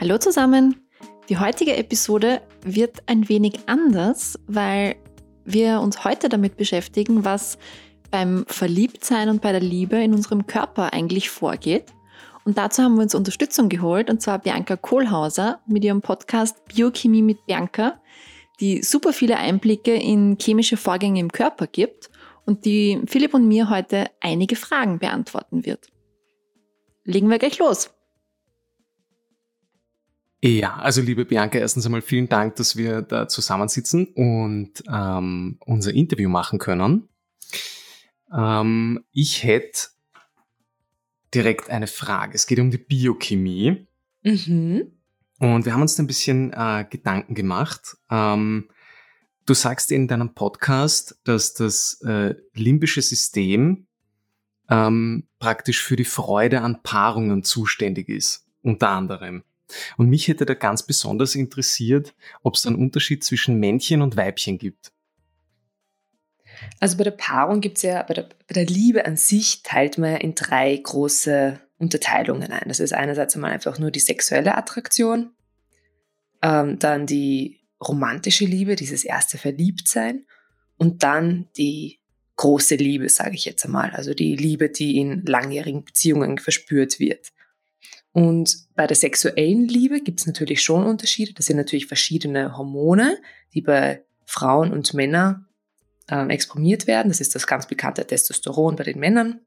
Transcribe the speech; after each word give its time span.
Hallo 0.00 0.16
zusammen! 0.16 0.76
Die 1.28 1.38
heutige 1.38 1.76
Episode 1.76 2.40
wird 2.62 3.02
ein 3.06 3.28
wenig 3.28 3.58
anders, 3.66 4.38
weil 4.46 4.94
wir 5.44 5.80
uns 5.80 6.04
heute 6.04 6.28
damit 6.28 6.56
beschäftigen, 6.56 7.24
was 7.24 7.58
beim 8.12 8.44
Verliebtsein 8.46 9.28
und 9.28 9.42
bei 9.42 9.50
der 9.50 9.60
Liebe 9.60 9.96
in 9.96 10.14
unserem 10.14 10.46
Körper 10.46 10.92
eigentlich 10.92 11.30
vorgeht. 11.30 11.86
Und 12.44 12.58
dazu 12.58 12.84
haben 12.84 12.94
wir 12.94 13.02
uns 13.02 13.16
Unterstützung 13.16 13.68
geholt, 13.68 14.08
und 14.08 14.22
zwar 14.22 14.38
Bianca 14.38 14.76
Kohlhauser 14.76 15.62
mit 15.66 15.82
ihrem 15.82 16.00
Podcast 16.00 16.64
Biochemie 16.66 17.22
mit 17.22 17.44
Bianca, 17.46 18.00
die 18.60 18.84
super 18.84 19.12
viele 19.12 19.38
Einblicke 19.38 19.96
in 19.96 20.38
chemische 20.40 20.76
Vorgänge 20.76 21.18
im 21.18 21.32
Körper 21.32 21.66
gibt 21.66 22.08
und 22.46 22.66
die 22.66 23.02
Philipp 23.06 23.34
und 23.34 23.48
mir 23.48 23.68
heute 23.68 24.06
einige 24.20 24.54
Fragen 24.54 25.00
beantworten 25.00 25.66
wird. 25.66 25.88
Legen 27.02 27.28
wir 27.28 27.40
gleich 27.40 27.58
los. 27.58 27.90
Ja, 30.40 30.76
also 30.76 31.02
liebe 31.02 31.24
Bianca, 31.24 31.58
erstens 31.58 31.84
einmal 31.84 32.02
vielen 32.02 32.28
Dank, 32.28 32.56
dass 32.56 32.76
wir 32.76 33.02
da 33.02 33.26
zusammensitzen 33.26 34.06
und 34.14 34.84
ähm, 34.88 35.58
unser 35.66 35.92
Interview 35.92 36.28
machen 36.28 36.60
können. 36.60 37.08
Ähm, 38.32 39.04
ich 39.12 39.42
hätte 39.42 39.88
direkt 41.34 41.70
eine 41.70 41.88
Frage. 41.88 42.34
Es 42.34 42.46
geht 42.46 42.60
um 42.60 42.70
die 42.70 42.78
Biochemie. 42.78 43.88
Mhm. 44.22 44.92
Und 45.40 45.64
wir 45.64 45.72
haben 45.72 45.82
uns 45.82 45.96
da 45.96 46.04
ein 46.04 46.08
bisschen 46.08 46.52
äh, 46.52 46.84
Gedanken 46.88 47.34
gemacht. 47.34 47.96
Ähm, 48.08 48.68
du 49.44 49.54
sagst 49.54 49.90
in 49.90 50.06
deinem 50.06 50.34
Podcast, 50.34 51.18
dass 51.24 51.54
das 51.54 52.00
äh, 52.02 52.34
limbische 52.54 53.02
System 53.02 53.86
ähm, 54.68 55.26
praktisch 55.40 55.82
für 55.82 55.96
die 55.96 56.04
Freude 56.04 56.60
an 56.60 56.82
Paarungen 56.82 57.42
zuständig 57.42 58.08
ist, 58.08 58.46
unter 58.62 58.90
anderem. 58.90 59.42
Und 59.96 60.08
mich 60.08 60.28
hätte 60.28 60.46
da 60.46 60.54
ganz 60.54 60.82
besonders 60.82 61.34
interessiert, 61.34 62.14
ob 62.42 62.54
es 62.54 62.66
einen 62.66 62.76
Unterschied 62.76 63.24
zwischen 63.24 63.58
Männchen 63.58 64.02
und 64.02 64.16
Weibchen 64.16 64.58
gibt. 64.58 64.92
Also 66.80 66.96
bei 66.96 67.04
der 67.04 67.12
Paarung 67.12 67.60
gibt 67.60 67.78
es 67.78 67.82
ja, 67.82 68.02
bei 68.02 68.14
der, 68.14 68.22
bei 68.22 68.54
der 68.54 68.66
Liebe 68.66 69.04
an 69.06 69.16
sich 69.16 69.62
teilt 69.62 69.98
man 69.98 70.16
in 70.16 70.34
drei 70.34 70.76
große 70.76 71.60
Unterteilungen 71.78 72.52
ein. 72.52 72.68
Das 72.68 72.80
ist 72.80 72.92
einerseits 72.92 73.34
einmal 73.34 73.52
einfach 73.52 73.78
nur 73.78 73.90
die 73.90 74.00
sexuelle 74.00 74.56
Attraktion, 74.56 75.30
ähm, 76.42 76.78
dann 76.78 77.06
die 77.06 77.60
romantische 77.80 78.44
Liebe, 78.44 78.74
dieses 78.74 79.04
erste 79.04 79.38
Verliebtsein 79.38 80.24
und 80.76 81.02
dann 81.02 81.48
die 81.56 82.00
große 82.36 82.76
Liebe, 82.76 83.08
sage 83.08 83.34
ich 83.34 83.44
jetzt 83.44 83.64
einmal, 83.64 83.90
also 83.90 84.14
die 84.14 84.36
Liebe, 84.36 84.68
die 84.68 84.96
in 84.98 85.24
langjährigen 85.24 85.84
Beziehungen 85.84 86.38
verspürt 86.38 86.98
wird. 86.98 87.32
Und 88.12 88.66
bei 88.74 88.86
der 88.86 88.96
sexuellen 88.96 89.68
Liebe 89.68 90.00
gibt 90.00 90.20
es 90.20 90.26
natürlich 90.26 90.62
schon 90.62 90.84
Unterschiede. 90.84 91.34
Das 91.34 91.46
sind 91.46 91.56
natürlich 91.56 91.86
verschiedene 91.86 92.56
Hormone, 92.56 93.18
die 93.54 93.60
bei 93.60 94.04
Frauen 94.24 94.72
und 94.72 94.92
Männern 94.94 95.46
ähm, 96.08 96.30
exprimiert 96.30 96.86
werden. 96.86 97.08
Das 97.08 97.20
ist 97.20 97.34
das 97.34 97.46
ganz 97.46 97.66
bekannte 97.66 98.06
Testosteron 98.06 98.76
bei 98.76 98.84
den 98.84 98.98
Männern, 98.98 99.40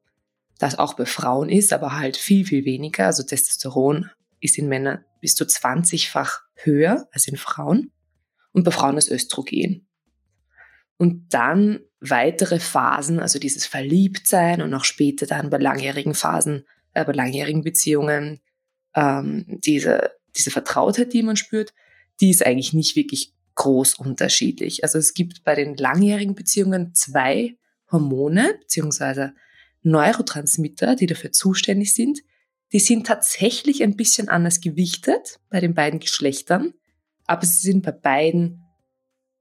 das 0.59 0.77
auch 0.77 0.93
bei 0.93 1.05
Frauen 1.05 1.49
ist, 1.49 1.73
aber 1.73 1.97
halt 1.97 2.17
viel, 2.17 2.45
viel 2.45 2.65
weniger. 2.65 3.07
Also 3.07 3.23
Testosteron 3.23 4.09
ist 4.39 4.57
in 4.57 4.67
Männern 4.67 5.03
bis 5.19 5.35
zu 5.35 5.43
20-fach 5.43 6.41
höher 6.55 7.07
als 7.11 7.27
in 7.27 7.37
Frauen 7.37 7.91
und 8.53 8.63
bei 8.63 8.71
Frauen 8.71 8.95
das 8.95 9.09
Östrogen. 9.09 9.87
Und 10.97 11.33
dann 11.33 11.79
weitere 11.99 12.59
Phasen, 12.59 13.19
also 13.19 13.39
dieses 13.39 13.65
Verliebtsein 13.65 14.61
und 14.61 14.73
auch 14.73 14.83
später 14.83 15.25
dann 15.25 15.49
bei 15.49 15.57
langjährigen 15.57 16.13
Phasen, 16.13 16.65
äh, 16.93 17.05
bei 17.05 17.13
langjährigen 17.13 17.63
Beziehungen, 17.63 18.41
ähm, 18.95 19.45
diese, 19.47 20.11
diese 20.35 20.51
Vertrautheit, 20.51 21.13
die 21.13 21.23
man 21.23 21.37
spürt, 21.37 21.73
die 22.19 22.29
ist 22.29 22.45
eigentlich 22.45 22.73
nicht 22.73 22.95
wirklich 22.95 23.33
groß 23.55 23.95
unterschiedlich. 23.95 24.83
Also 24.83 24.97
es 24.97 25.13
gibt 25.13 25.43
bei 25.43 25.55
den 25.55 25.75
langjährigen 25.75 26.35
Beziehungen 26.35 26.93
zwei 26.93 27.57
Hormone 27.91 28.55
beziehungsweise 28.59 29.33
Neurotransmitter, 29.83 30.95
die 30.95 31.07
dafür 31.07 31.31
zuständig 31.31 31.93
sind. 31.93 32.21
Die 32.71 32.79
sind 32.79 33.07
tatsächlich 33.07 33.83
ein 33.83 33.97
bisschen 33.97 34.29
anders 34.29 34.61
gewichtet 34.61 35.39
bei 35.49 35.59
den 35.59 35.73
beiden 35.73 35.99
Geschlechtern, 35.99 36.73
aber 37.25 37.45
sie 37.45 37.67
sind 37.67 37.83
bei 37.83 37.91
beiden, 37.91 38.63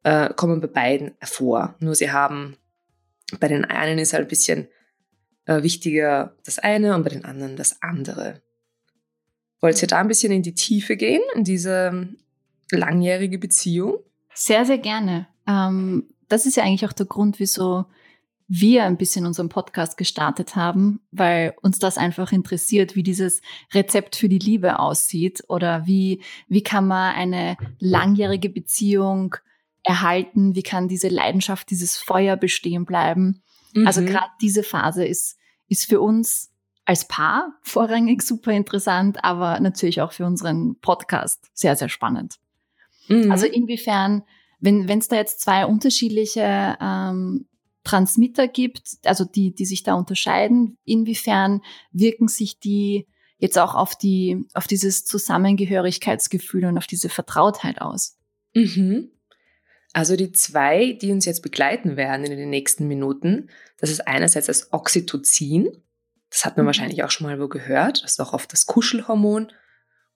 äh, 0.03 0.32
kommen 0.34 0.61
bei 0.61 0.67
beiden 0.67 1.12
hervor. 1.19 1.77
Nur 1.78 1.94
sie 1.94 2.11
haben, 2.11 2.56
bei 3.38 3.47
den 3.47 3.65
einen 3.65 3.99
ist 3.99 4.12
halt 4.12 4.25
ein 4.25 4.28
bisschen 4.28 4.69
äh, 5.46 5.62
wichtiger 5.62 6.36
das 6.44 6.58
eine 6.58 6.94
und 6.94 7.02
bei 7.02 7.10
den 7.10 7.24
anderen 7.24 7.56
das 7.56 7.82
andere. 7.82 8.42
Wollt 9.60 9.80
ihr 9.82 9.88
da 9.88 9.98
ein 9.98 10.08
bisschen 10.08 10.32
in 10.32 10.42
die 10.42 10.54
Tiefe 10.54 10.96
gehen, 10.96 11.22
in 11.34 11.44
diese 11.44 12.08
langjährige 12.70 13.38
Beziehung? 13.38 13.98
Sehr, 14.34 14.64
sehr 14.64 14.78
gerne. 14.78 15.26
Ähm, 15.46 16.08
das 16.28 16.46
ist 16.46 16.56
ja 16.56 16.64
eigentlich 16.64 16.86
auch 16.86 16.92
der 16.92 17.06
Grund, 17.06 17.40
wieso 17.40 17.86
wir 18.52 18.84
ein 18.84 18.96
bisschen 18.96 19.26
unseren 19.26 19.48
Podcast 19.48 19.96
gestartet 19.96 20.56
haben, 20.56 21.00
weil 21.12 21.54
uns 21.62 21.78
das 21.78 21.98
einfach 21.98 22.32
interessiert, 22.32 22.96
wie 22.96 23.04
dieses 23.04 23.42
Rezept 23.72 24.16
für 24.16 24.28
die 24.28 24.40
Liebe 24.40 24.80
aussieht 24.80 25.44
oder 25.46 25.86
wie, 25.86 26.20
wie 26.48 26.62
kann 26.62 26.88
man 26.88 27.14
eine 27.14 27.56
langjährige 27.78 28.50
Beziehung 28.50 29.36
erhalten, 29.84 30.56
wie 30.56 30.64
kann 30.64 30.88
diese 30.88 31.08
Leidenschaft, 31.08 31.70
dieses 31.70 31.96
Feuer 31.96 32.36
bestehen 32.36 32.86
bleiben. 32.86 33.42
Also 33.75 33.81
mhm. 33.81 33.86
Also 33.86 34.04
gerade 34.04 34.31
diese 34.41 34.62
Phase 34.62 35.04
ist, 35.04 35.38
ist 35.69 35.86
für 35.86 36.00
uns 36.00 36.50
als 36.84 37.06
Paar 37.06 37.53
vorrangig 37.62 38.22
super 38.22 38.53
interessant, 38.53 39.25
aber 39.25 39.60
natürlich 39.60 40.00
auch 40.00 40.12
für 40.12 40.26
unseren 40.26 40.76
Podcast 40.81 41.48
sehr, 41.54 41.76
sehr 41.76 41.88
spannend. 41.88 42.36
Mhm. 43.08 43.31
Also 43.31 43.47
inwiefern, 43.47 44.22
wenn 44.58 44.88
es 44.88 45.08
da 45.08 45.16
jetzt 45.16 45.41
zwei 45.41 45.66
unterschiedliche 45.66 46.76
ähm, 46.81 47.47
Transmitter 47.84 48.48
gibt, 48.48 48.98
also 49.04 49.25
die, 49.25 49.54
die 49.54 49.64
sich 49.64 49.82
da 49.82 49.94
unterscheiden, 49.94 50.76
inwiefern 50.84 51.62
wirken 51.92 52.28
sich 52.28 52.58
die 52.58 53.06
jetzt 53.38 53.58
auch 53.58 53.75
auf 53.75 53.97
die, 53.97 54.47
auf 54.54 54.66
dieses 54.66 55.04
Zusammengehörigkeitsgefühl 55.04 56.66
und 56.66 56.76
auf 56.76 56.87
diese 56.87 57.08
Vertrautheit 57.08 57.81
aus? 57.81 58.19
Mhm. 58.54 59.10
Also 59.92 60.16
die 60.16 60.32
zwei, 60.32 60.92
die 60.92 61.10
uns 61.10 61.24
jetzt 61.24 61.42
begleiten 61.42 61.96
werden 61.96 62.24
in 62.24 62.36
den 62.36 62.50
nächsten 62.50 62.86
Minuten, 62.86 63.50
das 63.78 63.90
ist 63.90 64.06
einerseits 64.06 64.46
das 64.46 64.72
Oxytocin. 64.72 65.68
Das 66.30 66.44
hat 66.44 66.56
man 66.56 66.64
mhm. 66.64 66.68
wahrscheinlich 66.68 67.02
auch 67.02 67.10
schon 67.10 67.26
mal 67.26 67.40
wo 67.40 67.48
gehört. 67.48 68.02
Das 68.04 68.12
ist 68.12 68.20
auch 68.20 68.32
oft 68.32 68.52
das 68.52 68.66
Kuschelhormon. 68.66 69.52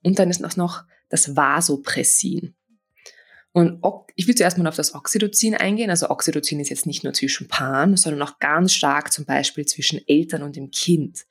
Und 0.02 0.18
dann 0.18 0.30
ist 0.30 0.40
noch 0.56 0.84
das 1.08 1.34
Vasopressin. 1.34 2.54
Und 3.52 3.80
ich 4.16 4.26
will 4.26 4.34
zuerst 4.34 4.58
mal 4.58 4.66
auf 4.66 4.76
das 4.76 4.94
Oxytocin 4.94 5.54
eingehen. 5.54 5.88
Also 5.88 6.10
Oxytocin 6.10 6.58
ist 6.60 6.70
jetzt 6.70 6.86
nicht 6.86 7.04
nur 7.04 7.12
zwischen 7.12 7.46
Paaren, 7.46 7.96
sondern 7.96 8.22
auch 8.22 8.40
ganz 8.40 8.72
stark 8.72 9.12
zum 9.12 9.24
Beispiel 9.24 9.64
zwischen 9.64 10.00
Eltern 10.08 10.42
und 10.42 10.56
dem 10.56 10.70
Kind. 10.70 11.24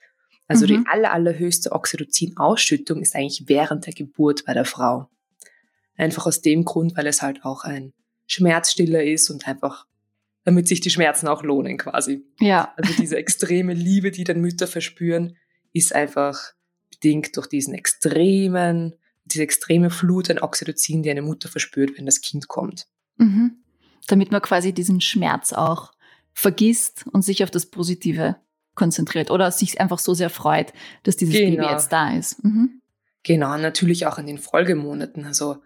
Also 0.47 0.65
mhm. 0.65 0.67
die 0.67 0.83
aller, 0.89 1.11
allerhöchste 1.11 1.71
Oxytocin-Ausschüttung 1.71 3.01
ist 3.01 3.15
eigentlich 3.15 3.43
während 3.47 3.85
der 3.85 3.93
Geburt 3.93 4.45
bei 4.45 4.53
der 4.53 4.65
Frau. 4.65 5.09
Einfach 5.95 6.25
aus 6.25 6.41
dem 6.41 6.63
Grund, 6.65 6.95
weil 6.95 7.07
es 7.07 7.21
halt 7.21 7.43
auch 7.43 7.65
ein 7.65 7.93
Schmerzstiller 8.27 9.03
ist 9.03 9.29
und 9.29 9.47
einfach 9.47 9.85
damit 10.43 10.67
sich 10.67 10.81
die 10.81 10.89
Schmerzen 10.89 11.27
auch 11.27 11.43
lohnen 11.43 11.77
quasi. 11.77 12.25
Ja. 12.39 12.73
Also 12.75 12.93
diese 12.99 13.17
extreme 13.17 13.73
Liebe, 13.73 14.11
die 14.11 14.23
dann 14.23 14.41
Mütter 14.41 14.67
verspüren, 14.67 15.37
ist 15.71 15.95
einfach 15.95 16.53
bedingt 16.91 17.35
durch 17.37 17.47
diesen 17.47 17.73
extremen, 17.73 18.93
diese 19.25 19.43
extreme 19.43 19.89
Flut 19.89 20.29
an 20.29 20.39
Oxytocin, 20.39 21.03
die 21.03 21.11
eine 21.11 21.21
Mutter 21.21 21.49
verspürt, 21.49 21.97
wenn 21.97 22.05
das 22.05 22.21
Kind 22.21 22.47
kommt. 22.47 22.87
Mhm. 23.17 23.57
Damit 24.07 24.31
man 24.31 24.41
quasi 24.41 24.73
diesen 24.73 24.99
Schmerz 24.99 25.53
auch 25.53 25.93
vergisst 26.33 27.05
und 27.11 27.23
sich 27.23 27.43
auf 27.43 27.51
das 27.51 27.67
Positive 27.67 28.35
konzentriert 28.75 29.31
oder 29.31 29.51
sich 29.51 29.79
einfach 29.79 29.99
so 29.99 30.13
sehr 30.13 30.29
freut, 30.29 30.73
dass 31.03 31.15
dieses 31.15 31.35
genau. 31.35 31.61
Baby 31.61 31.71
jetzt 31.71 31.91
da 31.93 32.13
ist. 32.13 32.43
Mhm. 32.43 32.81
Genau, 33.23 33.57
natürlich 33.57 34.07
auch 34.07 34.17
in 34.17 34.27
den 34.27 34.39
Folgemonaten. 34.39 35.25
Also 35.25 35.61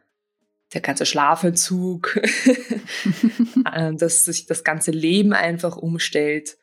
der 0.73 0.81
ganze 0.81 1.05
Schlafentzug, 1.05 2.17
äh, 3.73 3.93
dass 3.93 4.25
sich 4.25 4.45
das 4.45 4.63
ganze 4.63 4.91
Leben 4.91 5.33
einfach 5.33 5.77
umstellt. 5.77 6.57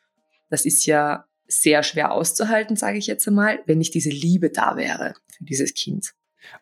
Das 0.49 0.65
ist 0.65 0.85
ja 0.85 1.25
sehr 1.47 1.83
schwer 1.83 2.11
auszuhalten, 2.11 2.75
sage 2.75 2.97
ich 2.97 3.07
jetzt 3.07 3.27
einmal, 3.27 3.59
wenn 3.65 3.77
nicht 3.77 3.93
diese 3.93 4.09
Liebe 4.09 4.49
da 4.49 4.77
wäre 4.77 5.13
für 5.35 5.43
dieses 5.43 5.73
Kind. 5.73 6.13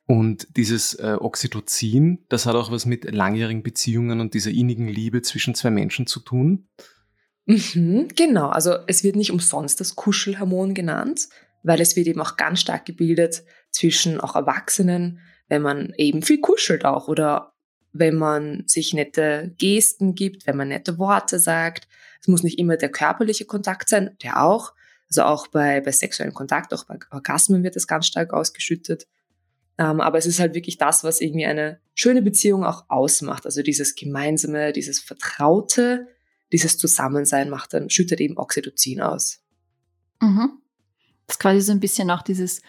Und 0.06 0.48
dieses 0.56 0.94
äh, 0.96 1.18
Oxytocin, 1.20 2.26
das 2.30 2.46
hat 2.46 2.56
auch 2.56 2.72
was 2.72 2.86
mit 2.86 3.10
langjährigen 3.12 3.64
Beziehungen 3.64 4.22
und 4.22 4.34
dieser 4.34 4.52
innigen 4.52 4.88
Liebe 4.88 5.22
zwischen 5.22 5.56
zwei 5.56 5.72
Menschen 5.72 6.08
zu 6.08 6.22
tun? 6.22 6.70
Mhm, 7.46 8.08
genau, 8.16 8.48
also 8.48 8.76
es 8.88 9.04
wird 9.04 9.18
nicht 9.18 9.32
umsonst 9.32 9.82
das 9.82 9.96
Kuschelhormon 9.96 10.74
genannt, 10.74 11.28
weil 11.64 11.82
es 11.82 11.96
wird 11.96 12.08
eben 12.08 12.22
auch 12.22 12.38
ganz 12.38 12.62
stark 12.62 12.86
gebildet 12.86 13.44
zwischen 13.72 14.22
auch 14.22 14.36
Erwachsenen, 14.36 15.20
wenn 15.54 15.62
man 15.62 15.94
eben 15.98 16.24
viel 16.24 16.42
kuschelt 16.42 16.84
auch 16.84 17.08
oder 17.08 17.54
wenn 17.92 18.16
man 18.16 18.64
sich 18.66 18.92
nette 18.96 19.54
Gesten 19.60 20.16
gibt, 20.16 20.48
wenn 20.48 20.58
man 20.58 20.70
nette 20.70 20.98
Worte 20.98 21.38
sagt. 21.38 21.88
Es 22.20 22.28
muss 22.28 22.42
nicht 22.42 22.58
immer 22.58 22.76
der 22.76 22.90
körperliche 22.90 23.46
Kontakt 23.46 23.88
sein, 23.88 24.18
der 24.24 24.44
auch. 24.44 24.74
Also 25.10 25.22
auch 25.22 25.46
bei, 25.46 25.80
bei 25.80 25.92
sexuellem 25.92 26.34
Kontakt, 26.34 26.74
auch 26.74 26.86
bei 26.86 26.98
Orgasmen 27.12 27.64
wird 27.64 27.76
es 27.76 27.86
ganz 27.86 28.08
stark 28.08 28.34
ausgeschüttet. 28.34 29.06
Ähm, 29.78 30.02
aber 30.02 30.18
es 30.18 30.26
ist 30.26 30.40
halt 30.40 30.56
wirklich 30.56 30.80
das, 30.80 31.04
was 31.04 31.22
irgendwie 31.22 31.46
eine 31.46 31.80
schöne 31.94 32.24
Beziehung 32.24 32.66
auch 32.66 32.86
ausmacht. 32.90 33.46
Also 33.46 33.62
dieses 33.62 33.94
Gemeinsame, 33.94 34.74
dieses 34.74 35.00
Vertraute, 35.00 36.08
dieses 36.52 36.80
Zusammensein 36.80 37.52
macht 37.52 37.76
dann, 37.76 37.92
schüttet 37.92 38.20
eben 38.22 38.40
Oxytocin 38.40 39.02
aus. 39.02 39.44
Mhm. 40.20 40.54
Das 41.28 41.36
ist 41.36 41.40
quasi 41.40 41.62
so 41.62 41.72
ein 41.74 41.80
bisschen 41.80 42.10
auch 42.10 42.24
dieses, 42.24 42.64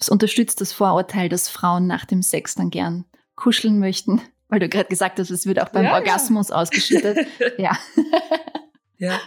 es 0.00 0.08
unterstützt 0.08 0.60
das 0.60 0.72
Vorurteil, 0.72 1.28
dass 1.28 1.48
Frauen 1.48 1.86
nach 1.86 2.04
dem 2.04 2.22
Sex 2.22 2.54
dann 2.54 2.70
gern 2.70 3.04
kuscheln 3.34 3.78
möchten, 3.78 4.20
weil 4.48 4.60
du 4.60 4.68
gerade 4.68 4.88
gesagt 4.88 5.18
hast, 5.18 5.30
es 5.30 5.46
wird 5.46 5.60
auch 5.60 5.70
beim 5.70 5.84
ja, 5.84 5.94
Orgasmus 5.94 6.48
ja. 6.48 6.56
ausgeschüttet. 6.56 7.26
ja. 7.58 7.76
ja. 8.98 9.20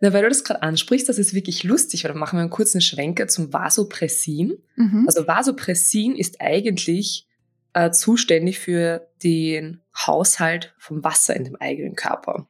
Na, 0.00 0.12
weil 0.12 0.22
du 0.22 0.28
das 0.28 0.44
gerade 0.44 0.62
ansprichst, 0.62 1.08
das 1.08 1.18
ist 1.18 1.34
wirklich 1.34 1.64
lustig, 1.64 2.04
weil 2.04 2.10
dann 2.10 2.18
machen 2.18 2.36
wir 2.36 2.42
einen 2.42 2.50
kurzen 2.50 2.80
Schwenker 2.80 3.28
zum 3.28 3.52
Vasopressin. 3.52 4.58
Mhm. 4.76 5.04
Also 5.06 5.26
Vasopressin 5.26 6.16
ist 6.16 6.40
eigentlich 6.40 7.26
äh, 7.72 7.90
zuständig 7.90 8.58
für 8.58 9.08
den 9.22 9.80
Haushalt 9.96 10.74
vom 10.78 11.04
Wasser 11.04 11.36
in 11.36 11.44
dem 11.44 11.56
eigenen 11.56 11.94
Körper. 11.94 12.48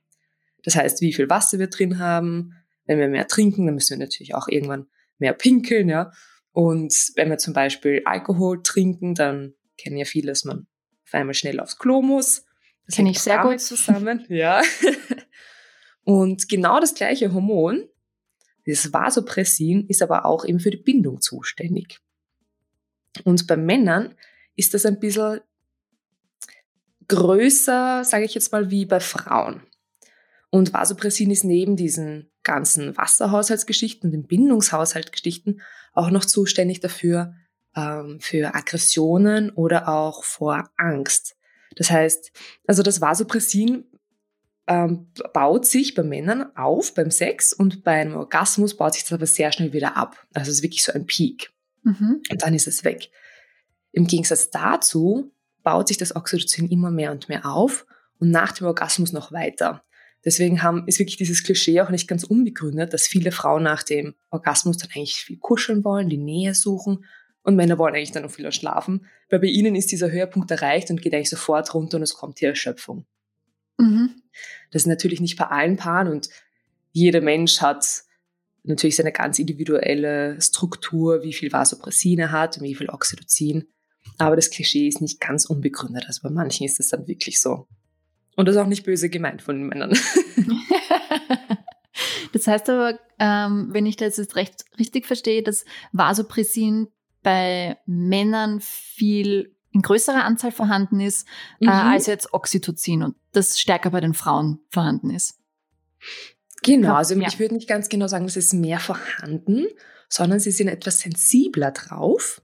Das 0.64 0.76
heißt, 0.76 1.00
wie 1.00 1.12
viel 1.12 1.28
Wasser 1.28 1.58
wir 1.58 1.68
drin 1.68 1.98
haben. 1.98 2.54
Wenn 2.86 2.98
wir 2.98 3.08
mehr 3.08 3.28
trinken, 3.28 3.66
dann 3.66 3.74
müssen 3.74 3.98
wir 3.98 4.04
natürlich 4.04 4.34
auch 4.34 4.48
irgendwann 4.48 4.86
mehr 5.18 5.32
pinkeln, 5.32 5.88
ja. 5.88 6.12
Und 6.54 6.94
wenn 7.16 7.30
wir 7.30 7.38
zum 7.38 7.52
Beispiel 7.52 8.02
Alkohol 8.04 8.62
trinken, 8.62 9.16
dann 9.16 9.54
kennen 9.76 9.96
ja 9.96 10.04
viele, 10.04 10.28
dass 10.28 10.44
man 10.44 10.68
auf 11.04 11.12
einmal 11.12 11.34
schnell 11.34 11.58
aufs 11.58 11.78
Klo 11.78 12.00
muss. 12.00 12.44
Das 12.86 12.94
kenne 12.94 13.10
ich 13.10 13.18
sehr 13.18 13.42
gut 13.42 13.60
zusammen, 13.60 14.24
ja. 14.28 14.62
Und 16.04 16.48
genau 16.48 16.78
das 16.78 16.94
gleiche 16.94 17.34
Hormon, 17.34 17.88
dieses 18.66 18.92
Vasopressin, 18.92 19.88
ist 19.88 20.00
aber 20.00 20.26
auch 20.26 20.44
eben 20.44 20.60
für 20.60 20.70
die 20.70 20.76
Bindung 20.76 21.20
zuständig. 21.20 21.98
Und 23.24 23.48
bei 23.48 23.56
Männern 23.56 24.14
ist 24.54 24.74
das 24.74 24.86
ein 24.86 25.00
bisschen 25.00 25.40
größer, 27.08 28.04
sage 28.04 28.26
ich 28.26 28.34
jetzt 28.34 28.52
mal, 28.52 28.70
wie 28.70 28.86
bei 28.86 29.00
Frauen. 29.00 29.62
Und 30.50 30.72
Vasopressin 30.72 31.32
ist 31.32 31.42
neben 31.42 31.74
diesen 31.74 32.30
ganzen 32.44 32.96
Wasserhaushaltsgeschichten 32.96 34.08
und 34.08 34.12
den 34.12 34.28
Bindungshaushaltsgeschichten 34.28 35.60
auch 35.94 36.10
noch 36.10 36.24
zuständig 36.24 36.80
dafür, 36.80 37.34
ähm, 37.76 38.18
für 38.20 38.54
Aggressionen 38.54 39.50
oder 39.50 39.88
auch 39.88 40.24
vor 40.24 40.70
Angst. 40.76 41.36
Das 41.76 41.90
heißt, 41.90 42.32
also 42.66 42.82
das 42.82 43.00
Vasopressin 43.00 43.84
ähm, 44.66 45.10
baut 45.32 45.66
sich 45.66 45.94
bei 45.94 46.02
Männern 46.02 46.54
auf 46.56 46.94
beim 46.94 47.10
Sex 47.10 47.52
und 47.52 47.84
beim 47.84 48.14
Orgasmus 48.14 48.76
baut 48.76 48.94
sich 48.94 49.02
das 49.02 49.12
aber 49.12 49.26
sehr 49.26 49.52
schnell 49.52 49.72
wieder 49.72 49.96
ab. 49.96 50.26
Also 50.32 50.50
es 50.50 50.58
ist 50.58 50.62
wirklich 50.62 50.84
so 50.84 50.92
ein 50.92 51.06
Peak. 51.06 51.52
Mhm. 51.82 52.22
Und 52.30 52.42
dann 52.42 52.54
ist 52.54 52.66
es 52.66 52.84
weg. 52.84 53.10
Im 53.92 54.06
Gegensatz 54.06 54.50
dazu 54.50 55.32
baut 55.62 55.88
sich 55.88 55.98
das 55.98 56.16
Oxytocin 56.16 56.68
immer 56.68 56.90
mehr 56.90 57.12
und 57.12 57.28
mehr 57.28 57.46
auf 57.46 57.86
und 58.18 58.30
nach 58.30 58.52
dem 58.52 58.66
Orgasmus 58.66 59.12
noch 59.12 59.32
weiter. 59.32 59.84
Deswegen 60.24 60.62
haben, 60.62 60.86
ist 60.86 60.98
wirklich 60.98 61.16
dieses 61.16 61.42
Klischee 61.42 61.80
auch 61.80 61.90
nicht 61.90 62.08
ganz 62.08 62.24
unbegründet, 62.24 62.92
dass 62.92 63.06
viele 63.06 63.30
Frauen 63.30 63.62
nach 63.62 63.82
dem 63.82 64.14
Orgasmus 64.30 64.78
dann 64.78 64.90
eigentlich 64.94 65.16
viel 65.16 65.38
kuscheln 65.38 65.84
wollen, 65.84 66.08
die 66.08 66.16
Nähe 66.16 66.54
suchen 66.54 67.04
und 67.42 67.56
Männer 67.56 67.78
wollen 67.78 67.94
eigentlich 67.94 68.12
dann 68.12 68.22
noch 68.22 68.30
viel 68.30 68.50
schlafen, 68.52 69.06
weil 69.28 69.38
bei 69.38 69.46
ihnen 69.48 69.74
ist 69.74 69.92
dieser 69.92 70.10
Höhepunkt 70.10 70.50
erreicht 70.50 70.90
und 70.90 71.02
geht 71.02 71.14
eigentlich 71.14 71.30
sofort 71.30 71.74
runter 71.74 71.98
und 71.98 72.02
es 72.02 72.14
kommt 72.14 72.40
die 72.40 72.46
Erschöpfung. 72.46 73.04
Mhm. 73.78 74.22
Das 74.70 74.82
ist 74.82 74.86
natürlich 74.86 75.20
nicht 75.20 75.36
bei 75.36 75.46
allen 75.46 75.76
Paaren 75.76 76.08
und 76.08 76.28
jeder 76.92 77.20
Mensch 77.20 77.60
hat 77.60 78.04
natürlich 78.62 78.96
seine 78.96 79.12
ganz 79.12 79.38
individuelle 79.38 80.40
Struktur, 80.40 81.22
wie 81.22 81.32
viel 81.32 81.52
Vasopressin 81.52 82.18
er 82.18 82.32
hat 82.32 82.56
und 82.56 82.64
wie 82.64 82.74
viel 82.74 82.88
Oxytocin. 82.88 83.68
Aber 84.18 84.36
das 84.36 84.50
Klischee 84.50 84.88
ist 84.88 85.00
nicht 85.00 85.20
ganz 85.20 85.44
unbegründet. 85.44 86.04
Also 86.06 86.22
bei 86.22 86.30
manchen 86.30 86.64
ist 86.64 86.78
das 86.78 86.88
dann 86.88 87.06
wirklich 87.06 87.40
so. 87.40 87.66
Und 88.36 88.46
das 88.46 88.56
ist 88.56 88.60
auch 88.60 88.66
nicht 88.66 88.84
böse 88.84 89.08
gemeint 89.08 89.42
von 89.42 89.56
den 89.56 89.68
Männern. 89.68 89.90
das 92.32 92.46
heißt 92.46 92.68
aber, 92.70 92.98
ähm, 93.18 93.68
wenn 93.70 93.86
ich 93.86 93.96
das 93.96 94.16
jetzt 94.16 94.36
recht 94.36 94.64
richtig 94.78 95.06
verstehe, 95.06 95.42
dass 95.42 95.64
Vasopressin 95.92 96.88
bei 97.22 97.78
Männern 97.86 98.60
viel 98.60 99.54
in 99.72 99.82
größerer 99.82 100.24
Anzahl 100.24 100.52
vorhanden 100.52 101.00
ist, 101.00 101.26
äh, 101.60 101.64
mhm. 101.64 101.70
äh, 101.70 101.72
als 101.72 102.06
jetzt 102.06 102.32
Oxytocin 102.32 103.02
und 103.02 103.16
das 103.32 103.58
stärker 103.58 103.90
bei 103.90 104.00
den 104.00 104.14
Frauen 104.14 104.60
vorhanden 104.68 105.10
ist. 105.10 105.38
Genau, 106.62 106.94
also 106.94 107.14
ja. 107.14 107.28
ich 107.28 107.38
würde 107.38 107.54
nicht 107.54 107.68
ganz 107.68 107.88
genau 107.88 108.06
sagen, 108.06 108.24
es 108.24 108.36
ist 108.36 108.54
mehr 108.54 108.78
vorhanden, 108.78 109.66
sondern 110.08 110.40
sie 110.40 110.50
sind 110.50 110.68
etwas 110.68 111.00
sensibler 111.00 111.72
drauf 111.72 112.40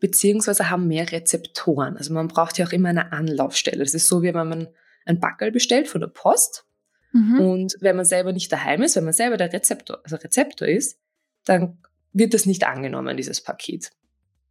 beziehungsweise 0.00 0.70
haben 0.70 0.86
mehr 0.86 1.10
Rezeptoren. 1.10 1.96
Also 1.96 2.12
man 2.12 2.28
braucht 2.28 2.58
ja 2.58 2.66
auch 2.66 2.72
immer 2.72 2.90
eine 2.90 3.12
Anlaufstelle. 3.12 3.82
Das 3.82 3.94
ist 3.94 4.08
so, 4.08 4.22
wie 4.22 4.32
wenn 4.34 4.48
man 4.48 4.68
ein 5.08 5.20
Backel 5.20 5.50
bestellt 5.50 5.88
von 5.88 6.00
der 6.00 6.08
Post. 6.08 6.64
Mhm. 7.12 7.40
Und 7.40 7.76
wenn 7.80 7.96
man 7.96 8.04
selber 8.04 8.32
nicht 8.32 8.52
daheim 8.52 8.82
ist, 8.82 8.96
wenn 8.96 9.04
man 9.04 9.12
selber 9.12 9.36
der 9.36 9.52
Rezeptor, 9.52 10.00
also 10.04 10.16
Rezeptor 10.16 10.68
ist, 10.68 10.98
dann 11.44 11.78
wird 12.12 12.34
das 12.34 12.46
nicht 12.46 12.64
angenommen, 12.66 13.16
dieses 13.16 13.42
Paket. 13.42 13.90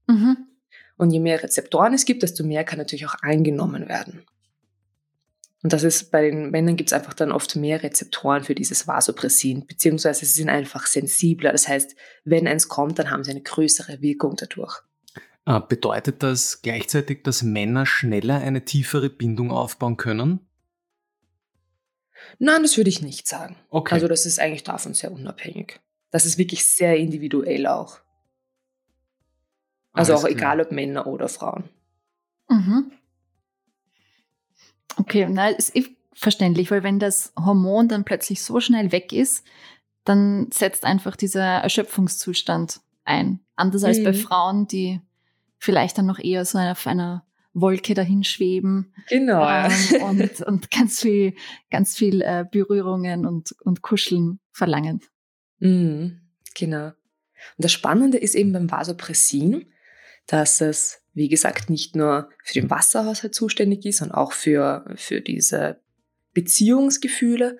Mhm. 0.07 0.37
Und 0.97 1.11
je 1.11 1.19
mehr 1.19 1.41
Rezeptoren 1.43 1.93
es 1.93 2.05
gibt, 2.05 2.23
desto 2.23 2.43
mehr 2.43 2.63
kann 2.63 2.79
natürlich 2.79 3.05
auch 3.05 3.15
angenommen 3.21 3.87
werden. 3.87 4.25
Und 5.63 5.73
das 5.73 5.83
ist 5.83 6.11
bei 6.11 6.29
den 6.29 6.49
Männern 6.51 6.75
gibt 6.75 6.89
es 6.89 6.93
einfach 6.93 7.13
dann 7.13 7.31
oft 7.31 7.55
mehr 7.55 7.83
Rezeptoren 7.83 8.43
für 8.43 8.55
dieses 8.55 8.87
Vasopressin, 8.87 9.65
beziehungsweise 9.67 10.25
sie 10.25 10.31
sind 10.31 10.49
einfach 10.49 10.85
sensibler. 10.85 11.51
Das 11.51 11.67
heißt, 11.67 11.95
wenn 12.23 12.47
eins 12.47 12.67
kommt, 12.67 12.99
dann 12.99 13.11
haben 13.11 13.23
sie 13.23 13.31
eine 13.31 13.41
größere 13.41 14.01
Wirkung 14.01 14.35
dadurch. 14.37 14.81
Äh, 15.45 15.59
bedeutet 15.67 16.23
das 16.23 16.61
gleichzeitig, 16.61 17.23
dass 17.23 17.43
Männer 17.43 17.85
schneller 17.85 18.39
eine 18.39 18.65
tiefere 18.65 19.09
Bindung 19.09 19.51
aufbauen 19.51 19.97
können? 19.97 20.46
Nein, 22.39 22.63
das 22.63 22.77
würde 22.77 22.89
ich 22.89 23.01
nicht 23.01 23.27
sagen. 23.27 23.55
Okay. 23.69 23.95
Also 23.95 24.07
das 24.07 24.25
ist 24.25 24.39
eigentlich 24.39 24.63
davon 24.63 24.93
sehr 24.93 25.11
unabhängig. 25.11 25.79
Das 26.11 26.25
ist 26.25 26.37
wirklich 26.37 26.65
sehr 26.65 26.97
individuell 26.97 27.67
auch. 27.67 27.99
Also 29.93 30.13
Alles 30.13 30.23
auch 30.23 30.27
klar. 30.27 30.37
egal 30.37 30.61
ob 30.61 30.71
Männer 30.71 31.07
oder 31.07 31.27
Frauen. 31.27 31.65
Mhm. 32.49 32.91
Okay, 34.97 35.27
na, 35.29 35.49
ist 35.49 35.75
eh 35.75 35.85
verständlich, 36.13 36.71
weil 36.71 36.83
wenn 36.83 36.99
das 36.99 37.33
Hormon 37.37 37.87
dann 37.87 38.03
plötzlich 38.03 38.41
so 38.41 38.59
schnell 38.59 38.91
weg 38.91 39.13
ist, 39.13 39.45
dann 40.03 40.49
setzt 40.51 40.83
einfach 40.83 41.15
dieser 41.15 41.43
Erschöpfungszustand 41.43 42.81
ein. 43.03 43.39
Anders 43.55 43.83
als 43.83 43.99
mhm. 43.99 44.03
bei 44.03 44.13
Frauen, 44.13 44.67
die 44.67 45.01
vielleicht 45.59 45.97
dann 45.97 46.05
noch 46.05 46.19
eher 46.19 46.45
so 46.45 46.57
auf 46.57 46.87
einer 46.87 47.26
Wolke 47.59 47.93
dahin 47.93 48.23
schweben. 48.23 48.93
Genau. 49.09 49.47
Ähm, 49.47 50.01
und, 50.03 50.41
und 50.41 50.71
ganz 50.71 51.01
viel, 51.01 51.33
ganz 51.71 51.95
viel 51.95 52.21
äh, 52.21 52.45
Berührungen 52.49 53.25
und, 53.25 53.55
und 53.63 53.81
Kuscheln 53.81 54.39
verlangen. 54.51 55.01
Mhm, 55.59 56.21
genau. 56.55 56.87
Und 56.87 56.95
das 57.57 57.71
Spannende 57.71 58.17
ist 58.17 58.35
eben 58.35 58.53
beim 58.53 58.69
Vasopressin, 58.69 59.65
dass 60.27 60.61
es, 60.61 61.01
wie 61.13 61.29
gesagt, 61.29 61.69
nicht 61.69 61.95
nur 61.95 62.29
für 62.43 62.53
den 62.53 62.69
Wasserhaushalt 62.69 63.33
zuständig 63.33 63.85
ist 63.85 64.01
und 64.01 64.11
auch 64.11 64.33
für, 64.33 64.85
für 64.95 65.21
diese 65.21 65.79
Beziehungsgefühle, 66.33 67.57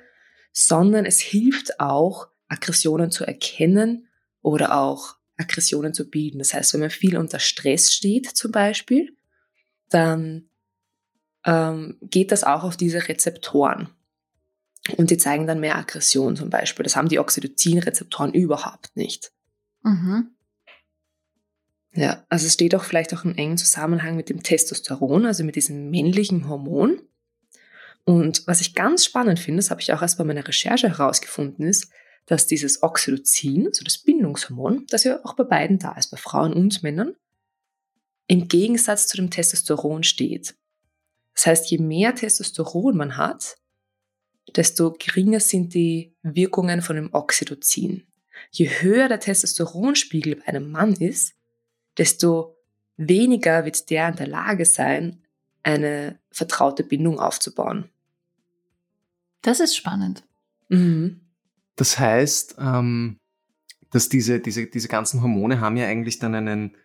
sondern 0.52 1.06
es 1.06 1.20
hilft 1.20 1.80
auch, 1.80 2.28
Aggressionen 2.50 3.12
zu 3.12 3.26
erkennen 3.26 4.08
oder 4.42 4.78
auch 4.78 5.16
Aggressionen 5.38 5.94
zu 5.94 6.10
bilden. 6.10 6.40
Das 6.40 6.54
heißt, 6.54 6.74
wenn 6.74 6.82
man 6.82 6.90
viel 6.90 7.18
unter 7.18 7.40
Stress 7.40 7.94
steht 7.94 8.28
zum 8.28 8.52
Beispiel, 8.52 9.17
dann 9.90 10.50
ähm, 11.46 11.98
geht 12.02 12.32
das 12.32 12.44
auch 12.44 12.64
auf 12.64 12.78
diese 12.78 13.08
Rezeptoren. 13.08 13.90
Und 14.96 15.10
die 15.10 15.18
zeigen 15.18 15.48
dann 15.48 15.60
mehr 15.60 15.78
Aggression 15.78 16.36
zum 16.36 16.50
Beispiel. 16.50 16.84
Das 16.84 16.96
haben 16.96 17.10
die 17.10 17.20
Oxytocin-Rezeptoren 17.20 18.34
überhaupt 18.34 18.96
nicht. 18.96 19.32
Mhm. 19.84 20.32
Ja, 21.94 22.26
also 22.30 22.46
es 22.46 22.54
steht 22.54 22.76
auch 22.76 22.84
vielleicht 22.84 23.14
auch 23.14 23.26
im 23.26 23.36
engen 23.36 23.58
Zusammenhang 23.58 24.16
mit 24.16 24.30
dem 24.30 24.44
Testosteron, 24.44 25.26
also 25.26 25.44
mit 25.44 25.56
diesem 25.56 25.90
männlichen 25.90 26.48
Hormon. 26.48 27.02
Und 28.06 28.46
was 28.48 28.62
ich 28.62 28.76
ganz 28.76 29.04
spannend 29.04 29.40
finde, 29.40 29.58
das 29.58 29.72
habe 29.72 29.82
ich 29.82 29.92
auch 29.92 30.02
erst 30.02 30.18
bei 30.18 30.24
meiner 30.24 30.48
Recherche 30.48 30.90
herausgefunden, 30.90 31.66
ist, 31.66 31.90
dass 32.26 32.46
dieses 32.46 32.84
Oxytocin, 32.84 33.68
also 33.68 33.84
das 33.84 33.98
Bindungshormon, 33.98 34.86
das 34.90 35.06
ja 35.06 35.20
auch 35.26 35.34
bei 35.34 35.44
beiden 35.44 35.80
da 35.80 35.94
ist, 35.94 36.12
bei 36.12 36.18
Frauen 36.18 36.54
und 36.54 36.84
Männern, 36.84 37.16
im 38.28 38.48
Gegensatz 38.48 39.08
zu 39.08 39.18
dem 39.18 39.30
Testosteron 39.30 40.04
steht. 40.04 40.56
Das 41.34 41.46
heißt, 41.46 41.72
je 41.72 41.78
mehr 41.78 42.16
Testosteron 42.16 42.98
man 42.98 43.18
hat, 43.18 43.58
desto 44.56 44.94
geringer 44.98 45.40
sind 45.40 45.74
die 45.74 46.16
Wirkungen 46.24 46.82
von 46.82 46.96
dem 46.96 47.14
Oxytocin. 47.14 48.04
Je 48.52 48.70
höher 48.70 49.08
der 49.08 49.20
Testosteronspiegel 49.20 50.38
bei 50.38 50.48
einem 50.48 50.72
Mann 50.72 50.94
ist, 50.94 51.34
desto 51.98 52.56
weniger 52.98 53.66
wird 53.66 53.90
der 53.90 54.10
in 54.10 54.16
der 54.16 54.28
Lage 54.28 54.66
sein, 54.66 55.24
eine 55.64 56.20
vertraute 56.32 56.84
Bindung 56.84 57.20
aufzubauen. 57.20 57.90
Das 59.42 59.60
ist 59.60 59.76
spannend. 59.76 60.24
Mhm. 60.70 61.22
Das 61.76 62.00
heißt, 62.00 62.56
ähm, 62.60 63.18
dass 63.92 64.10
diese, 64.10 64.40
diese, 64.40 64.68
diese 64.68 64.88
ganzen 64.88 65.22
Hormone 65.22 65.60
haben 65.60 65.78
ja 65.78 65.88
eigentlich 65.88 66.20
dann 66.20 66.36
einen, 66.36 66.78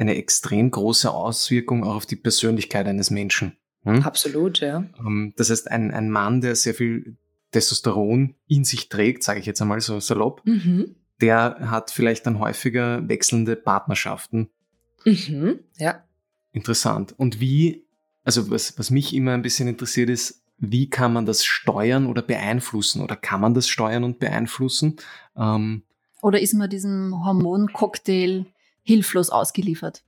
eine 0.00 0.16
extrem 0.16 0.70
große 0.70 1.10
Auswirkung 1.10 1.84
auch 1.84 1.94
auf 1.94 2.06
die 2.06 2.16
Persönlichkeit 2.16 2.86
eines 2.86 3.10
Menschen. 3.10 3.56
Hm? 3.84 4.02
Absolut, 4.02 4.60
ja. 4.60 4.84
Ähm, 4.98 5.34
das 5.36 5.50
heißt, 5.50 5.70
ein, 5.70 5.90
ein 5.90 6.10
Mann, 6.10 6.40
der 6.40 6.56
sehr 6.56 6.74
viel 6.74 7.16
Testosteron 7.52 8.34
in 8.46 8.64
sich 8.64 8.88
trägt, 8.88 9.22
sage 9.22 9.40
ich 9.40 9.46
jetzt 9.46 9.60
einmal 9.60 9.80
so 9.80 10.00
salopp, 10.00 10.42
Mhm. 10.44 10.94
der 11.20 11.70
hat 11.70 11.90
vielleicht 11.90 12.26
dann 12.26 12.38
häufiger 12.38 13.06
wechselnde 13.08 13.56
Partnerschaften. 13.56 14.48
Mhm. 15.04 15.60
Ja. 15.78 16.04
Interessant. 16.52 17.14
Und 17.18 17.40
wie, 17.40 17.84
also 18.24 18.50
was, 18.50 18.78
was 18.78 18.90
mich 18.90 19.14
immer 19.14 19.32
ein 19.32 19.42
bisschen 19.42 19.68
interessiert 19.68 20.08
ist, 20.10 20.42
wie 20.58 20.88
kann 20.90 21.12
man 21.12 21.26
das 21.26 21.44
steuern 21.44 22.06
oder 22.06 22.22
beeinflussen? 22.22 23.02
Oder 23.02 23.16
kann 23.16 23.40
man 23.40 23.54
das 23.54 23.68
steuern 23.68 24.04
und 24.04 24.18
beeinflussen? 24.18 24.96
Ähm, 25.36 25.82
Oder 26.22 26.40
ist 26.40 26.52
man 26.54 26.68
diesem 26.68 27.24
Hormoncocktail 27.24 28.46
hilflos 28.90 29.30
ausgeliefert? 29.30 30.02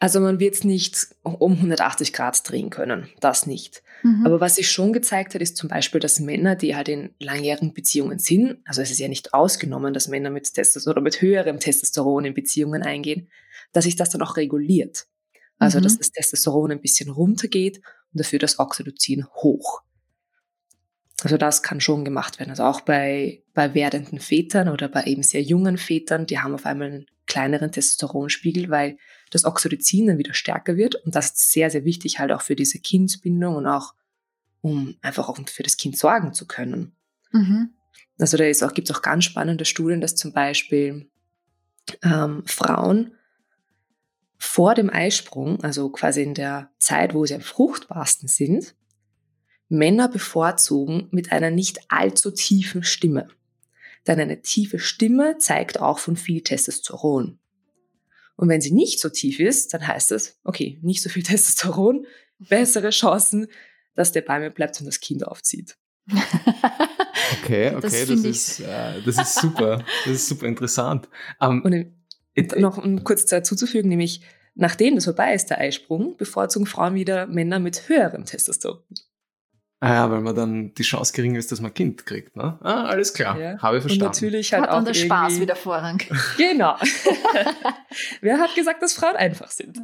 Also 0.00 0.20
man 0.20 0.38
wird 0.40 0.54
es 0.54 0.64
nicht 0.64 1.06
um 1.22 1.52
180 1.52 2.12
Grad 2.12 2.48
drehen 2.48 2.68
können. 2.68 3.08
Das 3.20 3.46
nicht. 3.46 3.82
Mhm. 4.02 4.26
Aber 4.26 4.40
was 4.40 4.56
sich 4.56 4.70
schon 4.70 4.92
gezeigt 4.92 5.34
hat, 5.34 5.40
ist 5.40 5.56
zum 5.56 5.68
Beispiel, 5.68 6.00
dass 6.00 6.20
Männer, 6.20 6.56
die 6.56 6.76
halt 6.76 6.88
in 6.88 7.14
langjährigen 7.20 7.72
Beziehungen 7.72 8.18
sind, 8.18 8.58
also 8.66 8.82
es 8.82 8.90
ist 8.90 8.98
ja 8.98 9.08
nicht 9.08 9.32
ausgenommen, 9.32 9.94
dass 9.94 10.08
Männer 10.08 10.28
mit 10.30 10.52
Testosteron 10.52 10.96
oder 10.96 11.02
mit 11.02 11.22
höherem 11.22 11.58
Testosteron 11.58 12.26
in 12.26 12.34
Beziehungen 12.34 12.82
eingehen, 12.82 13.30
dass 13.72 13.84
sich 13.84 13.96
das 13.96 14.10
dann 14.10 14.20
auch 14.20 14.36
reguliert. 14.36 15.06
Also 15.58 15.78
Mhm. 15.78 15.84
dass 15.84 15.96
das 15.96 16.10
Testosteron 16.10 16.72
ein 16.72 16.80
bisschen 16.80 17.08
runtergeht 17.08 17.78
und 17.78 18.20
dafür 18.20 18.40
das 18.40 18.58
Oxytocin 18.58 19.26
hoch. 19.36 19.80
Also 21.22 21.38
das 21.38 21.62
kann 21.62 21.80
schon 21.80 22.04
gemacht 22.04 22.38
werden. 22.40 22.50
Also 22.50 22.64
auch 22.64 22.82
bei, 22.82 23.42
bei 23.54 23.72
werdenden 23.72 24.18
Vätern 24.18 24.68
oder 24.68 24.88
bei 24.88 25.04
eben 25.04 25.22
sehr 25.22 25.42
jungen 25.42 25.78
Vätern, 25.78 26.26
die 26.26 26.40
haben 26.40 26.54
auf 26.54 26.66
einmal 26.66 26.88
einen 26.88 27.06
kleineren 27.26 27.72
Testosteronspiegel, 27.72 28.70
weil 28.70 28.98
das 29.30 29.44
Oxytocin 29.44 30.06
dann 30.06 30.18
wieder 30.18 30.34
stärker 30.34 30.76
wird. 30.76 30.94
Und 30.94 31.14
das 31.14 31.26
ist 31.26 31.52
sehr, 31.52 31.70
sehr 31.70 31.84
wichtig 31.84 32.18
halt 32.18 32.32
auch 32.32 32.42
für 32.42 32.56
diese 32.56 32.78
Kindsbindung 32.78 33.56
und 33.56 33.66
auch, 33.66 33.94
um 34.60 34.96
einfach 35.02 35.28
auch 35.28 35.38
für 35.48 35.62
das 35.62 35.76
Kind 35.76 35.96
sorgen 35.96 36.34
zu 36.34 36.46
können. 36.46 36.96
Mhm. 37.32 37.70
Also 38.18 38.36
da 38.36 38.44
auch, 38.66 38.74
gibt 38.74 38.88
es 38.88 38.96
auch 38.96 39.02
ganz 39.02 39.24
spannende 39.24 39.64
Studien, 39.64 40.00
dass 40.00 40.14
zum 40.14 40.32
Beispiel 40.32 41.10
ähm, 42.02 42.44
Frauen 42.46 43.14
vor 44.38 44.74
dem 44.74 44.90
Eisprung, 44.90 45.62
also 45.62 45.90
quasi 45.90 46.22
in 46.22 46.34
der 46.34 46.70
Zeit, 46.78 47.14
wo 47.14 47.24
sie 47.26 47.34
am 47.34 47.40
fruchtbarsten 47.40 48.28
sind, 48.28 48.74
Männer 49.68 50.08
bevorzugen 50.08 51.08
mit 51.10 51.32
einer 51.32 51.50
nicht 51.50 51.80
allzu 51.88 52.30
tiefen 52.30 52.84
Stimme. 52.84 53.28
Denn 54.06 54.20
eine 54.20 54.42
tiefe 54.42 54.78
Stimme 54.78 55.38
zeigt 55.38 55.80
auch 55.80 55.98
von 55.98 56.16
viel 56.16 56.42
Testosteron. 56.42 57.38
Und 58.36 58.48
wenn 58.48 58.60
sie 58.60 58.72
nicht 58.72 59.00
so 59.00 59.08
tief 59.08 59.38
ist, 59.40 59.72
dann 59.74 59.86
heißt 59.86 60.12
es, 60.12 60.38
okay, 60.44 60.78
nicht 60.82 61.02
so 61.02 61.08
viel 61.08 61.22
Testosteron, 61.24 62.06
bessere 62.38 62.90
Chancen, 62.90 63.46
dass 63.94 64.12
der 64.12 64.22
bei 64.22 64.38
mir 64.40 64.50
bleibt 64.50 64.78
und 64.80 64.86
das 64.86 65.00
Kind 65.00 65.26
aufzieht. 65.26 65.76
okay, 67.42 67.70
Das 67.80 67.84
okay, 67.84 68.06
das, 68.06 68.20
ich- 68.20 68.24
ist, 68.24 68.60
äh, 68.60 69.00
das 69.04 69.18
ist 69.18 69.34
super. 69.40 69.84
Das 70.04 70.14
ist 70.14 70.28
super 70.28 70.46
interessant. 70.46 71.08
Ähm, 71.40 71.62
Und 71.62 71.72
äh, 72.34 72.60
noch 72.60 72.78
um 72.78 73.04
kurz 73.04 73.24
dazu 73.26 73.54
zu 73.56 73.66
fügen, 73.66 73.88
nämlich 73.88 74.20
nachdem 74.54 74.96
das 74.96 75.04
vorbei 75.04 75.34
ist, 75.34 75.46
der 75.50 75.58
Eisprung, 75.58 76.16
bevorzugen 76.16 76.66
Frauen 76.66 76.94
wieder 76.94 77.26
Männer 77.26 77.58
mit 77.60 77.88
höherem 77.88 78.24
Testosteron. 78.24 78.82
Ah 79.80 79.92
ja, 79.94 80.10
weil 80.10 80.20
man 80.22 80.34
dann 80.34 80.72
die 80.74 80.82
Chance 80.82 81.12
geringer 81.12 81.38
ist, 81.38 81.52
dass 81.52 81.60
man 81.60 81.70
ein 81.70 81.74
Kind 81.74 82.06
kriegt. 82.06 82.36
Ne? 82.36 82.58
Ah, 82.62 82.84
alles 82.84 83.12
klar. 83.12 83.38
Ja. 83.38 83.58
Habe 83.58 83.76
ich 83.78 83.82
Und 83.84 83.90
verstanden. 83.90 84.04
natürlich 84.14 84.52
halt 84.52 84.62
Hat 84.62 84.70
auch 84.70 84.74
dann 84.76 84.84
der 84.86 84.94
Spaß 84.94 85.40
wieder 85.40 85.56
Vorrang. 85.56 86.00
Genau. 86.38 86.76
Wer 88.20 88.38
hat 88.38 88.54
gesagt, 88.54 88.82
dass 88.82 88.94
Frauen 88.94 89.16
einfach 89.16 89.50
sind? 89.50 89.78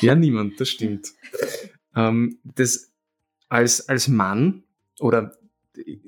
Ja, 0.00 0.14
niemand, 0.14 0.60
das 0.60 0.68
stimmt. 0.70 1.08
ähm, 1.94 2.38
das 2.44 2.90
als, 3.48 3.88
als 3.88 4.08
Mann 4.08 4.64
oder 5.00 5.36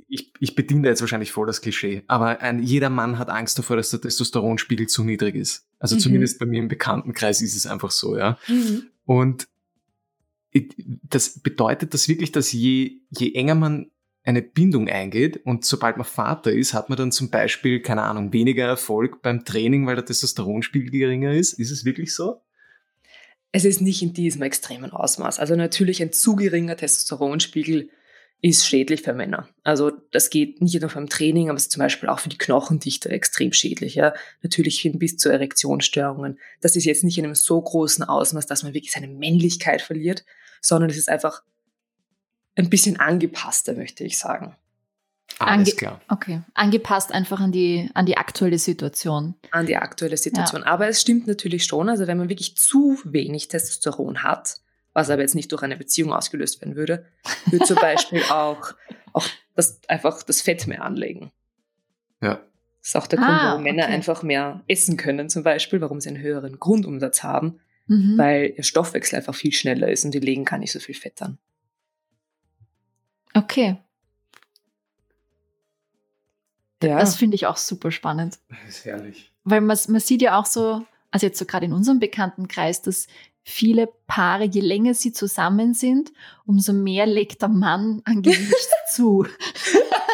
ich, 0.08 0.32
ich 0.38 0.54
bediene 0.54 0.82
da 0.82 0.88
jetzt 0.90 1.00
wahrscheinlich 1.00 1.32
voll 1.32 1.46
das 1.46 1.60
Klischee, 1.60 2.02
aber 2.06 2.40
ein, 2.40 2.62
jeder 2.62 2.88
Mann 2.90 3.18
hat 3.18 3.28
Angst 3.28 3.58
davor, 3.58 3.76
dass 3.76 3.90
der 3.90 4.00
Testosteronspiegel 4.00 4.86
zu 4.86 5.02
niedrig 5.04 5.34
ist. 5.34 5.66
Also 5.78 5.96
Mhm. 5.96 6.00
zumindest 6.00 6.38
bei 6.38 6.46
mir 6.46 6.60
im 6.60 6.68
Bekanntenkreis 6.68 7.42
ist 7.42 7.56
es 7.56 7.66
einfach 7.66 7.90
so, 7.90 8.16
ja. 8.16 8.38
Und 9.04 9.42
ich- 9.42 9.48
das 10.82 11.40
bedeutet 11.40 11.94
das 11.94 12.08
wirklich, 12.08 12.32
dass 12.32 12.52
je, 12.52 13.00
je 13.10 13.34
enger 13.34 13.54
man 13.54 13.90
eine 14.24 14.42
Bindung 14.42 14.88
eingeht 14.88 15.40
und 15.44 15.64
sobald 15.64 15.96
man 15.96 16.06
Vater 16.06 16.52
ist, 16.52 16.74
hat 16.74 16.88
man 16.88 16.98
dann 16.98 17.12
zum 17.12 17.30
Beispiel, 17.30 17.80
keine 17.80 18.02
Ahnung, 18.02 18.32
weniger 18.32 18.66
Erfolg 18.66 19.22
beim 19.22 19.44
Training, 19.44 19.86
weil 19.86 19.94
der 19.94 20.04
Testosteronspiegel 20.04 20.90
geringer 20.90 21.32
ist. 21.32 21.52
Ist 21.52 21.70
es 21.70 21.84
wirklich 21.84 22.12
so? 22.14 22.40
Es 23.52 23.64
ist 23.64 23.80
nicht 23.80 24.02
in 24.02 24.12
diesem 24.12 24.42
extremen 24.42 24.90
Ausmaß. 24.90 25.38
Also 25.38 25.54
natürlich 25.54 26.02
ein 26.02 26.12
zu 26.12 26.34
geringer 26.34 26.76
Testosteronspiegel 26.76 27.88
ist 28.48 28.66
schädlich 28.66 29.02
für 29.02 29.12
Männer. 29.12 29.48
Also 29.62 29.92
das 30.12 30.30
geht 30.30 30.60
nicht 30.60 30.80
nur 30.80 30.90
beim 30.90 31.08
Training, 31.08 31.48
aber 31.48 31.56
es 31.56 31.64
ist 31.64 31.72
zum 31.72 31.80
Beispiel 31.80 32.08
auch 32.08 32.18
für 32.18 32.28
die 32.28 32.38
Knochendichte 32.38 33.08
extrem 33.08 33.52
schädlich. 33.52 33.94
Ja? 33.94 34.14
Natürlich 34.42 34.80
hin 34.80 34.98
bis 34.98 35.16
zu 35.16 35.28
Erektionsstörungen. 35.30 36.38
Das 36.60 36.76
ist 36.76 36.84
jetzt 36.84 37.04
nicht 37.04 37.18
in 37.18 37.24
einem 37.24 37.34
so 37.34 37.60
großen 37.60 38.04
Ausmaß, 38.04 38.46
dass 38.46 38.62
man 38.62 38.74
wirklich 38.74 38.92
seine 38.92 39.08
Männlichkeit 39.08 39.82
verliert, 39.82 40.24
sondern 40.60 40.90
es 40.90 40.96
ist 40.96 41.08
einfach 41.08 41.42
ein 42.56 42.70
bisschen 42.70 42.98
angepasster, 42.98 43.74
möchte 43.74 44.04
ich 44.04 44.18
sagen. 44.18 44.56
Alles 45.38 45.68
Ange- 45.68 45.76
klar. 45.76 46.00
Okay, 46.08 46.40
angepasst 46.54 47.12
einfach 47.12 47.40
an 47.40 47.52
die, 47.52 47.90
an 47.94 48.06
die 48.06 48.16
aktuelle 48.16 48.58
Situation. 48.58 49.34
an 49.50 49.66
die 49.66 49.76
aktuelle 49.76 50.16
Situation. 50.16 50.62
Aber 50.62 50.88
es 50.88 51.00
stimmt 51.00 51.26
natürlich 51.26 51.64
schon, 51.64 51.88
also 51.88 52.06
wenn 52.06 52.16
man 52.16 52.28
wirklich 52.28 52.56
zu 52.56 52.98
wenig 53.04 53.48
Testosteron 53.48 54.22
hat, 54.22 54.60
was 54.96 55.10
aber 55.10 55.20
jetzt 55.20 55.34
nicht 55.34 55.52
durch 55.52 55.62
eine 55.62 55.76
Beziehung 55.76 56.12
ausgelöst 56.14 56.60
werden 56.62 56.74
würde, 56.74 57.04
würde 57.50 57.64
zum 57.66 57.76
Beispiel 57.76 58.22
auch, 58.30 58.72
auch 59.12 59.26
das, 59.54 59.78
einfach 59.88 60.22
das 60.22 60.40
Fett 60.40 60.66
mehr 60.66 60.82
anlegen. 60.82 61.30
Ja. 62.22 62.36
Das 62.80 62.88
ist 62.88 62.96
auch 62.96 63.06
der 63.06 63.18
Ah, 63.18 63.26
Grund, 63.26 63.42
warum 63.42 63.62
Männer 63.64 63.84
okay. 63.84 63.92
einfach 63.92 64.22
mehr 64.22 64.62
essen 64.68 64.96
können, 64.96 65.28
zum 65.28 65.42
Beispiel, 65.42 65.80
warum 65.82 66.00
sie 66.00 66.08
einen 66.08 66.18
höheren 66.22 66.58
Grundumsatz 66.58 67.22
haben, 67.22 67.60
Mhm. 67.88 68.16
weil 68.18 68.54
ihr 68.56 68.64
Stoffwechsel 68.64 69.16
einfach 69.18 69.34
viel 69.34 69.52
schneller 69.52 69.88
ist 69.88 70.04
und 70.04 70.12
die 70.12 70.18
legen 70.18 70.44
gar 70.44 70.58
nicht 70.58 70.72
so 70.72 70.80
viel 70.80 70.94
Fett 70.94 71.20
an. 71.22 71.38
Okay, 73.34 73.76
Ja, 76.82 76.98
das 76.98 77.16
finde 77.16 77.34
ich 77.36 77.46
auch 77.46 77.56
super 77.56 77.90
spannend. 77.90 78.38
Das 78.48 78.58
ist 78.78 78.84
herrlich. 78.84 79.32
Weil 79.44 79.60
man, 79.60 79.76
man 79.88 80.00
sieht 80.00 80.22
ja 80.22 80.38
auch 80.38 80.46
so, 80.46 80.84
also 81.10 81.26
jetzt 81.26 81.38
so 81.38 81.44
gerade 81.46 81.66
in 81.66 81.72
unserem 81.72 81.98
Bekanntenkreis, 82.00 82.82
dass 82.82 83.06
viele 83.48 83.88
Paare, 84.08 84.44
je 84.44 84.60
länger 84.60 84.92
sie 84.92 85.12
zusammen 85.12 85.72
sind, 85.72 86.12
umso 86.46 86.72
mehr 86.72 87.06
legt 87.06 87.42
der 87.42 87.48
Mann 87.48 88.02
an 88.04 88.20
Gewicht 88.22 88.68
zu. 88.90 89.24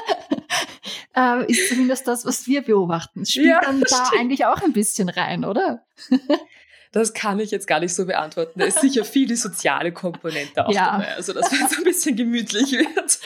äh, 1.17 1.51
ist 1.51 1.71
zumindest 1.71 2.07
das, 2.07 2.27
was 2.27 2.47
wir 2.47 2.61
beobachten. 2.63 3.25
Spielt 3.25 3.47
Ja, 3.47 3.61
dann 3.63 3.81
da 3.81 3.87
stimmt. 4.07 4.21
eigentlich 4.21 4.45
auch 4.45 4.61
ein 4.63 4.75
bisschen 4.75 5.09
rein, 5.09 5.47
oder? 5.47 5.83
das 6.93 7.15
kann 7.15 7.41
ich 7.41 7.51
jetzt 7.51 7.67
gar 7.67 7.81
nicht 7.81 7.95
so 7.95 8.05
beantworten. 8.05 8.61
Da 8.61 8.67
ist 8.67 8.81
sicher 8.83 9.03
viel 9.05 9.27
die 9.27 9.37
soziale 9.37 9.93
Komponente 9.93 10.67
auch 10.67 10.73
Ja. 10.73 10.93
dabei, 10.93 11.15
also 11.15 11.33
dass 11.33 11.51
man 11.51 11.71
so 11.71 11.77
ein 11.79 11.85
bisschen 11.85 12.15
gemütlich 12.17 12.73
wird. 12.73 13.19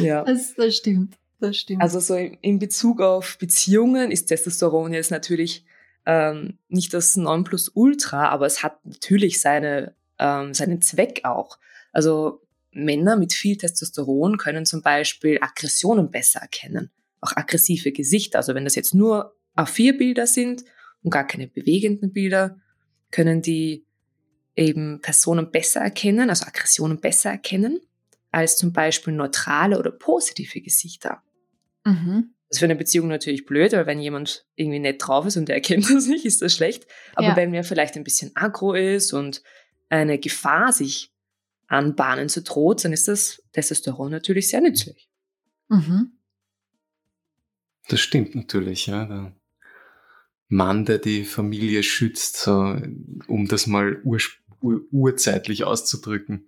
ja. 0.00 0.22
Das, 0.22 0.54
das 0.54 0.76
stimmt. 0.76 1.14
Das 1.40 1.56
stimmt. 1.56 1.82
Also 1.82 1.98
so 1.98 2.14
in 2.14 2.34
in 2.40 2.58
Bezug 2.60 3.00
auf 3.00 3.36
Beziehungen 3.38 4.12
ist 4.12 4.26
Testosteron 4.26 4.92
jetzt 4.92 5.10
natürlich 5.10 5.64
ähm, 6.08 6.58
nicht 6.68 6.94
das 6.94 7.18
Nonplusultra, 7.18 8.30
aber 8.30 8.46
es 8.46 8.62
hat 8.62 8.84
natürlich 8.86 9.42
seine, 9.42 9.94
ähm, 10.18 10.54
seinen 10.54 10.80
Zweck 10.80 11.20
auch. 11.24 11.58
Also 11.92 12.40
Männer 12.72 13.16
mit 13.16 13.34
viel 13.34 13.58
Testosteron 13.58 14.38
können 14.38 14.64
zum 14.64 14.80
Beispiel 14.80 15.38
Aggressionen 15.42 16.10
besser 16.10 16.40
erkennen, 16.40 16.90
auch 17.20 17.36
aggressive 17.36 17.92
Gesichter. 17.92 18.38
Also 18.38 18.54
wenn 18.54 18.64
das 18.64 18.74
jetzt 18.74 18.94
nur 18.94 19.36
A4-Bilder 19.54 20.26
sind 20.26 20.64
und 21.02 21.10
gar 21.10 21.26
keine 21.26 21.46
bewegenden 21.46 22.14
Bilder, 22.14 22.58
können 23.10 23.42
die 23.42 23.84
eben 24.56 25.02
Personen 25.02 25.50
besser 25.50 25.80
erkennen, 25.80 26.30
also 26.30 26.46
Aggressionen 26.46 27.00
besser 27.00 27.30
erkennen, 27.30 27.80
als 28.30 28.56
zum 28.56 28.72
Beispiel 28.72 29.12
neutrale 29.12 29.78
oder 29.78 29.90
positive 29.90 30.62
Gesichter. 30.62 31.22
mhm. 31.84 32.32
Das 32.48 32.56
ist 32.56 32.58
für 32.60 32.64
eine 32.64 32.76
Beziehung 32.76 33.08
natürlich 33.08 33.44
blöd, 33.44 33.72
weil 33.72 33.86
wenn 33.86 34.00
jemand 34.00 34.46
irgendwie 34.54 34.78
nett 34.78 35.02
drauf 35.06 35.26
ist 35.26 35.36
und 35.36 35.48
der 35.48 35.56
erkennt 35.56 35.90
das 35.90 36.06
nicht, 36.06 36.24
ist 36.24 36.40
das 36.42 36.54
schlecht. 36.54 36.86
Aber 37.14 37.28
Ja. 37.28 37.36
wenn 37.36 37.50
mir 37.50 37.64
vielleicht 37.64 37.96
ein 37.96 38.04
bisschen 38.04 38.30
aggro 38.34 38.74
ist 38.74 39.12
und 39.12 39.42
eine 39.90 40.18
Gefahr 40.18 40.72
sich 40.72 41.12
anbahnen 41.66 42.28
zu 42.30 42.42
droht, 42.42 42.84
dann 42.84 42.92
ist 42.92 43.08
das 43.08 43.42
Testosteron 43.52 44.10
natürlich 44.10 44.48
sehr 44.48 44.60
nützlich. 44.62 45.08
Mhm. 45.68 46.12
Das 47.88 48.00
stimmt 48.00 48.34
natürlich, 48.34 48.86
ja. 48.86 49.04
Der 49.06 49.32
Mann, 50.48 50.86
der 50.86 50.98
die 50.98 51.24
Familie 51.24 51.82
schützt, 51.82 52.38
so, 52.38 52.76
um 53.26 53.48
das 53.48 53.66
mal 53.66 54.00
ur, 54.04 54.18
ur, 54.62 54.80
urzeitlich 54.90 55.64
auszudrücken. 55.64 56.46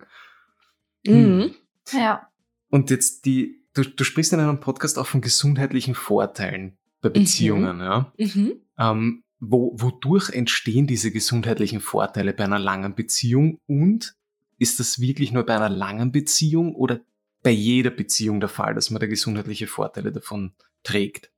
Mhm. 1.05 1.53
Ja. 1.91 2.27
Und 2.69 2.89
jetzt 2.89 3.25
die, 3.25 3.60
du, 3.73 3.83
du 3.83 4.03
sprichst 4.03 4.33
in 4.33 4.39
einem 4.39 4.59
Podcast 4.59 4.97
auch 4.97 5.07
von 5.07 5.21
gesundheitlichen 5.21 5.95
Vorteilen 5.95 6.77
bei. 7.01 7.09
Beziehungen. 7.09 7.77
Mhm. 7.77 7.81
Ja. 7.81 8.13
Mhm. 8.17 8.53
Ähm, 8.77 9.23
wo, 9.39 9.73
wodurch 9.75 10.29
entstehen 10.29 10.85
diese 10.85 11.11
gesundheitlichen 11.11 11.81
Vorteile 11.81 12.33
bei 12.33 12.43
einer 12.43 12.59
langen 12.59 12.93
Beziehung 12.93 13.59
und 13.65 14.15
ist 14.59 14.79
das 14.79 14.99
wirklich 14.99 15.31
nur 15.31 15.43
bei 15.43 15.55
einer 15.55 15.69
langen 15.69 16.11
Beziehung 16.11 16.75
oder 16.75 16.99
bei 17.41 17.49
jeder 17.49 17.89
Beziehung 17.89 18.39
der 18.39 18.49
Fall, 18.49 18.75
dass 18.75 18.91
man 18.91 18.99
da 18.99 19.07
gesundheitliche 19.07 19.65
Vorteile 19.65 20.11
davon 20.11 20.53
trägt? 20.83 21.31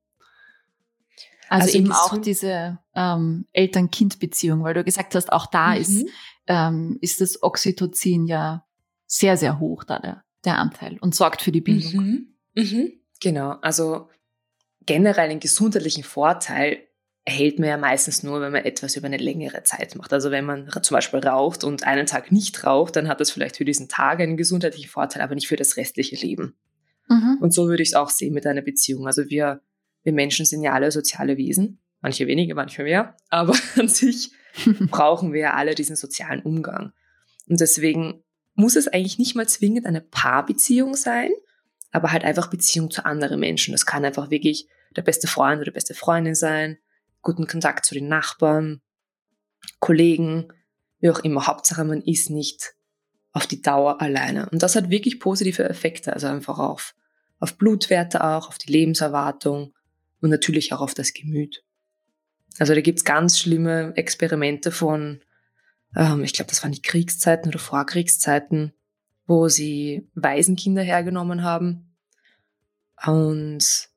Also, 1.47 1.67
also 1.67 1.77
eben 1.77 1.91
auch 1.93 2.17
diese 2.17 2.79
ähm, 2.93 3.45
Eltern-Kind-Beziehung, 3.53 4.63
weil 4.63 4.73
du 4.73 4.83
gesagt 4.83 5.15
hast, 5.15 5.31
auch 5.31 5.45
da 5.45 5.71
mhm. 5.71 5.77
ist, 5.77 6.05
ähm, 6.47 6.97
ist 6.99 7.21
das 7.21 7.41
Oxytocin 7.41 8.25
ja 8.25 8.65
sehr, 9.05 9.37
sehr 9.37 9.59
hoch, 9.59 9.85
da 9.85 9.99
der, 9.99 10.23
der 10.45 10.57
Anteil 10.57 10.97
und 11.00 11.15
sorgt 11.15 11.41
für 11.41 11.51
die 11.51 11.62
Bindung. 11.62 12.03
Mhm. 12.03 12.27
Mhm. 12.55 12.91
Genau, 13.21 13.51
also 13.62 14.09
generell 14.85 15.29
einen 15.29 15.39
gesundheitlichen 15.39 16.03
Vorteil 16.03 16.88
erhält 17.25 17.57
man 17.57 17.69
ja 17.69 17.77
meistens 17.77 18.21
nur, 18.21 18.41
wenn 18.41 18.51
man 18.51 18.65
etwas 18.65 18.97
über 18.97 19.05
eine 19.05 19.17
längere 19.17 19.63
Zeit 19.63 19.95
macht. 19.95 20.12
Also 20.12 20.29
wenn 20.29 20.45
man 20.45 20.69
zum 20.81 20.95
Beispiel 20.95 21.19
raucht 21.19 21.63
und 21.63 21.85
einen 21.85 22.05
Tag 22.05 22.31
nicht 22.31 22.65
raucht, 22.65 22.95
dann 22.97 23.07
hat 23.07 23.21
das 23.21 23.31
vielleicht 23.31 23.57
für 23.57 23.65
diesen 23.65 23.88
Tag 23.88 24.19
einen 24.19 24.35
gesundheitlichen 24.35 24.89
Vorteil, 24.89 25.21
aber 25.21 25.35
nicht 25.35 25.47
für 25.47 25.55
das 25.55 25.77
restliche 25.77 26.17
Leben. 26.17 26.55
Mhm. 27.07 27.38
Und 27.39 27.53
so 27.53 27.67
würde 27.67 27.81
ich 27.81 27.89
es 27.89 27.95
auch 27.95 28.09
sehen 28.09 28.33
mit 28.33 28.45
einer 28.45 28.62
Beziehung. 28.62 29.07
Also 29.07 29.29
wir, 29.29 29.62
wir 30.03 30.13
Menschen 30.13 30.45
sind 30.45 30.63
ja 30.63 30.73
alle 30.73 30.91
soziale 30.91 31.38
Wesen, 31.38 31.79
manche 32.01 32.27
weniger, 32.27 32.55
manche 32.55 32.83
mehr, 32.83 33.15
aber 33.29 33.55
an 33.77 33.88
sich 33.88 34.31
brauchen 34.89 35.31
wir 35.31 35.41
ja 35.41 35.53
alle 35.53 35.75
diesen 35.75 35.95
sozialen 35.95 36.41
Umgang. 36.41 36.91
Und 37.47 37.62
deswegen 37.62 38.23
muss 38.55 38.75
es 38.75 38.88
eigentlich 38.88 39.17
nicht 39.17 39.36
mal 39.36 39.48
zwingend 39.48 39.86
eine 39.86 40.01
Paarbeziehung 40.01 40.95
sein, 40.95 41.31
aber 41.91 42.12
halt 42.12 42.24
einfach 42.24 42.48
Beziehung 42.50 42.91
zu 42.91 43.05
anderen 43.05 43.39
Menschen. 43.39 43.72
Das 43.72 43.86
kann 43.86 44.05
einfach 44.05 44.29
wirklich 44.29 44.67
der 44.95 45.01
beste 45.01 45.27
Freund 45.27 45.62
oder 45.62 45.72
beste 45.72 45.93
Freundin 45.93 46.36
sein, 46.36 46.77
guten 47.22 47.48
Kontakt 47.48 47.86
zu 47.86 47.93
den 47.93 48.07
Nachbarn, 48.07 48.81
Kollegen, 49.79 50.51
wie 51.00 51.10
auch 51.10 51.19
immer. 51.19 51.48
Hauptsache, 51.48 51.83
man 51.83 52.01
ist 52.01 52.29
nicht 52.29 52.75
auf 53.31 53.48
die 53.48 53.62
Dauer 53.62 54.01
alleine. 54.01 54.50
Und 54.50 54.62
das 54.62 54.75
hat 54.75 54.89
wirklich 54.89 55.19
positive 55.19 55.67
Effekte, 55.67 56.13
also 56.13 56.27
einfach 56.27 56.60
auf, 56.60 56.95
auf 57.39 57.57
Blutwerte 57.57 58.24
auch, 58.24 58.48
auf 58.48 58.57
die 58.57 58.72
Lebenserwartung 58.72 59.74
und 60.22 60.29
natürlich 60.29 60.72
auch 60.74 60.81
auf 60.81 60.93
das 60.93 61.13
Gemüt. 61.13 61.63
Also 62.60 62.75
da 62.75 62.81
gibt's 62.81 63.03
ganz 63.03 63.39
schlimme 63.39 63.93
Experimente 63.95 64.72
von, 64.72 65.22
ähm, 65.95 66.23
ich 66.23 66.33
glaube, 66.33 66.50
das 66.50 66.63
waren 66.63 66.71
die 66.71 66.81
Kriegszeiten 66.81 67.50
oder 67.50 67.59
Vorkriegszeiten, 67.59 68.73
wo 69.27 69.47
sie 69.47 70.07
Waisenkinder 70.15 70.81
hergenommen 70.81 71.43
haben. 71.43 71.95
Und 73.05 73.89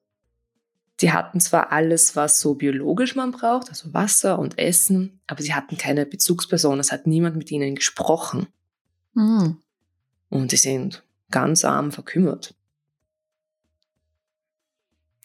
die 1.00 1.12
hatten 1.12 1.40
zwar 1.40 1.72
alles, 1.72 2.16
was 2.16 2.40
so 2.40 2.54
biologisch 2.54 3.16
man 3.16 3.30
braucht, 3.30 3.68
also 3.68 3.92
Wasser 3.92 4.38
und 4.38 4.58
Essen, 4.58 5.20
aber 5.26 5.42
sie 5.42 5.54
hatten 5.54 5.76
keine 5.76 6.06
Bezugsperson. 6.06 6.80
Es 6.80 6.90
hat 6.92 7.06
niemand 7.06 7.36
mit 7.36 7.50
ihnen 7.50 7.74
gesprochen. 7.74 8.46
Mhm. 9.14 9.58
Und 10.30 10.50
sie 10.50 10.56
sind 10.56 11.02
ganz 11.30 11.64
arm 11.64 11.92
verkümmert. 11.92 12.54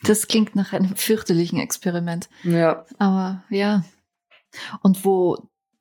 Das 0.03 0.27
klingt 0.27 0.55
nach 0.55 0.73
einem 0.73 0.95
fürchterlichen 0.95 1.59
Experiment. 1.59 2.29
Ja. 2.43 2.85
Aber 2.97 3.43
ja. 3.49 3.85
Und 4.81 5.05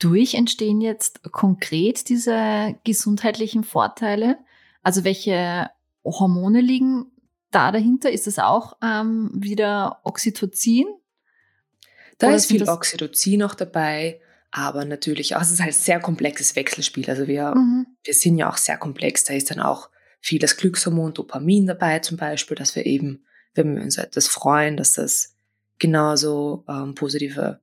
wodurch 0.01 0.35
entstehen 0.35 0.81
jetzt 0.81 1.23
konkret 1.31 2.09
diese 2.09 2.77
gesundheitlichen 2.85 3.65
Vorteile? 3.65 4.39
Also 4.83 5.05
welche 5.05 5.71
Hormone 6.05 6.61
liegen 6.61 7.07
da 7.51 7.73
dahinter? 7.73 8.11
Ist 8.11 8.27
es 8.27 8.39
auch 8.39 8.77
ähm, 8.83 9.31
wieder 9.35 10.01
Oxytocin? 10.05 10.87
Da 12.19 12.29
Oder 12.29 12.37
ist 12.37 12.47
viel 12.47 12.69
Oxytocin 12.69 13.41
noch 13.41 13.55
dabei, 13.55 14.21
aber 14.51 14.85
natürlich 14.85 15.37
auch, 15.37 15.43
es 15.43 15.51
ist 15.51 15.61
halt 15.61 15.75
ein 15.75 15.81
sehr 15.81 16.01
komplexes 16.01 16.57
Wechselspiel. 16.57 17.09
Also 17.09 17.27
wir, 17.27 17.55
mhm. 17.55 17.87
wir 18.05 18.15
sind 18.15 18.39
ja 18.39 18.51
auch 18.51 18.57
sehr 18.57 18.79
komplex. 18.79 19.25
Da 19.25 19.35
ist 19.35 19.51
dann 19.51 19.61
auch 19.61 19.91
viel 20.21 20.39
das 20.39 20.57
Glückshormon 20.57 21.15
Dopamin 21.15 21.67
dabei 21.67 21.99
zum 22.01 22.17
Beispiel, 22.17 22.57
dass 22.57 22.77
wir 22.77 22.85
eben, 22.85 23.25
wenn 23.55 23.77
wir 23.77 23.83
uns 23.83 23.97
etwas 23.97 24.29
freuen, 24.29 24.77
dass 24.77 24.93
das 24.93 25.35
genauso 25.79 26.65
ähm, 26.69 26.95
positive 26.95 27.61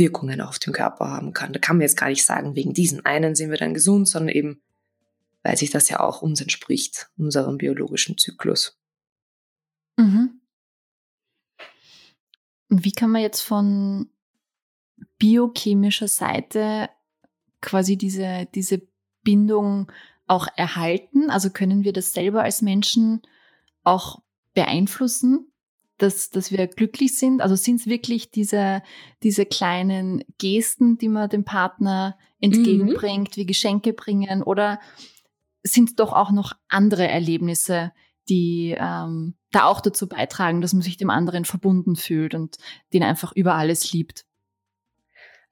Wirkungen 0.00 0.40
auf 0.40 0.58
den 0.58 0.72
Körper 0.72 1.08
haben 1.08 1.32
kann. 1.32 1.52
Da 1.52 1.60
kann 1.60 1.76
man 1.76 1.82
jetzt 1.82 1.96
gar 1.96 2.08
nicht 2.08 2.24
sagen, 2.24 2.56
wegen 2.56 2.74
diesen 2.74 3.04
einen 3.06 3.36
sind 3.36 3.50
wir 3.50 3.58
dann 3.58 3.74
gesund, 3.74 4.08
sondern 4.08 4.34
eben, 4.34 4.60
weil 5.44 5.56
sich 5.56 5.70
das 5.70 5.88
ja 5.88 6.00
auch 6.00 6.22
uns 6.22 6.40
entspricht, 6.40 7.10
unserem 7.16 7.58
biologischen 7.58 8.18
Zyklus. 8.18 8.80
Mhm. 9.96 10.40
Wie 12.68 12.92
kann 12.92 13.10
man 13.10 13.22
jetzt 13.22 13.42
von 13.42 14.08
biochemischer 15.18 16.08
Seite 16.08 16.88
quasi 17.60 17.96
diese, 17.96 18.48
diese 18.54 18.82
Bindung 19.22 19.92
auch 20.26 20.48
erhalten? 20.56 21.30
Also 21.30 21.50
können 21.50 21.84
wir 21.84 21.92
das 21.92 22.12
selber 22.12 22.42
als 22.42 22.62
Menschen 22.62 23.22
auch 23.82 24.22
beeinflussen, 24.54 25.49
dass, 26.02 26.30
dass 26.30 26.50
wir 26.50 26.66
glücklich 26.66 27.16
sind? 27.16 27.40
Also 27.40 27.56
sind 27.56 27.80
es 27.80 27.86
wirklich 27.86 28.30
diese, 28.30 28.82
diese 29.22 29.46
kleinen 29.46 30.24
Gesten, 30.38 30.98
die 30.98 31.08
man 31.08 31.28
dem 31.28 31.44
Partner 31.44 32.18
entgegenbringt, 32.40 33.36
mhm. 33.36 33.40
wie 33.40 33.46
Geschenke 33.46 33.92
bringen? 33.92 34.42
Oder 34.42 34.80
sind 35.62 35.90
es 35.90 35.96
doch 35.96 36.12
auch 36.12 36.30
noch 36.30 36.54
andere 36.68 37.06
Erlebnisse, 37.06 37.92
die 38.28 38.76
ähm, 38.78 39.34
da 39.50 39.64
auch 39.64 39.80
dazu 39.80 40.08
beitragen, 40.08 40.60
dass 40.60 40.72
man 40.72 40.82
sich 40.82 40.96
dem 40.96 41.10
anderen 41.10 41.44
verbunden 41.44 41.96
fühlt 41.96 42.34
und 42.34 42.56
den 42.92 43.02
einfach 43.02 43.32
über 43.32 43.54
alles 43.54 43.92
liebt. 43.92 44.24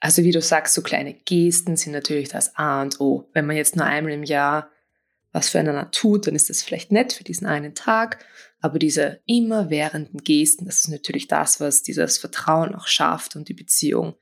Also 0.01 0.23
wie 0.23 0.31
du 0.31 0.41
sagst, 0.41 0.75
so 0.75 0.83
kleine 0.83 1.13
Gesten 1.13 1.77
sind 1.77 1.93
natürlich 1.93 2.29
das 2.29 2.55
A 2.57 2.83
und 2.83 3.01
O. 3.01 3.29
Wenn 3.33 3.47
man 3.47 3.57
jetzt 3.57 3.75
nur 3.75 3.85
einmal 3.85 4.13
im 4.13 4.23
Jahr 4.23 4.71
was 5.33 5.51
füreinander 5.51 5.91
tut, 5.91 6.27
dann 6.27 6.35
ist 6.35 6.49
das 6.49 6.63
vielleicht 6.63 6.93
nett 6.93 7.13
für 7.13 7.25
diesen 7.25 7.47
einen 7.47 7.75
Tag. 7.75 8.25
Aber 8.61 8.79
diese 8.79 9.21
immerwährenden 9.27 10.23
Gesten, 10.23 10.67
das 10.67 10.81
ist 10.81 10.89
natürlich 10.89 11.29
das, 11.29 11.61
was 11.61 11.83
dieses 11.83 12.19
Vertrauen 12.19 12.75
auch 12.75 12.87
schafft 12.87 13.37
und 13.37 13.49
die 13.49 13.55
Beziehung. 13.55 14.15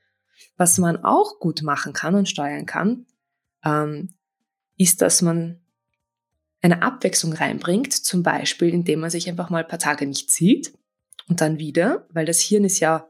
Was 0.57 0.77
man 0.77 1.03
auch 1.03 1.39
gut 1.39 1.61
machen 1.63 1.93
kann 1.93 2.15
und 2.15 2.29
steuern 2.29 2.65
kann, 2.65 3.05
ähm, 3.63 4.13
ist, 4.77 5.01
dass 5.01 5.21
man 5.21 5.59
eine 6.61 6.81
Abwechslung 6.81 7.33
reinbringt, 7.33 7.93
zum 7.93 8.23
Beispiel 8.23 8.69
indem 8.69 8.99
man 8.99 9.09
sich 9.09 9.29
einfach 9.29 9.49
mal 9.49 9.63
ein 9.63 9.67
paar 9.67 9.79
Tage 9.79 10.05
nicht 10.05 10.31
sieht 10.31 10.73
und 11.27 11.41
dann 11.41 11.59
wieder, 11.59 12.07
weil 12.11 12.25
das 12.25 12.41
Hirn 12.41 12.63
ist 12.63 12.79
ja 12.79 13.07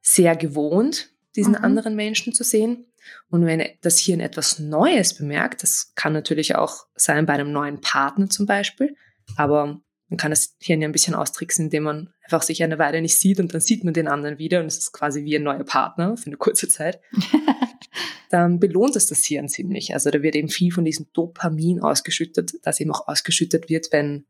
sehr 0.00 0.36
gewohnt, 0.36 1.10
diesen 1.36 1.54
mhm. 1.54 1.64
anderen 1.64 1.96
Menschen 1.96 2.32
zu 2.32 2.44
sehen. 2.44 2.86
Und 3.28 3.44
wenn 3.44 3.62
das 3.82 3.98
Hirn 3.98 4.20
etwas 4.20 4.58
Neues 4.58 5.14
bemerkt, 5.14 5.62
das 5.62 5.92
kann 5.94 6.12
natürlich 6.12 6.54
auch 6.54 6.86
sein 6.94 7.26
bei 7.26 7.34
einem 7.34 7.52
neuen 7.52 7.80
Partner 7.80 8.30
zum 8.30 8.46
Beispiel, 8.46 8.96
aber 9.36 9.80
man 10.14 10.18
kann 10.18 10.30
das 10.30 10.54
Hirn 10.60 10.80
ja 10.80 10.88
ein 10.88 10.92
bisschen 10.92 11.16
austricksen, 11.16 11.64
indem 11.64 11.82
man 11.82 12.12
einfach 12.22 12.42
sich 12.42 12.62
eine 12.62 12.78
Weile 12.78 13.02
nicht 13.02 13.18
sieht 13.18 13.40
und 13.40 13.52
dann 13.52 13.60
sieht 13.60 13.82
man 13.82 13.94
den 13.94 14.06
anderen 14.06 14.38
wieder 14.38 14.60
und 14.60 14.66
es 14.66 14.78
ist 14.78 14.92
quasi 14.92 15.24
wie 15.24 15.34
ein 15.34 15.42
neuer 15.42 15.64
Partner 15.64 16.16
für 16.16 16.26
eine 16.26 16.36
kurze 16.36 16.68
Zeit. 16.68 17.00
dann 18.30 18.60
belohnt 18.60 18.94
es 18.94 19.06
das 19.06 19.24
Hirn 19.24 19.48
ziemlich. 19.48 19.92
Also 19.92 20.10
da 20.10 20.22
wird 20.22 20.36
eben 20.36 20.48
viel 20.48 20.70
von 20.70 20.84
diesem 20.84 21.08
Dopamin 21.14 21.80
ausgeschüttet, 21.80 22.54
das 22.62 22.78
eben 22.78 22.92
auch 22.92 23.08
ausgeschüttet 23.08 23.68
wird, 23.68 23.88
wenn, 23.90 24.24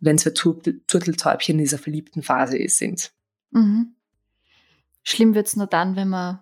wenn 0.00 0.16
zwei 0.16 0.30
Turteltäubchen 0.30 1.56
in 1.56 1.64
dieser 1.64 1.78
verliebten 1.78 2.22
Phase 2.22 2.58
sind. 2.68 3.12
Mhm. 3.50 3.94
Schlimm 5.02 5.34
wird's 5.34 5.56
nur 5.56 5.66
dann, 5.66 5.94
wenn 5.94 6.08
man 6.08 6.38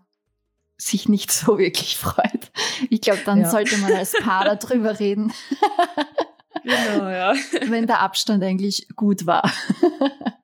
sich 0.78 1.08
nicht 1.08 1.32
so 1.32 1.58
wirklich 1.58 1.96
freut. 1.96 2.52
Ich 2.88 3.00
glaube, 3.00 3.22
dann 3.26 3.40
ja. 3.40 3.50
sollte 3.50 3.78
man 3.78 3.92
als 3.92 4.12
Paar 4.12 4.44
darüber 4.56 5.00
reden. 5.00 5.32
Genau, 6.66 7.08
ja. 7.08 7.34
Wenn 7.68 7.86
der 7.86 8.00
Abstand 8.00 8.42
eigentlich 8.42 8.88
gut 8.96 9.26
war. 9.26 9.50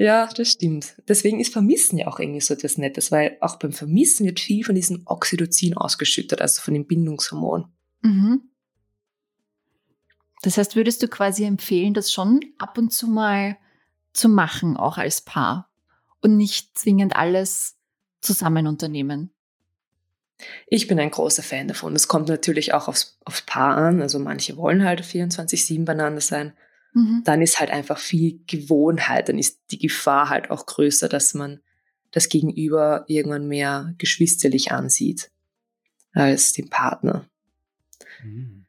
Ja, 0.00 0.28
das 0.28 0.52
stimmt. 0.52 0.94
Deswegen 1.08 1.40
ist 1.40 1.52
Vermissen 1.52 1.98
ja 1.98 2.06
auch 2.06 2.20
irgendwie 2.20 2.40
so 2.40 2.54
etwas 2.54 2.78
Nettes, 2.78 3.10
weil 3.10 3.36
auch 3.40 3.56
beim 3.58 3.72
Vermissen 3.72 4.26
wird 4.26 4.38
viel 4.38 4.62
von 4.62 4.76
diesem 4.76 5.02
Oxytocin 5.06 5.76
ausgeschüttet, 5.76 6.40
also 6.40 6.62
von 6.62 6.74
dem 6.74 6.86
Bindungshormon. 6.86 7.64
Mhm. 8.02 8.42
Das 10.42 10.56
heißt, 10.56 10.76
würdest 10.76 11.02
du 11.02 11.08
quasi 11.08 11.42
empfehlen, 11.42 11.94
das 11.94 12.12
schon 12.12 12.38
ab 12.58 12.78
und 12.78 12.92
zu 12.92 13.08
mal 13.08 13.58
zu 14.12 14.28
machen, 14.28 14.76
auch 14.76 14.98
als 14.98 15.20
Paar 15.20 15.68
und 16.22 16.36
nicht 16.36 16.78
zwingend 16.78 17.16
alles 17.16 17.76
zusammen 18.20 18.68
unternehmen? 18.68 19.32
Ich 20.68 20.86
bin 20.86 21.00
ein 21.00 21.10
großer 21.10 21.42
Fan 21.42 21.68
davon. 21.68 21.94
Das 21.94 22.08
kommt 22.08 22.28
natürlich 22.28 22.72
auch 22.74 22.88
aufs, 22.88 23.18
aufs 23.24 23.42
Paar 23.42 23.76
an. 23.76 24.00
Also 24.00 24.18
manche 24.18 24.56
wollen 24.56 24.84
halt 24.84 25.02
24-7 25.02 25.84
beieinander 25.84 26.20
sein. 26.20 26.52
Mhm. 26.94 27.22
dann 27.24 27.42
ist 27.42 27.60
halt 27.60 27.70
einfach 27.70 27.98
viel 27.98 28.40
Gewohnheit, 28.46 29.28
dann 29.28 29.38
ist 29.38 29.60
die 29.70 29.78
Gefahr 29.78 30.30
halt 30.30 30.50
auch 30.50 30.66
größer, 30.66 31.08
dass 31.08 31.34
man 31.34 31.60
das 32.10 32.28
Gegenüber 32.28 33.04
irgendwann 33.08 33.46
mehr 33.46 33.94
geschwisterlich 33.98 34.72
ansieht 34.72 35.30
als 36.12 36.54
den 36.54 36.70
Partner. 36.70 37.28
Mhm. 38.22 38.64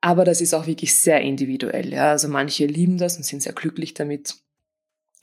Aber 0.00 0.24
das 0.24 0.40
ist 0.40 0.54
auch 0.54 0.66
wirklich 0.66 0.94
sehr 0.94 1.20
individuell. 1.20 1.92
Ja? 1.92 2.10
Also 2.10 2.28
manche 2.28 2.66
lieben 2.66 2.96
das 2.96 3.16
und 3.16 3.24
sind 3.24 3.42
sehr 3.42 3.52
glücklich 3.52 3.92
damit. 3.92 4.36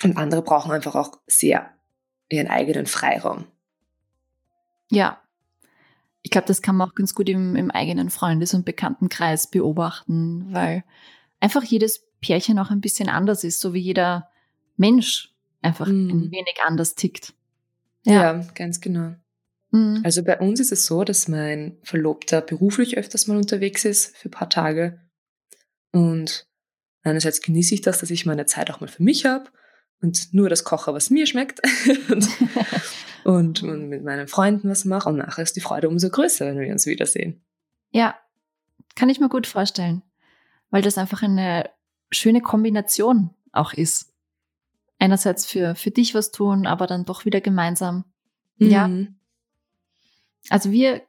Und 0.03 0.17
andere 0.17 0.41
brauchen 0.41 0.71
einfach 0.71 0.95
auch 0.95 1.19
sehr 1.25 1.71
ihren 2.29 2.47
eigenen 2.47 2.85
Freiraum. 2.85 3.45
Ja. 4.95 5.19
Ich 6.21 6.31
glaube, 6.31 6.47
das 6.47 6.61
kann 6.61 6.77
man 6.77 6.89
auch 6.89 6.95
ganz 6.95 7.13
gut 7.15 7.27
im, 7.27 7.55
im 7.55 7.69
eigenen 7.69 8.09
Freundes- 8.09 8.53
und 8.53 8.63
Bekanntenkreis 8.65 9.47
beobachten, 9.47 10.47
weil 10.53 10.83
einfach 11.41 11.63
jedes 11.63 12.05
Pärchen 12.21 12.59
auch 12.59 12.69
ein 12.71 12.79
bisschen 12.79 13.09
anders 13.09 13.43
ist, 13.43 13.59
so 13.59 13.73
wie 13.73 13.79
jeder 13.81 14.29
Mensch 14.77 15.33
einfach 15.61 15.87
Mhm. 15.87 16.09
ein 16.09 16.31
wenig 16.31 16.55
anders 16.65 16.95
tickt. 16.95 17.33
Ja, 18.05 18.33
ganz 18.55 18.79
genau. 18.79 19.15
Mhm. 19.71 20.01
Also 20.03 20.23
bei 20.23 20.39
uns 20.39 20.59
ist 20.61 20.71
es 20.71 20.85
so, 20.85 21.03
dass 21.03 21.27
mein 21.27 21.77
Verlobter 21.83 22.41
beruflich 22.41 22.97
öfters 22.97 23.27
mal 23.27 23.37
unterwegs 23.37 23.83
ist 23.83 24.15
für 24.15 24.29
ein 24.29 24.31
paar 24.31 24.49
Tage. 24.49 25.01
Und 25.91 26.47
einerseits 27.03 27.41
genieße 27.41 27.73
ich 27.75 27.81
das, 27.81 27.99
dass 27.99 28.09
ich 28.09 28.25
meine 28.25 28.45
Zeit 28.45 28.71
auch 28.71 28.79
mal 28.79 28.87
für 28.87 29.03
mich 29.03 29.25
habe 29.25 29.49
und 30.03 30.33
nur 30.33 30.49
das 30.49 30.65
koche, 30.65 30.93
was 30.93 31.09
mir 31.09 31.25
schmeckt. 31.25 31.61
und, 32.09 32.27
und, 33.23 33.63
und 33.63 33.89
mit 33.89 34.03
meinen 34.03 34.27
Freunden 34.27 34.69
was 34.69 34.85
mache. 34.85 35.09
Und 35.09 35.17
nachher 35.17 35.43
ist 35.43 35.55
die 35.55 35.61
Freude 35.61 35.87
umso 35.87 36.09
größer, 36.09 36.45
wenn 36.45 36.59
wir 36.59 36.71
uns 36.71 36.85
wiedersehen. 36.85 37.41
Ja, 37.91 38.15
kann 38.95 39.09
ich 39.09 39.19
mir 39.19 39.29
gut 39.29 39.47
vorstellen, 39.47 40.03
weil 40.69 40.81
das 40.81 40.97
einfach 40.97 41.23
eine 41.23 41.69
schöne 42.11 42.41
Kombination 42.41 43.31
auch 43.53 43.73
ist. 43.73 44.13
Einerseits 44.99 45.45
für, 45.45 45.73
für 45.73 45.89
dich 45.89 46.13
was 46.13 46.31
tun, 46.31 46.67
aber 46.67 46.85
dann 46.85 47.05
doch 47.05 47.23
wieder 47.25 47.39
gemeinsam. 47.39 48.03
Ja. 48.57 48.87
Mhm. 48.87 49.15
Also 50.49 50.71
wir 50.71 51.01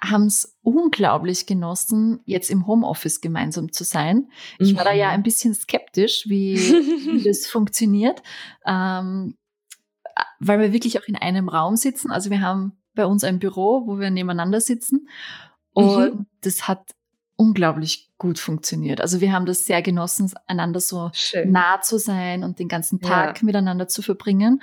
haben 0.00 0.26
es 0.26 0.56
unglaublich 0.62 1.46
genossen, 1.46 2.20
jetzt 2.24 2.50
im 2.50 2.66
Homeoffice 2.66 3.20
gemeinsam 3.20 3.72
zu 3.72 3.84
sein. 3.84 4.30
Ich 4.58 4.76
war 4.76 4.84
da 4.84 4.92
ja 4.92 5.08
ein 5.10 5.22
bisschen 5.22 5.54
skeptisch, 5.54 6.24
wie, 6.28 6.56
wie 7.12 7.22
das 7.24 7.46
funktioniert, 7.46 8.22
ähm, 8.66 9.36
weil 10.40 10.60
wir 10.60 10.72
wirklich 10.72 10.98
auch 11.00 11.06
in 11.08 11.16
einem 11.16 11.48
Raum 11.48 11.76
sitzen. 11.76 12.10
Also 12.10 12.30
wir 12.30 12.40
haben 12.40 12.78
bei 12.94 13.06
uns 13.06 13.24
ein 13.24 13.38
Büro, 13.38 13.86
wo 13.86 13.98
wir 13.98 14.10
nebeneinander 14.10 14.60
sitzen 14.60 15.08
und 15.72 15.96
Mhm. 16.14 16.26
das 16.42 16.66
hat 16.68 16.90
unglaublich 17.36 18.10
gut 18.18 18.38
funktioniert. 18.40 19.00
Also 19.00 19.20
wir 19.20 19.32
haben 19.32 19.46
das 19.46 19.64
sehr 19.66 19.80
genossen, 19.80 20.32
einander 20.46 20.80
so 20.80 21.10
Schön. 21.14 21.52
nah 21.52 21.80
zu 21.80 21.98
sein 21.98 22.42
und 22.42 22.58
den 22.58 22.66
ganzen 22.66 22.98
Ja. 23.02 23.08
Tag 23.08 23.42
miteinander 23.44 23.86
zu 23.86 24.02
verbringen. 24.02 24.60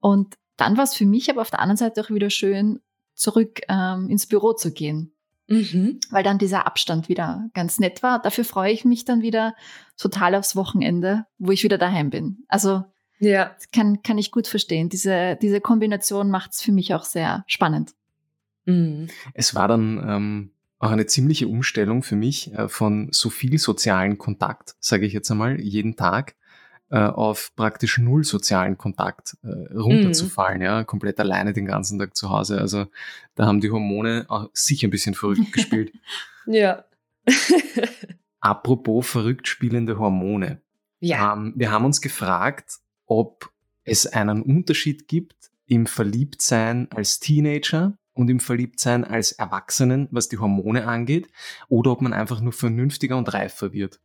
Und 0.00 0.34
dann 0.56 0.78
war 0.78 0.84
es 0.84 0.94
für 0.94 1.04
mich 1.04 1.28
aber 1.30 1.42
auf 1.42 1.50
der 1.50 1.60
anderen 1.60 1.76
Seite 1.76 2.00
auch 2.00 2.08
wieder 2.08 2.30
schön, 2.30 2.80
zurück 3.16 3.60
ähm, 3.68 4.08
ins 4.08 4.26
Büro 4.26 4.52
zu 4.52 4.72
gehen, 4.72 5.12
Mhm. 5.48 6.00
weil 6.10 6.22
dann 6.24 6.38
dieser 6.38 6.66
Abstand 6.66 7.08
wieder 7.08 7.48
ganz 7.54 7.78
nett 7.78 8.02
war. 8.02 8.20
Dafür 8.20 8.44
freue 8.44 8.72
ich 8.72 8.84
mich 8.84 9.04
dann 9.04 9.22
wieder 9.22 9.54
total 9.96 10.34
aufs 10.34 10.56
Wochenende, 10.56 11.24
wo 11.38 11.50
ich 11.52 11.62
wieder 11.64 11.78
daheim 11.78 12.10
bin. 12.10 12.44
Also 12.48 12.84
Ja. 13.18 13.56
kann, 13.72 14.02
kann 14.02 14.18
ich 14.18 14.30
gut 14.32 14.46
verstehen. 14.48 14.88
Diese, 14.88 15.38
diese 15.40 15.60
Kombination 15.60 16.30
macht 16.30 16.52
es 16.52 16.62
für 16.62 16.72
mich 16.72 16.94
auch 16.94 17.04
sehr 17.04 17.44
spannend. 17.46 17.94
Mhm. 18.64 19.08
Es 19.34 19.54
war 19.54 19.68
dann 19.68 20.04
ähm, 20.06 20.50
auch 20.78 20.90
eine 20.90 21.06
ziemliche 21.06 21.48
Umstellung 21.48 22.02
für 22.02 22.16
mich 22.16 22.52
äh, 22.52 22.68
von 22.68 23.08
so 23.12 23.30
viel 23.30 23.58
sozialen 23.58 24.18
Kontakt, 24.18 24.74
sage 24.80 25.06
ich 25.06 25.12
jetzt 25.12 25.30
einmal, 25.30 25.60
jeden 25.60 25.96
Tag 25.96 26.34
äh, 26.90 26.98
auf 26.98 27.52
praktisch 27.56 27.98
null 27.98 28.24
sozialen 28.24 28.78
Kontakt 28.78 29.36
äh, 29.42 29.74
runterzufallen, 29.74 30.62
ja, 30.62 30.84
komplett 30.84 31.18
alleine 31.18 31.52
den 31.52 31.66
ganzen 31.66 31.98
Tag 31.98 32.16
zu 32.16 32.30
Hause. 32.30 32.60
Also 32.60 32.86
da 33.34 33.46
haben 33.46 33.60
die 33.60 33.70
Hormone 33.70 34.26
auch 34.28 34.48
sicher 34.52 34.86
ein 34.86 34.90
bisschen 34.90 35.14
verrückt 35.14 35.52
gespielt. 35.52 35.92
Ja. 36.48 36.84
Apropos 38.40 39.04
verrückt 39.08 39.48
spielende 39.48 39.98
Hormone. 39.98 40.60
ja. 41.00 41.32
Ähm, 41.32 41.54
wir 41.56 41.72
haben 41.72 41.84
uns 41.84 42.00
gefragt, 42.00 42.78
ob 43.06 43.50
es 43.82 44.06
einen 44.06 44.42
Unterschied 44.42 45.08
gibt 45.08 45.50
im 45.66 45.86
Verliebtsein 45.86 46.88
als 46.94 47.18
Teenager 47.18 47.98
und 48.12 48.30
im 48.30 48.38
Verliebtsein 48.38 49.04
als 49.04 49.32
Erwachsenen, 49.32 50.06
was 50.12 50.28
die 50.28 50.38
Hormone 50.38 50.86
angeht, 50.86 51.28
oder 51.68 51.90
ob 51.90 52.00
man 52.00 52.12
einfach 52.12 52.40
nur 52.40 52.52
vernünftiger 52.52 53.16
und 53.16 53.34
reifer 53.34 53.72
wird. 53.72 54.00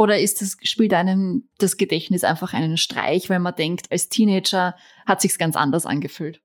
Oder 0.00 0.18
ist 0.18 0.40
das, 0.40 0.56
spielt 0.62 0.94
einem 0.94 1.46
das 1.58 1.76
Gedächtnis 1.76 2.24
einfach 2.24 2.54
einen 2.54 2.78
Streich, 2.78 3.28
weil 3.28 3.38
man 3.38 3.54
denkt, 3.54 3.92
als 3.92 4.08
Teenager 4.08 4.74
hat 5.04 5.20
sich's 5.20 5.36
ganz 5.36 5.56
anders 5.56 5.84
angefühlt? 5.84 6.40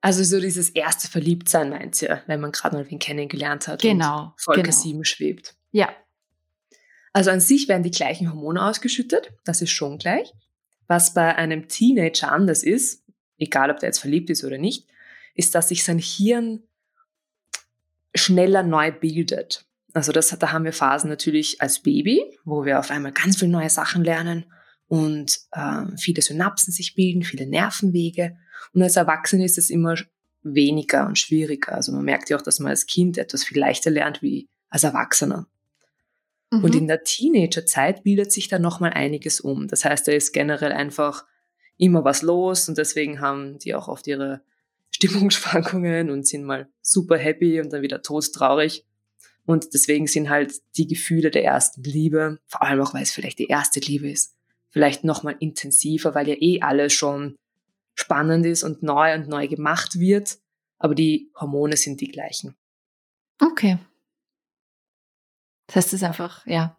Also 0.00 0.24
so 0.24 0.40
dieses 0.40 0.70
erste 0.70 1.06
Verliebtsein 1.06 1.70
meint 1.70 2.02
ihr, 2.02 2.20
wenn 2.26 2.40
man 2.40 2.50
gerade 2.50 2.74
mal 2.74 2.90
wen 2.90 2.98
kennengelernt 2.98 3.68
hat 3.68 3.82
Genau, 3.82 4.24
und 4.24 4.32
Folge 4.36 4.62
genau. 4.62 4.76
7 4.76 5.04
schwebt. 5.04 5.54
Ja. 5.70 5.94
Also 7.12 7.30
an 7.30 7.38
sich 7.38 7.68
werden 7.68 7.84
die 7.84 7.92
gleichen 7.92 8.28
Hormone 8.28 8.60
ausgeschüttet, 8.60 9.32
das 9.44 9.62
ist 9.62 9.70
schon 9.70 9.98
gleich. 9.98 10.32
Was 10.88 11.14
bei 11.14 11.36
einem 11.36 11.68
Teenager 11.68 12.32
anders 12.32 12.64
ist, 12.64 13.04
egal 13.38 13.70
ob 13.70 13.78
der 13.78 13.90
jetzt 13.90 14.00
verliebt 14.00 14.28
ist 14.28 14.42
oder 14.42 14.58
nicht, 14.58 14.88
ist, 15.36 15.54
dass 15.54 15.68
sich 15.68 15.84
sein 15.84 16.00
Hirn 16.00 16.64
schneller 18.12 18.64
neu 18.64 18.90
bildet. 18.90 19.66
Also 19.94 20.12
das, 20.12 20.36
da 20.38 20.52
haben 20.52 20.64
wir 20.64 20.72
Phasen 20.72 21.10
natürlich 21.10 21.60
als 21.60 21.80
Baby, 21.80 22.22
wo 22.44 22.64
wir 22.64 22.78
auf 22.78 22.90
einmal 22.90 23.12
ganz 23.12 23.38
viele 23.38 23.50
neue 23.50 23.70
Sachen 23.70 24.04
lernen 24.04 24.46
und 24.88 25.38
ähm, 25.54 25.96
viele 25.98 26.22
Synapsen 26.22 26.72
sich 26.72 26.94
bilden, 26.94 27.22
viele 27.22 27.46
Nervenwege. 27.46 28.36
Und 28.72 28.82
als 28.82 28.96
Erwachsene 28.96 29.44
ist 29.44 29.58
es 29.58 29.70
immer 29.70 29.96
weniger 30.42 31.06
und 31.06 31.18
schwieriger. 31.18 31.74
Also 31.74 31.92
man 31.92 32.04
merkt 32.04 32.30
ja 32.30 32.36
auch, 32.36 32.42
dass 32.42 32.58
man 32.58 32.70
als 32.70 32.86
Kind 32.86 33.18
etwas 33.18 33.44
viel 33.44 33.58
leichter 33.58 33.90
lernt 33.90 34.22
wie 34.22 34.48
als 34.68 34.84
Erwachsener. 34.84 35.46
Mhm. 36.50 36.64
Und 36.64 36.74
in 36.74 36.86
der 36.86 37.04
Teenagerzeit 37.04 38.02
bildet 38.02 38.32
sich 38.32 38.48
da 38.48 38.58
nochmal 38.58 38.92
einiges 38.92 39.40
um. 39.40 39.68
Das 39.68 39.84
heißt, 39.84 40.08
da 40.08 40.12
ist 40.12 40.32
generell 40.32 40.72
einfach 40.72 41.24
immer 41.78 42.04
was 42.04 42.22
los 42.22 42.68
und 42.68 42.78
deswegen 42.78 43.20
haben 43.20 43.58
die 43.58 43.74
auch 43.74 43.88
oft 43.88 44.06
ihre 44.06 44.42
Stimmungsschwankungen 44.90 46.10
und 46.10 46.26
sind 46.26 46.44
mal 46.44 46.68
super 46.82 47.16
happy 47.16 47.60
und 47.60 47.72
dann 47.72 47.82
wieder 47.82 48.02
todtraurig. 48.02 48.84
Und 49.44 49.74
deswegen 49.74 50.06
sind 50.06 50.30
halt 50.30 50.54
die 50.76 50.86
Gefühle 50.86 51.30
der 51.30 51.44
ersten 51.44 51.82
Liebe, 51.82 52.38
vor 52.46 52.62
allem 52.62 52.80
auch 52.80 52.94
weil 52.94 53.02
es 53.02 53.12
vielleicht 53.12 53.38
die 53.38 53.48
erste 53.48 53.80
Liebe 53.80 54.08
ist, 54.08 54.36
vielleicht 54.70 55.04
nochmal 55.04 55.36
intensiver, 55.40 56.14
weil 56.14 56.28
ja 56.28 56.36
eh 56.38 56.60
alles 56.60 56.92
schon 56.92 57.36
spannend 57.94 58.46
ist 58.46 58.62
und 58.62 58.82
neu 58.82 59.14
und 59.14 59.28
neu 59.28 59.48
gemacht 59.48 59.98
wird. 59.98 60.38
Aber 60.78 60.94
die 60.94 61.30
Hormone 61.36 61.76
sind 61.76 62.00
die 62.00 62.08
gleichen. 62.08 62.56
Okay. 63.40 63.78
Das 65.66 65.76
heißt, 65.76 65.88
es 65.88 65.92
ist 65.94 66.04
einfach, 66.04 66.46
ja, 66.46 66.78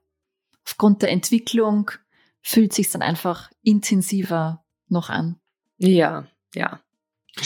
aufgrund 0.65 1.02
der 1.02 1.12
Entwicklung 1.12 1.91
fühlt 2.41 2.73
sich 2.73 2.89
dann 2.91 3.02
einfach 3.02 3.49
intensiver 3.62 4.63
noch 4.88 5.10
an. 5.10 5.39
Ja, 5.78 6.28
ja. 6.54 6.82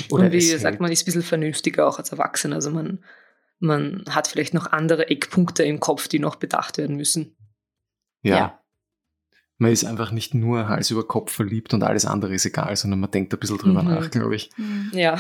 Oder 0.10 0.26
und 0.26 0.32
wie 0.34 0.42
sagt 0.42 0.80
man, 0.80 0.92
ist 0.92 1.04
ein 1.04 1.06
bisschen 1.06 1.22
vernünftiger 1.22 1.88
auch 1.88 1.98
als 1.98 2.12
Erwachsener. 2.12 2.56
Also 2.56 2.72
man, 2.72 3.04
man 3.60 4.04
hat 4.10 4.28
vielleicht 4.28 4.54
noch 4.54 4.68
andere 4.72 5.10
Eckpunkte 5.10 5.64
im 5.64 5.80
Kopf, 5.80 6.08
die 6.08 6.20
noch 6.20 6.36
bedacht 6.36 6.78
werden 6.78 6.96
müssen. 6.96 7.36
Ja. 8.22 8.36
Ja. 8.38 8.64
Man 9.60 9.72
ist 9.72 9.86
einfach 9.86 10.12
nicht 10.12 10.36
nur 10.36 10.68
Hals 10.70 10.92
über 10.92 11.08
Kopf 11.08 11.32
verliebt 11.32 11.74
und 11.74 11.82
alles 11.84 12.06
andere 12.06 12.36
ist 12.36 12.46
egal, 12.46 12.76
sondern 12.76 13.00
man 13.00 13.10
denkt 13.10 13.34
ein 13.34 13.40
bisschen 13.40 13.58
drüber 13.58 13.82
Mhm. 13.82 13.90
nach, 13.90 14.12
glaube 14.12 14.36
ich. 14.36 14.52
Ja. 14.92 15.20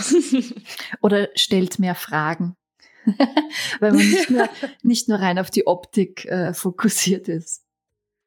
Oder 1.01 1.29
stellt 1.35 1.79
mehr 1.79 1.95
Fragen. 1.95 2.55
Weil 3.79 3.93
man 3.93 3.97
nicht 4.07 4.29
nur, 4.29 4.47
nicht 4.83 5.09
nur 5.09 5.17
rein 5.19 5.39
auf 5.39 5.49
die 5.49 5.65
Optik 5.65 6.25
äh, 6.25 6.53
fokussiert 6.53 7.27
ist. 7.29 7.63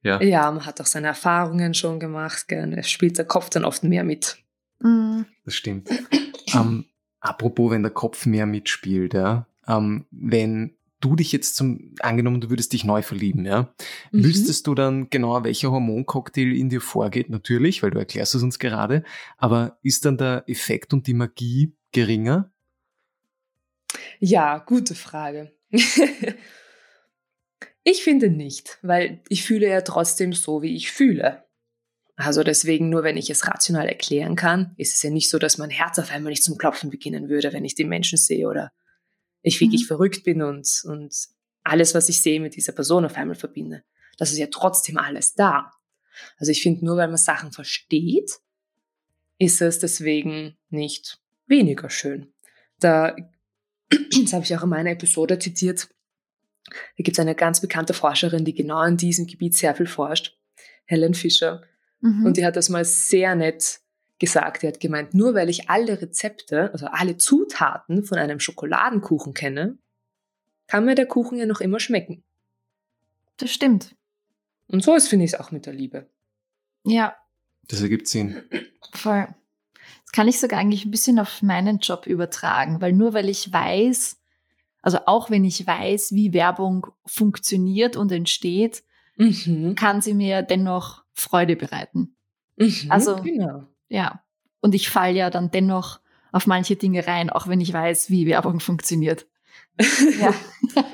Ja. 0.03 0.21
ja, 0.23 0.51
man 0.51 0.65
hat 0.65 0.81
auch 0.81 0.87
seine 0.87 1.09
Erfahrungen 1.09 1.75
schon 1.75 2.01
gemacht. 2.01 2.49
Gell? 2.49 2.73
Es 2.79 2.91
spielt 2.91 3.19
der 3.19 3.27
Kopf 3.27 3.51
dann 3.51 3.65
oft 3.67 3.85
mehr 3.85 4.03
mit. 4.03 4.39
Mhm. 4.81 5.27
Das 5.45 5.55
stimmt. 5.55 5.91
ähm, 6.55 6.87
apropos, 7.21 7.71
wenn 7.71 7.83
der 7.83 7.93
Kopf 7.93 8.25
mehr 8.27 8.47
mitspielt, 8.47 9.13
ja, 9.15 9.47
ähm, 9.67 10.07
wenn 10.11 10.77
du 11.01 11.17
dich 11.17 11.33
jetzt 11.33 11.57
zum, 11.57 11.95
angenommen, 12.01 12.41
du 12.41 12.51
würdest 12.51 12.73
dich 12.73 12.85
neu 12.85 13.03
verlieben, 13.03 13.47
ja, 13.47 13.73
Mhm. 14.13 14.25
wüsstest 14.25 14.67
du 14.67 14.75
dann 14.75 15.09
genau, 15.11 15.43
welcher 15.45 15.71
Hormoncocktail 15.71 16.55
in 16.55 16.69
dir 16.69 16.81
vorgeht? 16.81 17.31
Natürlich, 17.31 17.83
weil 17.83 17.91
du 17.91 17.99
erklärst 17.99 18.35
es 18.35 18.43
uns 18.43 18.59
gerade, 18.59 19.03
aber 19.39 19.79
ist 19.83 20.05
dann 20.05 20.19
der 20.19 20.45
Effekt 20.47 20.93
und 20.93 21.07
die 21.07 21.15
Magie 21.15 21.75
geringer? 21.93 22.53
Ja, 24.19 24.59
gute 24.59 24.95
Frage. 24.95 25.53
ich 27.83 28.03
finde 28.03 28.29
nicht, 28.31 28.79
weil 28.83 29.23
ich 29.29 29.45
fühle 29.45 29.69
ja 29.69 29.81
trotzdem 29.81 30.33
so, 30.33 30.63
wie 30.63 30.77
ich 30.77 30.93
fühle. 30.93 31.45
Also 32.17 32.43
deswegen, 32.43 32.91
nur 32.91 33.03
wenn 33.03 33.17
ich 33.17 33.31
es 33.31 33.47
rational 33.47 33.89
erklären 33.89 34.37
kann, 34.37 34.75
ist 34.77 34.95
es 34.95 35.03
ja 35.03 35.09
nicht 35.09 35.31
so, 35.31 35.39
dass 35.39 35.57
mein 35.57 35.71
Herz 35.71 35.99
auf 35.99 36.11
einmal 36.11 36.31
nicht 36.31 36.45
zum 36.45 36.59
Klopfen 36.59 36.91
beginnen 36.91 37.31
würde, 37.31 37.55
wenn 37.55 37.65
ich 37.65 37.75
die 37.75 37.85
Menschen 37.85 38.19
sehe 38.19 38.47
oder 38.47 38.73
ich 39.43 39.61
wirklich 39.61 39.83
Mhm. 39.83 39.87
verrückt 39.87 40.25
bin 40.25 40.43
und, 40.43 40.83
und 40.85 41.15
alles, 41.63 41.95
was 41.95 42.09
ich 42.09 42.23
sehe, 42.23 42.41
mit 42.41 42.57
dieser 42.57 42.73
Person 42.73 43.05
auf 43.05 43.17
einmal 43.17 43.37
verbinde. 43.37 43.85
Das 44.19 44.33
ist 44.33 44.39
ja 44.39 44.49
trotzdem 44.51 44.99
alles 44.99 45.35
da. 45.35 45.71
Also 46.39 46.53
ich 46.53 46.63
finde, 46.63 46.85
nur 46.85 46.97
weil 46.97 47.09
man 47.09 47.17
Sachen 47.17 47.53
versteht, 47.53 48.39
ist 49.39 49.63
es 49.63 49.79
deswegen 49.79 50.57
nicht 50.69 51.21
weniger 51.47 51.89
schön. 51.91 52.33
Da, 52.79 53.17
das 53.89 54.33
habe 54.33 54.45
ich 54.45 54.57
auch 54.57 54.63
in 54.63 54.69
meiner 54.69 54.91
Episode 54.91 55.39
zitiert, 55.39 55.89
da 56.67 57.03
gibt 57.03 57.17
es 57.17 57.19
eine 57.19 57.35
ganz 57.35 57.61
bekannte 57.61 57.95
Forscherin, 57.95 58.45
die 58.45 58.55
genau 58.55 58.83
in 58.85 58.97
diesem 58.97 59.27
Gebiet 59.27 59.55
sehr 59.55 59.75
viel 59.75 59.87
forscht, 59.87 60.37
Helen 60.85 61.15
Fischer. 61.15 61.63
Mhm. 62.01 62.27
Und 62.27 62.37
die 62.37 62.45
hat 62.45 62.57
das 62.57 62.69
mal 62.69 62.85
sehr 62.85 63.35
nett 63.35 63.81
gesagt. 64.21 64.63
Die 64.63 64.69
hat 64.69 64.79
gemeint, 64.79 65.15
nur 65.15 65.35
weil 65.35 65.49
ich 65.49 65.69
alle 65.69 66.01
Rezepte, 66.01 66.71
also 66.73 66.87
alle 66.87 67.17
Zutaten 67.17 68.05
von 68.05 68.19
einem 68.19 68.39
Schokoladenkuchen 68.39 69.35
kenne, 69.35 69.79
kann 70.69 70.85
mir 70.85 70.95
der 70.95 71.07
Kuchen 71.07 71.37
ja 71.37 71.47
noch 71.47 71.61
immer 71.61 71.81
schmecken. 71.81 72.23
Das 73.39 73.51
stimmt. 73.51 73.97
Und 74.69 74.85
so 74.85 74.95
ist, 74.95 75.09
finde 75.09 75.25
ich 75.25 75.33
es 75.33 75.41
auch 75.41 75.51
mit 75.51 75.67
der 75.67 75.73
Liebe. 75.73 76.09
Ja. 76.85 77.17
Das 77.67 77.83
ergibt 77.83 78.07
Sinn. 78.07 78.43
Voll. 78.93 79.27
Das 80.05 80.13
kann 80.13 80.29
ich 80.29 80.39
sogar 80.39 80.61
eigentlich 80.61 80.85
ein 80.85 80.91
bisschen 80.91 81.19
auf 81.19 81.43
meinen 81.43 81.79
Job 81.79 82.07
übertragen, 82.07 82.81
weil 82.81 82.93
nur 82.93 83.15
weil 83.15 83.29
ich 83.29 83.53
weiß, 83.53 84.21
also 84.83 84.99
auch 85.07 85.31
wenn 85.31 85.45
ich 85.45 85.67
weiß, 85.67 86.13
wie 86.13 86.33
Werbung 86.33 86.87
funktioniert 87.07 87.97
und 87.97 88.13
entsteht, 88.13 88.85
mhm. 89.17 89.75
kann 89.75 90.01
sie 90.01 90.15
mir 90.15 90.43
dennoch 90.43 91.05
Freude 91.13 91.57
bereiten. 91.57 92.17
Mhm, 92.57 92.87
also, 92.91 93.17
genau. 93.17 93.67
Ja. 93.91 94.25
Und 94.61 94.75
ich 94.75 94.89
falle 94.89 95.15
ja 95.15 95.29
dann 95.29 95.51
dennoch 95.51 96.01
auf 96.33 96.47
manche 96.47 96.77
Dinge 96.77 97.07
rein, 97.07 97.29
auch 97.29 97.49
wenn 97.49 97.61
ich 97.61 97.73
weiß, 97.73 98.09
wie 98.09 98.27
Werbung 98.27 98.61
funktioniert. 98.61 99.27
ja. 99.79 100.35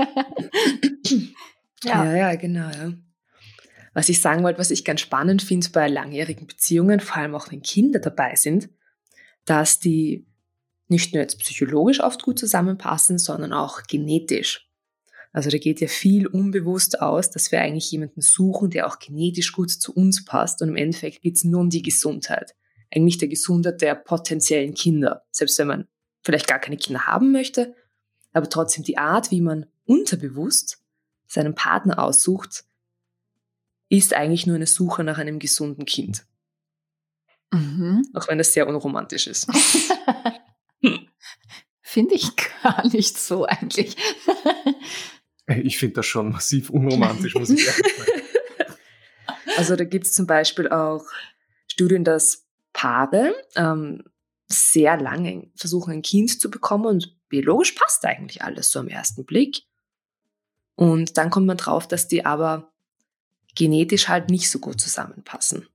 ja. 1.84 2.04
ja, 2.04 2.16
ja, 2.16 2.34
genau. 2.34 2.68
Ja. 2.70 2.92
Was 3.94 4.08
ich 4.08 4.20
sagen 4.20 4.42
wollte, 4.42 4.58
was 4.58 4.70
ich 4.70 4.84
ganz 4.84 5.00
spannend 5.00 5.42
finde 5.42 5.68
bei 5.70 5.88
langjährigen 5.88 6.46
Beziehungen, 6.46 7.00
vor 7.00 7.16
allem 7.16 7.34
auch 7.34 7.50
wenn 7.50 7.62
Kinder 7.62 7.98
dabei 7.98 8.34
sind, 8.34 8.68
dass 9.44 9.78
die 9.78 10.26
nicht 10.88 11.12
nur 11.12 11.22
jetzt 11.22 11.38
psychologisch 11.40 12.00
oft 12.00 12.22
gut 12.22 12.38
zusammenpassen, 12.38 13.18
sondern 13.18 13.52
auch 13.52 13.82
genetisch. 13.84 14.68
Also 15.32 15.50
da 15.50 15.58
geht 15.58 15.80
ja 15.80 15.88
viel 15.88 16.26
unbewusst 16.26 17.02
aus, 17.02 17.30
dass 17.30 17.52
wir 17.52 17.60
eigentlich 17.60 17.90
jemanden 17.90 18.22
suchen, 18.22 18.70
der 18.70 18.86
auch 18.86 18.98
genetisch 18.98 19.52
gut 19.52 19.70
zu 19.70 19.92
uns 19.92 20.24
passt. 20.24 20.62
Und 20.62 20.68
im 20.68 20.76
Endeffekt 20.76 21.22
geht 21.22 21.36
es 21.36 21.44
nur 21.44 21.60
um 21.60 21.68
die 21.68 21.82
Gesundheit. 21.82 22.54
Eigentlich 22.96 23.18
der 23.18 23.28
Gesundheit 23.28 23.82
der 23.82 23.94
potenziellen 23.94 24.72
Kinder. 24.72 25.26
Selbst 25.30 25.58
wenn 25.58 25.68
man 25.68 25.88
vielleicht 26.22 26.48
gar 26.48 26.58
keine 26.58 26.78
Kinder 26.78 27.06
haben 27.06 27.30
möchte, 27.30 27.74
aber 28.32 28.48
trotzdem 28.48 28.84
die 28.84 28.96
Art, 28.96 29.30
wie 29.30 29.42
man 29.42 29.66
unterbewusst 29.84 30.82
seinen 31.26 31.54
Partner 31.54 31.98
aussucht, 31.98 32.64
ist 33.90 34.14
eigentlich 34.14 34.46
nur 34.46 34.56
eine 34.56 34.66
Suche 34.66 35.04
nach 35.04 35.18
einem 35.18 35.38
gesunden 35.38 35.84
Kind. 35.84 36.24
Mhm. 37.52 38.08
Auch 38.14 38.28
wenn 38.28 38.38
das 38.38 38.54
sehr 38.54 38.66
unromantisch 38.66 39.26
ist. 39.26 39.46
Finde 41.82 42.14
ich 42.14 42.30
gar 42.62 42.86
nicht 42.88 43.18
so 43.18 43.44
eigentlich. 43.44 43.96
ich 45.46 45.78
finde 45.78 45.96
das 45.96 46.06
schon 46.06 46.32
massiv 46.32 46.70
unromantisch, 46.70 47.34
muss 47.34 47.50
ich 47.50 47.66
ehrlich 47.66 47.96
sagen. 47.96 48.12
Also 49.56 49.74
da 49.74 49.84
gibt 49.84 50.04
es 50.04 50.12
zum 50.12 50.26
Beispiel 50.26 50.68
auch 50.68 51.06
Studien, 51.66 52.04
dass 52.04 52.45
Paare 52.76 53.34
ähm, 53.54 54.04
sehr 54.48 55.00
lange 55.00 55.50
versuchen, 55.56 55.94
ein 55.94 56.02
Kind 56.02 56.38
zu 56.38 56.50
bekommen 56.50 56.84
und 56.84 57.16
biologisch 57.30 57.72
passt 57.72 58.04
eigentlich 58.04 58.42
alles 58.42 58.70
so 58.70 58.78
am 58.78 58.88
ersten 58.88 59.24
Blick. 59.24 59.62
Und 60.74 61.16
dann 61.16 61.30
kommt 61.30 61.46
man 61.46 61.56
drauf, 61.56 61.88
dass 61.88 62.06
die 62.06 62.26
aber 62.26 62.70
genetisch 63.54 64.08
halt 64.08 64.28
nicht 64.28 64.50
so 64.50 64.58
gut 64.58 64.78
zusammenpassen. 64.78 65.66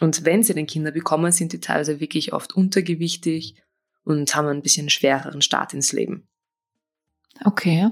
Und 0.00 0.24
wenn 0.24 0.42
sie 0.42 0.54
den 0.54 0.66
Kinder 0.66 0.90
bekommen, 0.90 1.30
sind 1.30 1.52
die 1.52 1.60
teilweise 1.60 2.00
wirklich 2.00 2.32
oft 2.32 2.52
untergewichtig 2.52 3.54
und 4.02 4.34
haben 4.34 4.48
ein 4.48 4.62
bisschen 4.62 4.90
schwereren 4.90 5.42
Start 5.42 5.72
ins 5.72 5.92
Leben. 5.92 6.26
Okay. 7.44 7.90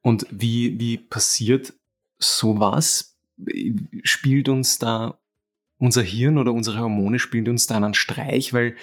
Und 0.00 0.26
wie, 0.30 0.80
wie 0.80 0.96
passiert 0.96 1.74
sowas? 2.18 3.18
Spielt 4.02 4.48
uns 4.48 4.78
da 4.78 5.21
unser 5.82 6.02
Hirn 6.02 6.38
oder 6.38 6.52
unsere 6.52 6.78
Hormone 6.78 7.18
spielt 7.18 7.48
uns 7.48 7.66
da 7.66 7.76
einen 7.76 7.94
Streich, 7.94 8.52
weil 8.52 8.76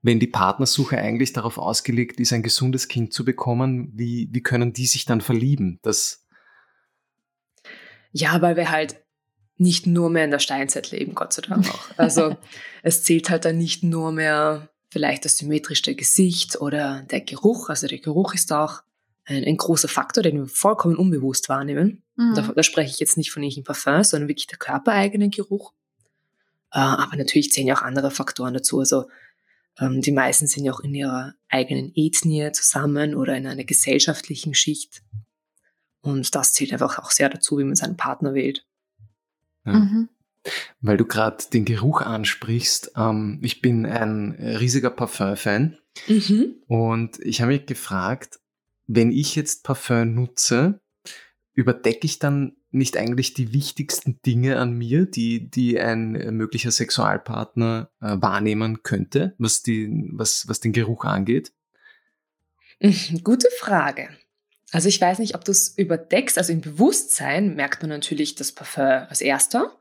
wenn 0.00 0.18
die 0.18 0.26
Partnersuche 0.26 0.96
eigentlich 0.96 1.34
darauf 1.34 1.58
ausgelegt 1.58 2.20
ist, 2.20 2.32
ein 2.32 2.42
gesundes 2.42 2.88
Kind 2.88 3.12
zu 3.12 3.22
bekommen, 3.22 3.92
wie, 3.94 4.30
wie 4.32 4.42
können 4.42 4.72
die 4.72 4.86
sich 4.86 5.04
dann 5.04 5.20
verlieben? 5.20 5.78
Das 5.82 6.24
ja, 8.12 8.40
weil 8.40 8.56
wir 8.56 8.70
halt 8.70 8.96
nicht 9.58 9.86
nur 9.86 10.08
mehr 10.08 10.24
in 10.24 10.30
der 10.30 10.38
Steinzeit 10.38 10.90
leben, 10.90 11.14
Gott 11.14 11.34
sei 11.34 11.42
Dank 11.42 11.68
auch. 11.68 11.84
Also 11.98 12.36
es 12.82 13.02
zählt 13.02 13.28
halt 13.28 13.44
dann 13.44 13.58
nicht 13.58 13.82
nur 13.82 14.10
mehr 14.12 14.70
vielleicht 14.88 15.26
das 15.26 15.36
symmetrische 15.36 15.94
Gesicht 15.94 16.58
oder 16.62 17.02
der 17.10 17.20
Geruch. 17.20 17.68
Also 17.68 17.88
der 17.88 17.98
Geruch 17.98 18.32
ist 18.32 18.52
auch 18.54 18.80
ein, 19.26 19.44
ein 19.44 19.58
großer 19.58 19.88
Faktor, 19.88 20.22
den 20.22 20.38
wir 20.38 20.46
vollkommen 20.46 20.96
unbewusst 20.96 21.50
wahrnehmen. 21.50 22.02
Mhm. 22.16 22.34
Da, 22.34 22.52
da, 22.56 22.62
spreche 22.62 22.90
ich 22.90 23.00
jetzt 23.00 23.18
nicht 23.18 23.32
von 23.32 23.42
irgendeinem 23.42 23.64
Parfum, 23.64 24.02
sondern 24.02 24.28
wirklich 24.28 24.46
der 24.46 24.58
körpereigene 24.58 25.28
Geruch. 25.28 25.74
Äh, 26.72 26.80
aber 26.80 27.16
natürlich 27.16 27.52
zählen 27.52 27.68
ja 27.68 27.76
auch 27.76 27.82
andere 27.82 28.10
Faktoren 28.10 28.54
dazu. 28.54 28.78
Also 28.78 29.08
ähm, 29.78 30.00
die 30.00 30.12
meisten 30.12 30.46
sind 30.46 30.64
ja 30.64 30.72
auch 30.72 30.80
in 30.80 30.94
ihrer 30.94 31.34
eigenen 31.48 31.92
Ethnie 31.94 32.50
zusammen 32.52 33.14
oder 33.14 33.36
in 33.36 33.46
einer 33.46 33.64
gesellschaftlichen 33.64 34.54
Schicht. 34.54 35.02
Und 36.00 36.34
das 36.34 36.52
zählt 36.52 36.72
einfach 36.72 36.98
auch 36.98 37.10
sehr 37.10 37.28
dazu, 37.28 37.58
wie 37.58 37.64
man 37.64 37.76
seinen 37.76 37.96
Partner 37.96 38.34
wählt. 38.34 38.66
Ja. 39.64 39.72
Mhm. 39.72 40.08
Weil 40.80 40.96
du 40.96 41.04
gerade 41.04 41.44
den 41.52 41.64
Geruch 41.64 42.00
ansprichst. 42.00 42.92
Ähm, 42.96 43.38
ich 43.42 43.60
bin 43.60 43.86
ein 43.86 44.32
riesiger 44.32 44.90
Parfum-Fan. 44.90 45.78
Mhm. 46.06 46.54
Und 46.68 47.18
ich 47.20 47.40
habe 47.40 47.52
mich 47.52 47.66
gefragt, 47.66 48.40
wenn 48.86 49.10
ich 49.10 49.36
jetzt 49.36 49.64
Parfum 49.64 50.14
nutze, 50.14 50.80
überdecke 51.54 52.06
ich 52.06 52.18
dann 52.18 52.56
nicht 52.70 52.96
eigentlich 52.96 53.34
die 53.34 53.52
wichtigsten 53.52 54.20
Dinge 54.26 54.58
an 54.58 54.72
mir, 54.72 55.06
die, 55.06 55.50
die 55.50 55.80
ein 55.80 56.12
möglicher 56.36 56.70
Sexualpartner 56.70 57.90
äh, 58.00 58.16
wahrnehmen 58.20 58.82
könnte, 58.82 59.34
was, 59.38 59.62
die, 59.62 59.88
was, 60.12 60.46
was 60.48 60.60
den 60.60 60.72
Geruch 60.72 61.04
angeht? 61.04 61.52
Mhm, 62.80 63.22
gute 63.24 63.48
Frage. 63.58 64.08
Also 64.70 64.88
ich 64.88 65.00
weiß 65.00 65.18
nicht, 65.18 65.34
ob 65.34 65.44
du 65.44 65.52
es 65.52 65.76
überdeckst. 65.78 66.36
Also 66.36 66.52
im 66.52 66.60
Bewusstsein 66.60 67.54
merkt 67.54 67.82
man 67.82 67.88
natürlich 67.88 68.34
das 68.34 68.52
Parfum 68.52 69.08
als 69.08 69.20
erster, 69.20 69.80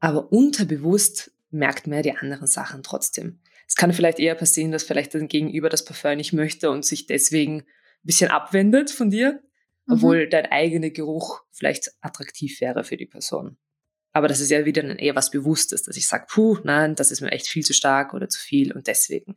aber 0.00 0.32
unterbewusst 0.32 1.30
merkt 1.50 1.86
man 1.86 1.98
ja 1.98 2.02
die 2.02 2.16
anderen 2.16 2.46
Sachen 2.46 2.82
trotzdem. 2.82 3.40
Es 3.68 3.76
kann 3.76 3.92
vielleicht 3.92 4.18
eher 4.18 4.34
passieren, 4.34 4.72
dass 4.72 4.82
vielleicht 4.82 5.14
dein 5.14 5.28
Gegenüber 5.28 5.68
das 5.68 5.84
Parfum 5.84 6.16
nicht 6.16 6.32
möchte 6.32 6.70
und 6.70 6.84
sich 6.84 7.06
deswegen 7.06 7.60
ein 7.60 7.66
bisschen 8.02 8.30
abwendet 8.30 8.90
von 8.90 9.10
dir, 9.10 9.42
mhm. 9.90 9.96
obwohl 9.96 10.28
dein 10.28 10.46
eigener 10.46 10.90
Geruch 10.90 11.42
vielleicht 11.50 11.90
attraktiv 12.00 12.60
wäre 12.60 12.84
für 12.84 12.96
die 12.96 13.06
Person. 13.06 13.56
Aber 14.12 14.28
das 14.28 14.40
ist 14.40 14.50
ja 14.50 14.64
wieder 14.64 14.82
dann 14.82 14.98
eher 14.98 15.14
was 15.14 15.30
Bewusstes, 15.30 15.82
dass 15.82 15.96
ich 15.96 16.08
sage, 16.08 16.26
puh, 16.28 16.58
nein, 16.64 16.94
das 16.94 17.10
ist 17.10 17.20
mir 17.20 17.30
echt 17.30 17.46
viel 17.46 17.64
zu 17.64 17.74
stark 17.74 18.12
oder 18.14 18.28
zu 18.28 18.40
viel 18.40 18.72
und 18.72 18.86
deswegen. 18.86 19.36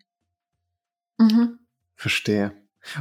Mhm. 1.18 1.60
Verstehe. 1.96 2.54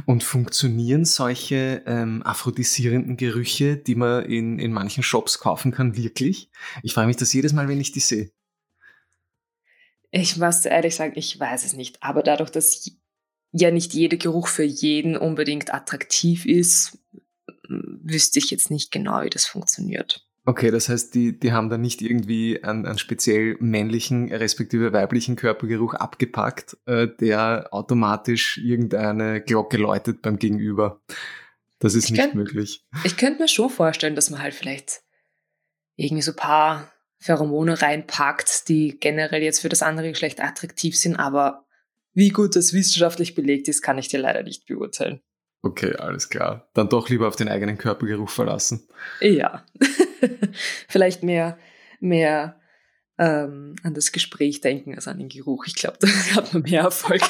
Und 0.05 0.23
funktionieren 0.23 1.03
solche 1.03 1.83
ähm, 1.85 2.21
aphrodisierenden 2.23 3.17
Gerüche, 3.17 3.75
die 3.75 3.95
man 3.95 4.23
in, 4.25 4.57
in 4.59 4.71
manchen 4.71 5.03
Shops 5.03 5.39
kaufen 5.39 5.71
kann, 5.71 5.97
wirklich? 5.97 6.49
Ich 6.83 6.93
frage 6.93 7.07
mich 7.07 7.17
das 7.17 7.33
jedes 7.33 7.51
Mal, 7.51 7.67
wenn 7.67 7.81
ich 7.81 7.91
die 7.91 7.99
sehe. 7.99 8.31
Ich 10.11 10.37
muss 10.37 10.63
ehrlich 10.63 10.95
sagen, 10.95 11.13
ich 11.15 11.37
weiß 11.37 11.65
es 11.65 11.73
nicht. 11.73 12.01
Aber 12.01 12.23
dadurch, 12.23 12.51
dass 12.51 12.89
ja 13.51 13.71
nicht 13.71 13.93
jeder 13.93 14.17
Geruch 14.17 14.47
für 14.47 14.63
jeden 14.63 15.17
unbedingt 15.17 15.73
attraktiv 15.73 16.45
ist, 16.45 16.99
wüsste 17.67 18.39
ich 18.39 18.51
jetzt 18.51 18.71
nicht 18.71 18.91
genau, 18.91 19.21
wie 19.23 19.29
das 19.29 19.45
funktioniert. 19.45 20.25
Okay, 20.45 20.71
das 20.71 20.89
heißt, 20.89 21.15
die, 21.15 21.39
die 21.39 21.53
haben 21.53 21.69
da 21.69 21.77
nicht 21.77 22.01
irgendwie 22.01 22.61
einen, 22.63 22.85
einen 22.85 22.97
speziell 22.97 23.55
männlichen 23.59 24.29
respektive 24.31 24.91
weiblichen 24.91 25.37
Körpergeruch 25.37 25.93
abgepackt, 25.93 26.77
äh, 26.85 27.07
der 27.19 27.69
automatisch 27.71 28.57
irgendeine 28.57 29.41
Glocke 29.41 29.77
läutet 29.77 30.21
beim 30.21 30.37
Gegenüber. 30.37 31.01
Das 31.79 31.95
ist 31.95 32.05
ich 32.05 32.11
nicht 32.11 32.21
könnt, 32.21 32.35
möglich. 32.35 32.85
Ich 33.05 33.15
könnte 33.15 33.41
mir 33.41 33.47
schon 33.47 33.69
vorstellen, 33.69 34.15
dass 34.15 34.29
man 34.29 34.41
halt 34.41 34.53
vielleicht 34.53 35.01
irgendwie 35.95 36.23
so 36.23 36.31
ein 36.31 36.37
paar 36.37 36.91
Pheromone 37.19 37.81
reinpackt, 37.81 38.67
die 38.67 38.99
generell 38.99 39.43
jetzt 39.43 39.61
für 39.61 39.69
das 39.69 39.81
andere 39.81 40.09
Geschlecht 40.09 40.41
attraktiv 40.41 40.97
sind, 40.97 41.15
aber 41.15 41.65
wie 42.13 42.29
gut 42.29 42.57
das 42.57 42.73
wissenschaftlich 42.73 43.33
belegt 43.33 43.69
ist, 43.69 43.81
kann 43.81 43.97
ich 43.97 44.09
dir 44.09 44.19
leider 44.19 44.43
nicht 44.43 44.65
beurteilen. 44.65 45.21
Okay, 45.63 45.95
alles 45.95 46.29
klar. 46.29 46.67
Dann 46.73 46.89
doch 46.89 47.07
lieber 47.07 47.27
auf 47.27 47.37
den 47.37 47.47
eigenen 47.47 47.77
Körpergeruch 47.77 48.29
verlassen. 48.29 48.85
Ja. 49.21 49.63
Vielleicht 50.89 51.23
mehr, 51.23 51.57
mehr 52.01 52.59
ähm, 53.17 53.77
an 53.81 53.93
das 53.93 54.11
Gespräch 54.11 54.59
denken 54.59 54.93
als 54.93 55.07
an 55.07 55.19
den 55.19 55.29
Geruch. 55.29 55.65
Ich 55.65 55.75
glaube, 55.75 55.97
da 56.01 56.07
hat 56.35 56.53
man 56.53 56.63
mehr 56.63 56.81
Erfolg. 56.81 57.21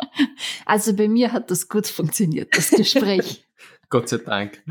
also 0.66 0.94
bei 0.94 1.08
mir 1.08 1.32
hat 1.32 1.50
das 1.50 1.70
gut 1.70 1.86
funktioniert, 1.86 2.54
das 2.54 2.70
Gespräch. 2.70 3.46
Gott 3.88 4.10
sei 4.10 4.18
Dank. 4.18 4.62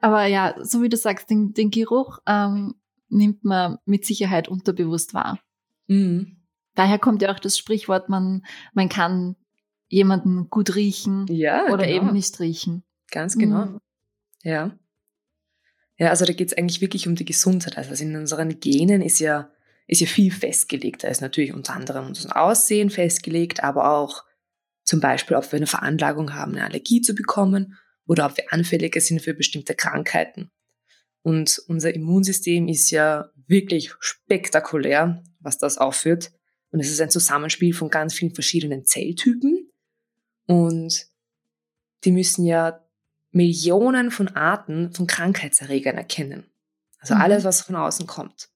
Aber 0.00 0.24
ja, 0.24 0.54
so 0.62 0.82
wie 0.82 0.88
du 0.88 0.96
sagst, 0.96 1.28
den, 1.28 1.52
den 1.52 1.70
Geruch 1.70 2.20
ähm, 2.26 2.74
nimmt 3.10 3.44
man 3.44 3.76
mit 3.84 4.06
Sicherheit 4.06 4.48
unterbewusst 4.48 5.12
wahr. 5.12 5.38
Mhm. 5.88 6.38
Daher 6.74 6.98
kommt 6.98 7.20
ja 7.20 7.34
auch 7.34 7.38
das 7.38 7.58
Sprichwort, 7.58 8.08
man, 8.08 8.46
man 8.72 8.88
kann 8.88 9.36
jemanden 9.88 10.48
gut 10.50 10.74
riechen 10.74 11.26
ja, 11.28 11.66
oder 11.66 11.86
genau. 11.86 11.96
eben 11.96 12.12
nicht 12.12 12.38
riechen. 12.40 12.84
Ganz 13.10 13.36
genau. 13.36 13.66
Mhm. 13.66 13.80
Ja. 14.42 14.78
Ja, 15.96 16.10
also 16.10 16.24
da 16.24 16.32
geht 16.32 16.48
es 16.48 16.56
eigentlich 16.56 16.80
wirklich 16.80 17.08
um 17.08 17.16
die 17.16 17.24
Gesundheit. 17.24 17.76
Also 17.76 18.04
in 18.04 18.14
unseren 18.14 18.60
Genen 18.60 19.02
ist 19.02 19.18
ja, 19.18 19.50
ist 19.86 20.00
ja 20.00 20.06
viel 20.06 20.30
festgelegt. 20.30 21.02
Da 21.02 21.08
ist 21.08 21.20
natürlich 21.20 21.52
unter 21.52 21.74
anderem 21.74 22.06
unser 22.06 22.36
Aussehen 22.36 22.90
festgelegt, 22.90 23.64
aber 23.64 23.90
auch 23.90 24.24
zum 24.84 25.00
Beispiel, 25.00 25.36
ob 25.36 25.50
wir 25.50 25.56
eine 25.56 25.66
Veranlagung 25.66 26.34
haben, 26.34 26.52
eine 26.52 26.64
Allergie 26.64 27.00
zu 27.00 27.14
bekommen 27.14 27.76
oder 28.06 28.26
ob 28.26 28.36
wir 28.36 28.52
anfälliger 28.52 29.00
sind 29.00 29.20
für 29.20 29.34
bestimmte 29.34 29.74
Krankheiten. 29.74 30.50
Und 31.22 31.60
unser 31.66 31.92
Immunsystem 31.94 32.68
ist 32.68 32.90
ja 32.90 33.30
wirklich 33.46 33.92
spektakulär, 33.98 35.22
was 35.40 35.58
das 35.58 35.78
aufführt. 35.78 36.32
Und 36.70 36.80
es 36.80 36.90
ist 36.90 37.00
ein 37.00 37.10
Zusammenspiel 37.10 37.74
von 37.74 37.90
ganz 37.90 38.14
vielen 38.14 38.34
verschiedenen 38.34 38.84
Zelltypen. 38.84 39.70
Und 40.48 41.06
die 42.04 42.12
müssen 42.12 42.44
ja 42.44 42.84
Millionen 43.30 44.10
von 44.10 44.28
Arten 44.28 44.92
von 44.92 45.06
Krankheitserregern 45.06 45.96
erkennen. 45.96 46.50
Also 46.98 47.14
mhm. 47.14 47.20
alles, 47.20 47.44
was 47.44 47.60
von 47.60 47.76
außen 47.76 48.06
kommt. 48.06 48.48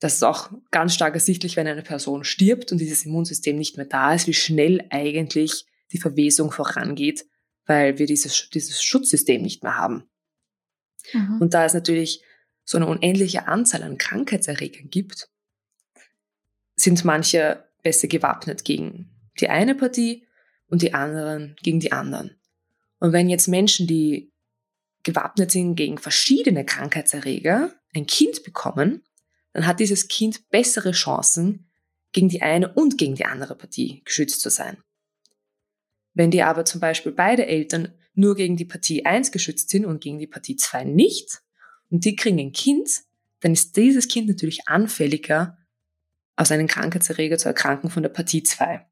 Das 0.00 0.14
ist 0.14 0.24
auch 0.24 0.50
ganz 0.70 0.94
stark 0.94 1.14
ersichtlich, 1.14 1.56
wenn 1.56 1.66
eine 1.66 1.82
Person 1.82 2.24
stirbt 2.24 2.72
und 2.72 2.78
dieses 2.78 3.04
Immunsystem 3.04 3.56
nicht 3.56 3.76
mehr 3.76 3.86
da 3.86 4.14
ist, 4.14 4.26
wie 4.26 4.34
schnell 4.34 4.84
eigentlich 4.90 5.66
die 5.92 6.00
Verwesung 6.00 6.50
vorangeht, 6.50 7.26
weil 7.66 7.98
wir 7.98 8.06
dieses, 8.06 8.50
dieses 8.50 8.82
Schutzsystem 8.82 9.42
nicht 9.42 9.62
mehr 9.62 9.76
haben. 9.76 10.10
Mhm. 11.12 11.38
Und 11.40 11.54
da 11.54 11.64
es 11.64 11.74
natürlich 11.74 12.24
so 12.64 12.78
eine 12.78 12.86
unendliche 12.86 13.46
Anzahl 13.46 13.82
an 13.82 13.98
Krankheitserregern 13.98 14.90
gibt, 14.90 15.28
sind 16.74 17.04
manche 17.04 17.64
besser 17.82 18.08
gewappnet 18.08 18.64
gegen 18.64 19.10
die 19.38 19.48
eine 19.48 19.74
Partie 19.74 20.26
und 20.70 20.82
die 20.82 20.94
anderen 20.94 21.56
gegen 21.62 21.80
die 21.80 21.92
anderen. 21.92 22.36
Und 22.98 23.12
wenn 23.12 23.28
jetzt 23.28 23.48
Menschen, 23.48 23.86
die 23.86 24.32
gewappnet 25.02 25.50
sind 25.50 25.76
gegen 25.76 25.98
verschiedene 25.98 26.64
Krankheitserreger, 26.64 27.74
ein 27.94 28.06
Kind 28.06 28.42
bekommen, 28.44 29.02
dann 29.52 29.66
hat 29.66 29.80
dieses 29.80 30.08
Kind 30.08 30.48
bessere 30.50 30.92
Chancen, 30.92 31.66
gegen 32.12 32.28
die 32.28 32.42
eine 32.42 32.72
und 32.72 32.98
gegen 32.98 33.14
die 33.14 33.24
andere 33.24 33.54
Partie 33.54 34.02
geschützt 34.04 34.40
zu 34.40 34.50
sein. 34.50 34.78
Wenn 36.12 36.30
die 36.30 36.42
aber 36.42 36.64
zum 36.64 36.80
Beispiel 36.80 37.12
beide 37.12 37.46
Eltern 37.46 37.94
nur 38.14 38.34
gegen 38.34 38.56
die 38.56 38.64
Partie 38.64 39.06
1 39.06 39.30
geschützt 39.30 39.70
sind 39.70 39.84
und 39.84 40.00
gegen 40.00 40.18
die 40.18 40.26
Partie 40.26 40.56
2 40.56 40.84
nicht, 40.84 41.42
und 41.88 42.04
die 42.04 42.16
kriegen 42.16 42.38
ein 42.38 42.52
Kind, 42.52 42.88
dann 43.40 43.52
ist 43.52 43.76
dieses 43.76 44.08
Kind 44.08 44.28
natürlich 44.28 44.68
anfälliger, 44.68 45.56
aus 46.36 46.50
einem 46.50 46.66
Krankheitserreger 46.66 47.38
zu 47.38 47.48
erkranken 47.48 47.90
von 47.90 48.02
der 48.02 48.10
Partie 48.10 48.42
2. 48.42 48.86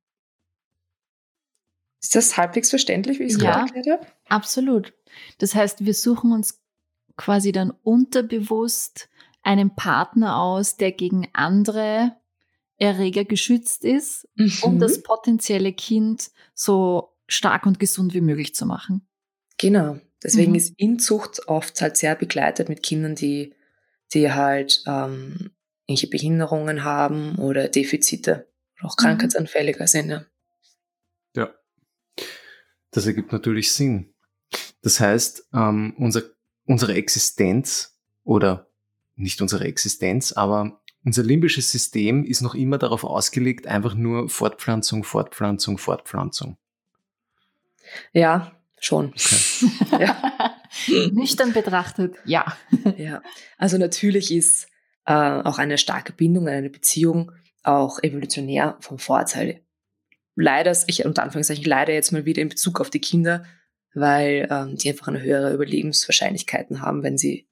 Ist 2.00 2.14
das 2.14 2.36
halbwegs 2.36 2.70
verständlich, 2.70 3.18
wie 3.18 3.24
ich 3.24 3.34
es 3.34 3.42
ja, 3.42 3.52
gerade 3.52 3.74
erklärt 3.74 4.00
habe? 4.00 4.12
Absolut. 4.28 4.94
Das 5.38 5.54
heißt, 5.54 5.84
wir 5.84 5.94
suchen 5.94 6.32
uns 6.32 6.60
quasi 7.16 7.52
dann 7.52 7.72
unterbewusst 7.82 9.08
einen 9.42 9.74
Partner 9.74 10.36
aus, 10.36 10.76
der 10.76 10.92
gegen 10.92 11.28
andere 11.32 12.16
Erreger 12.76 13.24
geschützt 13.24 13.84
ist, 13.84 14.28
mhm. 14.36 14.52
um 14.62 14.78
das 14.78 15.02
potenzielle 15.02 15.72
Kind 15.72 16.30
so 16.54 17.16
stark 17.26 17.66
und 17.66 17.80
gesund 17.80 18.14
wie 18.14 18.20
möglich 18.20 18.54
zu 18.54 18.66
machen. 18.66 19.06
Genau. 19.58 19.98
Deswegen 20.22 20.52
mhm. 20.52 20.58
ist 20.58 20.74
Inzucht 20.76 21.48
oft 21.48 21.80
halt 21.80 21.96
sehr 21.96 22.14
begleitet 22.14 22.68
mit 22.68 22.82
Kindern, 22.82 23.14
die, 23.14 23.54
die 24.12 24.32
halt 24.32 24.82
ähm, 24.86 25.50
irgendwelche 25.86 26.08
Behinderungen 26.08 26.84
haben 26.84 27.36
oder 27.36 27.68
Defizite 27.68 28.48
oder 28.78 28.88
auch 28.88 28.96
mhm. 28.96 29.02
krankheitsanfälliger 29.02 29.86
sind. 29.86 30.10
Ja. 30.10 30.16
ja. 30.18 30.24
Das 32.90 33.06
ergibt 33.06 33.32
natürlich 33.32 33.72
Sinn. 33.72 34.14
Das 34.82 35.00
heißt, 35.00 35.48
ähm, 35.52 35.94
unser, 35.98 36.22
unsere 36.64 36.94
Existenz 36.94 37.98
oder 38.24 38.68
nicht 39.16 39.42
unsere 39.42 39.64
Existenz, 39.64 40.32
aber 40.32 40.80
unser 41.04 41.22
limbisches 41.22 41.70
System 41.70 42.24
ist 42.24 42.40
noch 42.40 42.54
immer 42.54 42.78
darauf 42.78 43.04
ausgelegt, 43.04 43.66
einfach 43.66 43.94
nur 43.94 44.28
Fortpflanzung, 44.28 45.04
Fortpflanzung, 45.04 45.78
Fortpflanzung. 45.78 46.56
Ja, 48.12 48.52
schon. 48.78 49.08
Okay. 49.08 49.70
ja. 50.02 50.54
Nüchtern 51.12 51.52
betrachtet, 51.52 52.16
ja. 52.24 52.56
ja. 52.96 53.22
Also 53.56 53.78
natürlich 53.78 54.32
ist 54.32 54.68
äh, 55.06 55.12
auch 55.12 55.58
eine 55.58 55.78
starke 55.78 56.12
Bindung, 56.12 56.48
eine 56.48 56.70
Beziehung 56.70 57.32
auch 57.62 58.02
evolutionär 58.02 58.76
vom 58.80 58.98
Vorteil. 58.98 59.62
Leider, 60.40 60.76
ich 60.86 61.04
unter 61.04 61.22
Anführungszeichen 61.22 61.64
leider 61.64 61.92
jetzt 61.92 62.12
mal 62.12 62.24
wieder 62.24 62.42
in 62.42 62.48
Bezug 62.48 62.80
auf 62.80 62.90
die 62.90 63.00
Kinder, 63.00 63.44
weil 63.94 64.46
ähm, 64.50 64.76
die 64.76 64.88
einfach 64.88 65.08
eine 65.08 65.22
höhere 65.22 65.52
Überlebenswahrscheinlichkeiten 65.52 66.80
haben, 66.80 67.02
wenn 67.02 67.18
sie, 67.18 67.48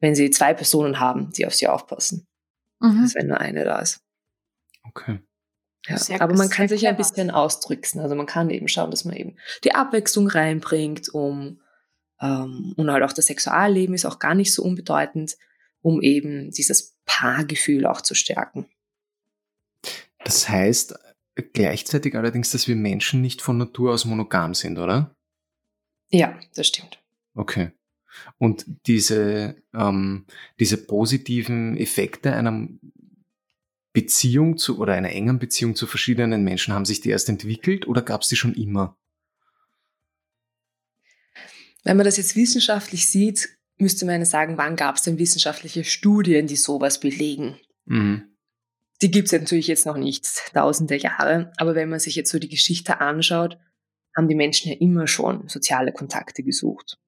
wenn 0.00 0.14
sie 0.14 0.30
zwei 0.30 0.52
Personen 0.52 1.00
haben, 1.00 1.32
die 1.32 1.46
auf 1.46 1.54
sie 1.54 1.68
aufpassen, 1.68 2.26
mhm. 2.80 3.02
als 3.02 3.14
wenn 3.14 3.28
nur 3.28 3.40
eine 3.40 3.64
da 3.64 3.80
ist. 3.80 4.02
Okay. 4.84 5.20
Ja, 5.86 5.98
sehr, 5.98 6.20
aber 6.20 6.34
man 6.34 6.50
kann 6.50 6.68
sich 6.68 6.82
ja 6.82 6.90
ein 6.90 6.96
bisschen 6.96 7.30
ausdrücken. 7.30 8.00
Also 8.00 8.14
man 8.14 8.26
kann 8.26 8.50
eben 8.50 8.68
schauen, 8.68 8.90
dass 8.90 9.04
man 9.04 9.16
eben 9.16 9.36
die 9.64 9.74
Abwechslung 9.74 10.26
reinbringt, 10.28 11.08
um 11.08 11.60
ähm, 12.20 12.74
und 12.76 12.90
halt 12.90 13.04
auch 13.04 13.12
das 13.12 13.26
Sexualleben 13.26 13.94
ist 13.94 14.04
auch 14.04 14.18
gar 14.18 14.34
nicht 14.34 14.52
so 14.52 14.62
unbedeutend, 14.62 15.36
um 15.82 16.02
eben 16.02 16.50
dieses 16.50 16.96
Paargefühl 17.04 17.86
auch 17.86 18.00
zu 18.00 18.14
stärken. 18.14 18.66
Das 20.24 20.48
heißt 20.48 20.98
gleichzeitig 21.36 22.16
allerdings, 22.16 22.50
dass 22.50 22.66
wir 22.66 22.76
Menschen 22.76 23.20
nicht 23.20 23.42
von 23.42 23.58
Natur 23.58 23.92
aus 23.92 24.04
monogam 24.04 24.54
sind, 24.54 24.78
oder? 24.78 25.14
Ja, 26.10 26.38
das 26.54 26.68
stimmt. 26.68 27.02
Okay. 27.34 27.72
Und 28.38 28.64
diese, 28.86 29.62
ähm, 29.74 30.24
diese 30.58 30.78
positiven 30.78 31.76
Effekte 31.76 32.32
einer 32.32 32.68
Beziehung 33.92 34.56
zu 34.56 34.78
oder 34.78 34.94
einer 34.94 35.10
engen 35.10 35.38
Beziehung 35.38 35.74
zu 35.74 35.86
verschiedenen 35.86 36.44
Menschen, 36.44 36.74
haben 36.74 36.84
sich 36.84 37.00
die 37.00 37.10
erst 37.10 37.28
entwickelt 37.28 37.86
oder 37.86 38.02
gab 38.02 38.22
es 38.22 38.28
die 38.28 38.36
schon 38.36 38.54
immer? 38.54 38.96
Wenn 41.84 41.96
man 41.96 42.04
das 42.04 42.16
jetzt 42.16 42.36
wissenschaftlich 42.36 43.06
sieht, 43.08 43.56
müsste 43.78 44.06
man 44.06 44.24
sagen, 44.24 44.58
wann 44.58 44.76
gab 44.76 44.96
es 44.96 45.02
denn 45.02 45.18
wissenschaftliche 45.18 45.84
Studien, 45.84 46.46
die 46.46 46.56
sowas 46.56 47.00
belegen? 47.00 47.58
Mhm. 47.84 48.35
Die 49.02 49.10
gibt 49.10 49.26
es 49.26 49.38
natürlich 49.38 49.66
jetzt 49.66 49.86
noch 49.86 49.96
nicht, 49.96 50.26
tausende 50.54 50.96
Jahre, 50.96 51.52
aber 51.58 51.74
wenn 51.74 51.88
man 51.88 52.00
sich 52.00 52.14
jetzt 52.16 52.30
so 52.30 52.38
die 52.38 52.48
Geschichte 52.48 53.00
anschaut, 53.00 53.58
haben 54.16 54.28
die 54.28 54.34
Menschen 54.34 54.70
ja 54.70 54.78
immer 54.78 55.06
schon 55.06 55.48
soziale 55.48 55.92
Kontakte 55.92 56.42
gesucht. 56.42 56.98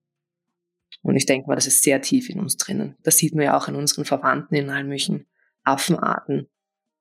Und 1.03 1.17
ich 1.17 1.27
denke 1.27 1.49
mal, 1.49 1.55
das 1.55 1.67
ist 1.67 1.83
sehr 1.83 2.03
tief 2.03 2.29
in 2.29 2.41
uns 2.41 2.57
drinnen. 2.57 2.97
Das 3.03 3.17
sieht 3.17 3.35
man 3.35 3.45
ja 3.45 3.57
auch 3.57 3.69
in 3.69 3.77
unseren 3.77 4.05
Verwandten 4.05 4.55
in 4.55 4.69
allen 4.69 4.89
möglichen 4.89 5.27
Affenarten, 5.65 6.49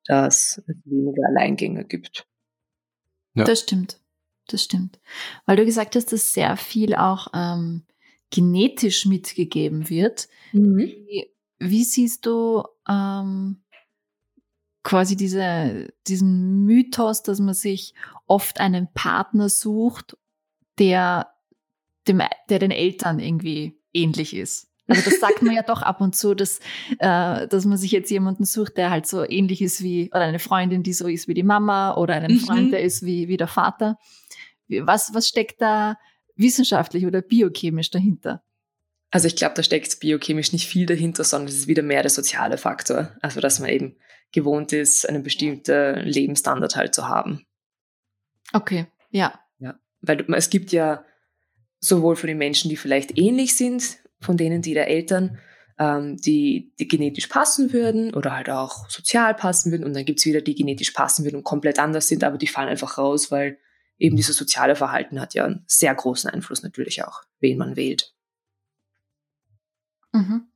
dass 0.06 0.62
es 0.66 0.76
weniger 0.86 1.28
Alleingänger 1.28 1.84
gibt. 1.84 2.26
Ja. 3.34 3.44
Das 3.44 3.62
stimmt. 3.62 4.00
Das 4.48 4.64
stimmt. 4.64 5.00
Weil 5.46 5.58
du 5.58 5.66
gesagt 5.66 5.96
hast, 5.96 6.14
dass 6.14 6.34
sehr 6.34 6.56
viel 6.56 6.96
auch 6.96 7.28
ähm, 7.34 7.84
genetisch 8.30 9.06
mitgegeben 9.06 9.90
wird. 9.90 10.30
Mhm. 10.54 10.78
Wie, 10.78 11.32
wie, 11.60 11.84
siehst 11.84 12.26
du 12.26 12.64
ähm, 12.88 13.62
quasi 14.88 15.18
diese, 15.18 15.90
diesen 16.08 16.64
Mythos, 16.64 17.22
dass 17.22 17.42
man 17.42 17.54
sich 17.54 17.94
oft 18.26 18.62
einen 18.62 18.88
Partner 18.94 19.50
sucht, 19.50 20.16
der, 20.80 21.28
dem, 22.08 22.22
der 22.50 22.60
den 22.60 22.72
Eltern 22.72 23.20
irgendwie 23.20 23.78
ähnlich 23.94 24.34
ist. 24.34 24.70
Also 24.88 25.02
das 25.10 25.20
sagt 25.20 25.42
man 25.42 25.54
ja 25.54 25.64
doch 25.64 25.82
ab 25.82 26.00
und 26.00 26.16
zu, 26.16 26.34
dass, 26.36 26.60
äh, 27.00 27.50
dass 27.50 27.66
man 27.66 27.78
sich 27.78 27.92
jetzt 27.92 28.10
jemanden 28.10 28.46
sucht, 28.46 28.78
der 28.78 28.90
halt 28.90 29.08
so 29.08 29.30
ähnlich 29.30 29.62
ist 29.62 29.84
wie, 29.84 30.08
oder 30.12 30.22
eine 30.22 30.40
Freundin, 30.40 30.84
die 30.84 30.94
so 30.94 31.08
ist 31.08 31.28
wie 31.28 31.34
die 31.34 31.44
Mama, 31.44 31.94
oder 31.96 32.14
einen 32.14 32.40
Freund, 32.40 32.68
mhm. 32.68 32.72
der 32.72 32.82
ist 32.82 33.04
wie, 33.04 33.28
wie 33.28 33.36
der 33.36 33.50
Vater. 33.50 33.98
Was, 34.70 35.14
was 35.14 35.28
steckt 35.28 35.62
da 35.62 35.98
wissenschaftlich 36.38 37.06
oder 37.06 37.22
biochemisch 37.22 37.92
dahinter? 37.92 38.42
Also 39.12 39.28
ich 39.28 39.36
glaube, 39.36 39.56
da 39.56 39.64
steckt 39.64 40.00
biochemisch 40.00 40.54
nicht 40.54 40.66
viel 40.66 40.86
dahinter, 40.86 41.26
sondern 41.26 41.50
es 41.50 41.58
ist 41.58 41.68
wieder 41.68 41.84
mehr 41.84 42.04
der 42.04 42.10
soziale 42.10 42.58
Faktor. 42.58 43.12
Also 43.22 43.42
dass 43.42 43.60
man 43.60 43.70
eben 43.70 43.98
gewohnt 44.32 44.74
ist, 44.74 45.08
einen 45.08 45.24
bestimmten 45.24 46.00
Lebensstandard 46.04 46.76
halt 46.76 46.94
zu 46.94 47.08
haben. 47.08 47.46
Okay, 48.54 48.88
ja. 49.10 49.40
Ja, 49.60 49.80
weil 50.02 50.26
es 50.34 50.50
gibt 50.50 50.72
ja 50.72 51.04
sowohl 51.80 52.16
von 52.16 52.28
den 52.28 52.38
Menschen, 52.38 52.70
die 52.70 52.78
vielleicht 52.78 53.18
ähnlich 53.18 53.56
sind, 53.56 53.98
von 54.20 54.38
denen, 54.38 54.62
die 54.62 54.74
der 54.74 54.88
Eltern, 54.88 55.40
ähm, 55.80 56.18
die, 56.18 56.74
die 56.80 56.88
genetisch 56.88 57.28
passen 57.28 57.72
würden 57.72 58.14
oder 58.14 58.36
halt 58.36 58.50
auch 58.50 58.90
sozial 58.90 59.36
passen 59.36 59.72
würden. 59.72 59.84
Und 59.84 59.94
dann 59.96 60.06
gibt 60.06 60.20
es 60.20 60.26
wieder 60.26 60.42
die 60.42 60.56
genetisch 60.56 60.92
passen 60.92 61.24
würden 61.24 61.38
und 61.38 61.44
komplett 61.44 61.80
anders 61.80 62.08
sind, 62.08 62.24
aber 62.24 62.38
die 62.38 62.48
fallen 62.48 62.70
einfach 62.70 62.98
raus, 62.98 63.32
weil 63.32 63.60
eben 63.98 64.16
dieses 64.16 64.38
soziale 64.38 64.76
Verhalten 64.76 65.20
hat 65.20 65.34
ja 65.34 65.46
einen 65.46 65.64
sehr 65.68 65.94
großen 65.94 66.30
Einfluss 66.30 66.64
natürlich 66.64 67.04
auch, 67.04 67.22
wen 67.40 67.58
man 67.58 67.76
wählt. 67.76 68.14
Mhm. 70.14 70.48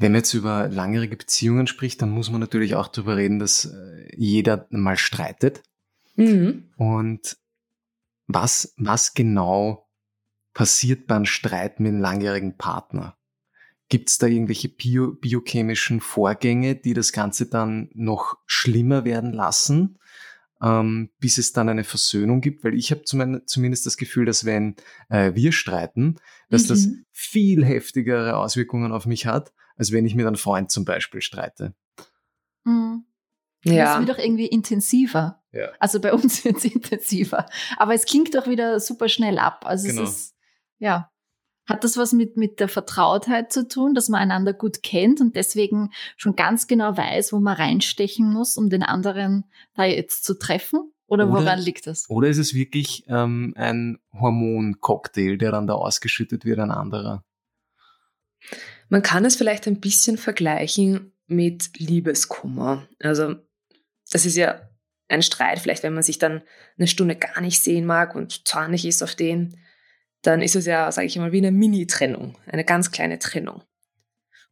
Wenn 0.00 0.12
man 0.12 0.20
jetzt 0.20 0.32
über 0.32 0.66
langjährige 0.68 1.14
Beziehungen 1.14 1.66
spricht, 1.66 2.00
dann 2.00 2.10
muss 2.10 2.30
man 2.30 2.40
natürlich 2.40 2.74
auch 2.74 2.88
darüber 2.88 3.18
reden, 3.18 3.38
dass 3.38 3.66
äh, 3.66 4.08
jeder 4.16 4.66
mal 4.70 4.96
streitet. 4.96 5.62
Mhm. 6.16 6.70
Und 6.78 7.36
was, 8.26 8.72
was 8.78 9.12
genau 9.12 9.86
passiert 10.54 11.06
beim 11.06 11.26
Streit 11.26 11.80
mit 11.80 11.90
einem 11.90 12.00
langjährigen 12.00 12.56
Partner? 12.56 13.18
Gibt 13.90 14.08
es 14.08 14.16
da 14.16 14.26
irgendwelche 14.26 14.70
bio, 14.70 15.12
biochemischen 15.12 16.00
Vorgänge, 16.00 16.76
die 16.76 16.94
das 16.94 17.12
Ganze 17.12 17.44
dann 17.46 17.90
noch 17.92 18.38
schlimmer 18.46 19.04
werden 19.04 19.34
lassen, 19.34 19.98
ähm, 20.62 21.10
bis 21.18 21.36
es 21.36 21.52
dann 21.52 21.68
eine 21.68 21.84
Versöhnung 21.84 22.40
gibt? 22.40 22.64
Weil 22.64 22.74
ich 22.74 22.90
habe 22.90 23.02
zumindest 23.04 23.84
das 23.84 23.98
Gefühl, 23.98 24.24
dass 24.24 24.46
wenn 24.46 24.76
äh, 25.10 25.34
wir 25.34 25.52
streiten, 25.52 26.16
dass 26.48 26.64
mhm. 26.64 26.68
das 26.68 26.88
viel 27.12 27.66
heftigere 27.66 28.38
Auswirkungen 28.38 28.92
auf 28.92 29.04
mich 29.04 29.26
hat, 29.26 29.52
als 29.80 29.92
wenn 29.92 30.04
ich 30.04 30.14
mit 30.14 30.26
einem 30.26 30.36
Freund 30.36 30.70
zum 30.70 30.84
Beispiel 30.84 31.22
streite. 31.22 31.74
Mhm. 32.64 33.06
Ja. 33.64 33.84
Das 33.84 33.98
wird 33.98 34.10
doch 34.10 34.22
irgendwie 34.22 34.46
intensiver. 34.46 35.42
Ja. 35.52 35.70
Also 35.78 36.00
bei 36.00 36.12
uns 36.12 36.44
wird 36.44 36.58
es 36.58 36.66
intensiver. 36.66 37.46
Aber 37.78 37.94
es 37.94 38.04
klingt 38.04 38.34
doch 38.34 38.46
wieder 38.46 38.78
super 38.78 39.08
schnell 39.08 39.38
ab. 39.38 39.64
Also 39.64 39.88
genau. 39.88 40.02
es 40.02 40.10
ist, 40.10 40.36
ja. 40.78 41.10
Hat 41.66 41.82
das 41.82 41.96
was 41.96 42.12
mit, 42.12 42.36
mit 42.36 42.60
der 42.60 42.68
Vertrautheit 42.68 43.52
zu 43.52 43.66
tun, 43.68 43.94
dass 43.94 44.10
man 44.10 44.20
einander 44.20 44.52
gut 44.52 44.82
kennt 44.82 45.20
und 45.20 45.34
deswegen 45.34 45.90
schon 46.16 46.36
ganz 46.36 46.66
genau 46.66 46.96
weiß, 46.96 47.32
wo 47.32 47.38
man 47.38 47.56
reinstechen 47.56 48.30
muss, 48.30 48.58
um 48.58 48.68
den 48.68 48.82
anderen 48.82 49.44
da 49.74 49.84
jetzt 49.84 50.24
zu 50.24 50.38
treffen? 50.38 50.92
Oder, 51.06 51.26
oder 51.26 51.40
woran 51.40 51.58
liegt 51.58 51.86
das? 51.86 52.10
Oder 52.10 52.28
ist 52.28 52.38
es 52.38 52.52
wirklich 52.52 53.04
ähm, 53.08 53.54
ein 53.56 53.98
Hormoncocktail, 54.12 55.38
der 55.38 55.52
dann 55.52 55.66
da 55.66 55.74
ausgeschüttet 55.74 56.44
wird, 56.44 56.58
ein 56.58 56.70
anderer? 56.70 57.24
Man 58.90 59.02
kann 59.02 59.24
es 59.24 59.36
vielleicht 59.36 59.66
ein 59.66 59.80
bisschen 59.80 60.18
vergleichen 60.18 61.12
mit 61.26 61.78
Liebeskummer. 61.78 62.86
Also 62.98 63.36
das 64.10 64.26
ist 64.26 64.36
ja 64.36 64.68
ein 65.08 65.22
Streit, 65.22 65.60
vielleicht 65.60 65.82
wenn 65.82 65.94
man 65.94 66.02
sich 66.02 66.18
dann 66.18 66.42
eine 66.76 66.88
Stunde 66.88 67.16
gar 67.16 67.40
nicht 67.40 67.62
sehen 67.62 67.86
mag 67.86 68.14
und 68.14 68.46
zornig 68.46 68.84
ist 68.84 69.02
auf 69.02 69.14
den, 69.14 69.56
dann 70.22 70.42
ist 70.42 70.56
es 70.56 70.66
ja, 70.66 70.90
sage 70.92 71.06
ich 71.06 71.16
mal, 71.16 71.32
wie 71.32 71.38
eine 71.38 71.52
Mini-Trennung, 71.52 72.36
eine 72.46 72.64
ganz 72.64 72.90
kleine 72.90 73.18
Trennung. 73.18 73.62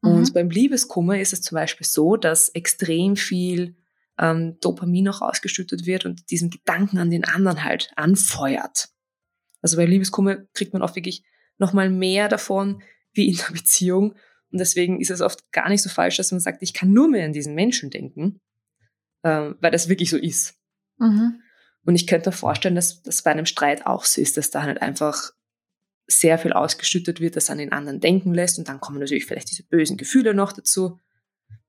Mhm. 0.03 0.11
Und 0.11 0.34
beim 0.34 0.51
Liebeskummer 0.51 1.20
ist 1.20 1.32
es 1.32 1.43
zum 1.43 1.57
Beispiel 1.57 1.86
so, 1.86 2.16
dass 2.16 2.49
extrem 2.51 3.16
viel 3.16 3.76
ähm, 4.18 4.59
Dopamin 4.61 5.05
noch 5.05 5.20
ausgeschüttet 5.20 5.86
wird 5.86 6.05
und 6.05 6.30
diesen 6.30 6.51
Gedanken 6.51 6.99
an 6.99 7.11
den 7.11 7.24
anderen 7.24 7.64
halt 7.64 7.91
anfeuert. 7.97 8.89
Also 9.62 9.76
bei 9.76 9.84
Liebeskummer 9.84 10.36
kriegt 10.55 10.72
man 10.72 10.82
auch 10.82 10.95
wirklich 10.95 11.24
nochmal 11.59 11.91
mehr 11.91 12.28
davon 12.28 12.82
wie 13.12 13.28
in 13.28 13.36
der 13.36 13.53
Beziehung. 13.53 14.14
Und 14.51 14.59
deswegen 14.59 15.01
ist 15.01 15.11
es 15.11 15.20
oft 15.20 15.51
gar 15.53 15.68
nicht 15.68 15.82
so 15.82 15.88
falsch, 15.88 16.16
dass 16.16 16.32
man 16.32 16.40
sagt, 16.40 16.62
ich 16.62 16.72
kann 16.72 16.92
nur 16.92 17.09
mehr 17.09 17.24
an 17.24 17.32
diesen 17.32 17.55
Menschen 17.55 17.90
denken, 17.90 18.40
ähm, 19.24 19.57
weil 19.61 19.70
das 19.70 19.88
wirklich 19.88 20.11
so 20.11 20.16
ist. 20.16 20.57
Mhm. 20.99 21.40
Und 21.84 21.94
ich 21.94 22.07
könnte 22.07 22.30
mir 22.30 22.36
vorstellen, 22.36 22.74
dass 22.74 23.03
das 23.03 23.22
bei 23.22 23.30
einem 23.30 23.46
Streit 23.46 23.86
auch 23.86 24.05
so 24.05 24.20
ist, 24.20 24.36
dass 24.36 24.51
da 24.51 24.62
halt 24.62 24.82
einfach 24.82 25.32
sehr 26.07 26.38
viel 26.38 26.53
ausgeschüttet 26.53 27.20
wird, 27.20 27.36
das 27.36 27.51
an 27.51 27.59
den 27.59 27.72
anderen 27.72 28.01
denken 28.01 28.32
lässt 28.32 28.59
und 28.59 28.68
dann 28.68 28.80
kommen 28.80 28.99
natürlich 28.99 29.26
vielleicht 29.26 29.51
diese 29.51 29.64
bösen 29.64 29.99
Gefühle 29.99 30.34
noch 30.34 30.53
dazu. 30.53 30.99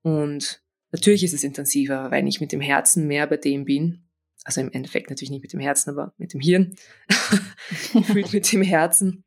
Und 0.02 0.64
natürlich 0.92 1.24
ist 1.24 1.34
es 1.34 1.44
intensiver, 1.44 2.10
wenn 2.10 2.26
ich 2.26 2.40
mit 2.40 2.52
dem 2.52 2.62
Herzen 2.62 3.08
mehr 3.08 3.28
bei 3.28 3.38
dem 3.38 3.66
bin. 3.66 4.10
Also 4.46 4.62
im 4.62 4.72
Endeffekt 4.72 5.10
natürlich 5.10 5.30
nicht 5.30 5.42
mit 5.42 5.52
dem 5.52 5.60
Herzen, 5.60 5.90
aber 5.90 6.14
mit 6.18 6.34
dem 6.34 6.40
Hirn. 6.40 6.76
Gefühlt 7.94 8.32
mit 8.32 8.52
dem 8.52 8.62
Herzen. 8.62 9.26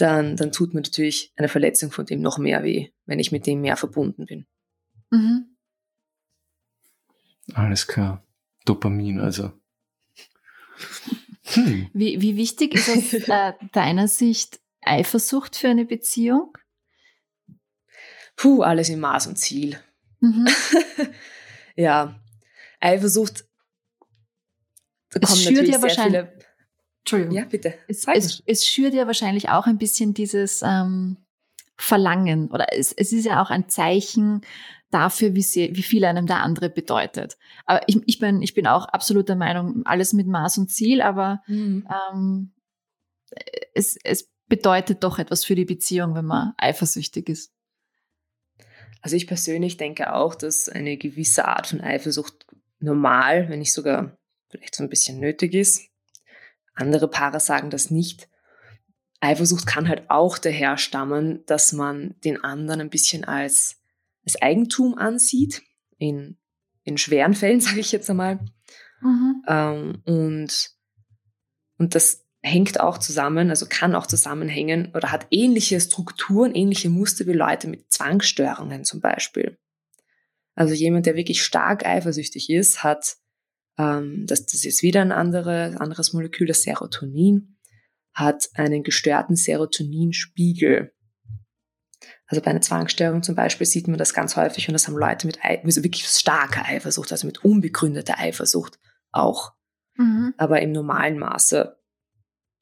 Dann, 0.00 0.34
dann 0.36 0.50
tut 0.50 0.72
mir 0.72 0.80
natürlich 0.80 1.30
eine 1.36 1.48
Verletzung 1.48 1.90
von 1.90 2.06
dem 2.06 2.22
noch 2.22 2.38
mehr 2.38 2.62
weh, 2.62 2.88
wenn 3.04 3.18
ich 3.18 3.32
mit 3.32 3.46
dem 3.46 3.60
mehr 3.60 3.76
verbunden 3.76 4.24
bin. 4.24 4.46
Mhm. 5.10 5.56
Alles 7.52 7.86
klar. 7.86 8.24
Dopamin, 8.64 9.20
also. 9.20 9.52
Hm. 11.52 11.90
Wie, 11.92 12.20
wie 12.20 12.36
wichtig 12.36 12.76
ist 12.76 12.88
aus 12.88 13.12
äh, 13.28 13.54
deiner 13.72 14.06
Sicht 14.06 14.60
Eifersucht 14.82 15.56
für 15.56 15.68
eine 15.68 15.84
Beziehung? 15.84 16.56
Puh, 18.36 18.62
alles 18.62 18.88
im 18.88 19.00
Maß 19.00 19.26
und 19.26 19.36
Ziel. 19.36 19.76
Mhm. 20.20 20.46
ja, 21.76 22.22
Eifersucht. 22.78 23.46
Da 25.10 25.18
kommen 25.18 25.42
natürlich 25.42 25.72
ja 25.72 25.80
sehr 25.80 25.90
viele. 25.90 26.39
Entschuldigung. 27.10 27.36
Ja, 27.36 27.44
bitte. 27.44 27.74
Es, 27.88 28.06
es, 28.06 28.42
es, 28.46 28.66
schürt 28.66 28.94
ja 28.94 29.06
wahrscheinlich 29.06 29.48
auch 29.48 29.66
ein 29.66 29.78
bisschen 29.78 30.14
dieses 30.14 30.62
ähm, 30.62 31.16
Verlangen 31.76 32.50
oder 32.50 32.72
es, 32.72 32.92
es 32.92 33.12
ist 33.12 33.24
ja 33.24 33.42
auch 33.42 33.50
ein 33.50 33.68
Zeichen 33.68 34.42
dafür, 34.90 35.34
wie, 35.34 35.42
sie, 35.42 35.74
wie 35.74 35.82
viel 35.82 36.04
einem 36.04 36.26
der 36.26 36.42
andere 36.42 36.68
bedeutet. 36.68 37.36
Aber 37.64 37.80
ich, 37.86 38.00
ich, 38.06 38.18
bin, 38.18 38.42
ich 38.42 38.54
bin 38.54 38.66
auch 38.66 38.86
absolut 38.86 39.28
der 39.28 39.36
Meinung, 39.36 39.82
alles 39.86 40.12
mit 40.12 40.26
Maß 40.26 40.58
und 40.58 40.70
Ziel, 40.70 41.00
aber 41.00 41.42
mhm. 41.46 41.88
ähm, 42.12 42.52
es, 43.74 43.96
es 44.02 44.30
bedeutet 44.48 45.04
doch 45.04 45.18
etwas 45.18 45.44
für 45.44 45.54
die 45.54 45.64
Beziehung, 45.64 46.14
wenn 46.14 46.24
man 46.24 46.54
eifersüchtig 46.58 47.28
ist. 47.28 47.52
Also 49.00 49.16
ich 49.16 49.26
persönlich 49.26 49.76
denke 49.76 50.12
auch, 50.12 50.34
dass 50.34 50.68
eine 50.68 50.96
gewisse 50.96 51.46
Art 51.46 51.68
von 51.68 51.80
Eifersucht 51.80 52.46
normal, 52.80 53.48
wenn 53.48 53.60
nicht 53.60 53.72
sogar 53.72 54.18
vielleicht 54.50 54.74
so 54.74 54.82
ein 54.82 54.90
bisschen 54.90 55.20
nötig 55.20 55.54
ist. 55.54 55.89
Andere 56.80 57.08
Paare 57.08 57.40
sagen 57.40 57.70
das 57.70 57.90
nicht. 57.90 58.28
Eifersucht 59.20 59.66
kann 59.66 59.88
halt 59.88 60.08
auch 60.08 60.38
daher 60.38 60.78
stammen, 60.78 61.44
dass 61.46 61.72
man 61.72 62.14
den 62.24 62.42
anderen 62.42 62.80
ein 62.80 62.90
bisschen 62.90 63.24
als 63.24 63.80
als 64.24 64.40
Eigentum 64.40 64.96
ansieht, 64.96 65.62
in, 65.98 66.36
in 66.84 66.98
schweren 66.98 67.34
Fällen, 67.34 67.60
sage 67.60 67.80
ich 67.80 67.92
jetzt 67.92 68.10
einmal. 68.10 68.40
Mhm. 69.00 69.42
Ähm, 69.46 70.02
und, 70.04 70.70
und 71.78 71.94
das 71.94 72.26
hängt 72.42 72.80
auch 72.80 72.98
zusammen, 72.98 73.50
also 73.50 73.66
kann 73.68 73.94
auch 73.94 74.06
zusammenhängen 74.06 74.92
oder 74.94 75.12
hat 75.12 75.26
ähnliche 75.30 75.80
Strukturen, 75.80 76.54
ähnliche 76.54 76.88
Muster 76.88 77.26
wie 77.26 77.32
Leute 77.32 77.68
mit 77.68 77.92
Zwangsstörungen 77.92 78.84
zum 78.84 79.00
Beispiel. 79.00 79.58
Also 80.54 80.74
jemand, 80.74 81.06
der 81.06 81.16
wirklich 81.16 81.42
stark 81.42 81.86
eifersüchtig 81.86 82.50
ist, 82.50 82.82
hat, 82.82 83.16
ähm, 83.80 84.26
das, 84.26 84.44
das 84.46 84.64
ist 84.64 84.82
wieder 84.82 85.00
ein 85.00 85.12
andere, 85.12 85.80
anderes 85.80 86.12
Molekül, 86.12 86.46
das 86.46 86.62
Serotonin, 86.62 87.56
hat 88.12 88.50
einen 88.54 88.82
gestörten 88.82 89.36
Serotoninspiegel. 89.36 90.92
Also 92.26 92.42
bei 92.42 92.50
einer 92.50 92.60
Zwangsstörung 92.60 93.22
zum 93.22 93.34
Beispiel 93.34 93.66
sieht 93.66 93.88
man 93.88 93.98
das 93.98 94.14
ganz 94.14 94.36
häufig 94.36 94.68
und 94.68 94.74
das 94.74 94.86
haben 94.86 94.96
Leute 94.96 95.26
mit 95.26 95.38
also 95.42 95.82
wirklich 95.82 96.06
starker 96.06 96.64
Eifersucht, 96.66 97.10
also 97.10 97.26
mit 97.26 97.44
unbegründeter 97.44 98.18
Eifersucht 98.18 98.78
auch. 99.10 99.52
Mhm. 99.96 100.34
Aber 100.36 100.60
im 100.60 100.72
normalen 100.72 101.18
Maße 101.18 101.76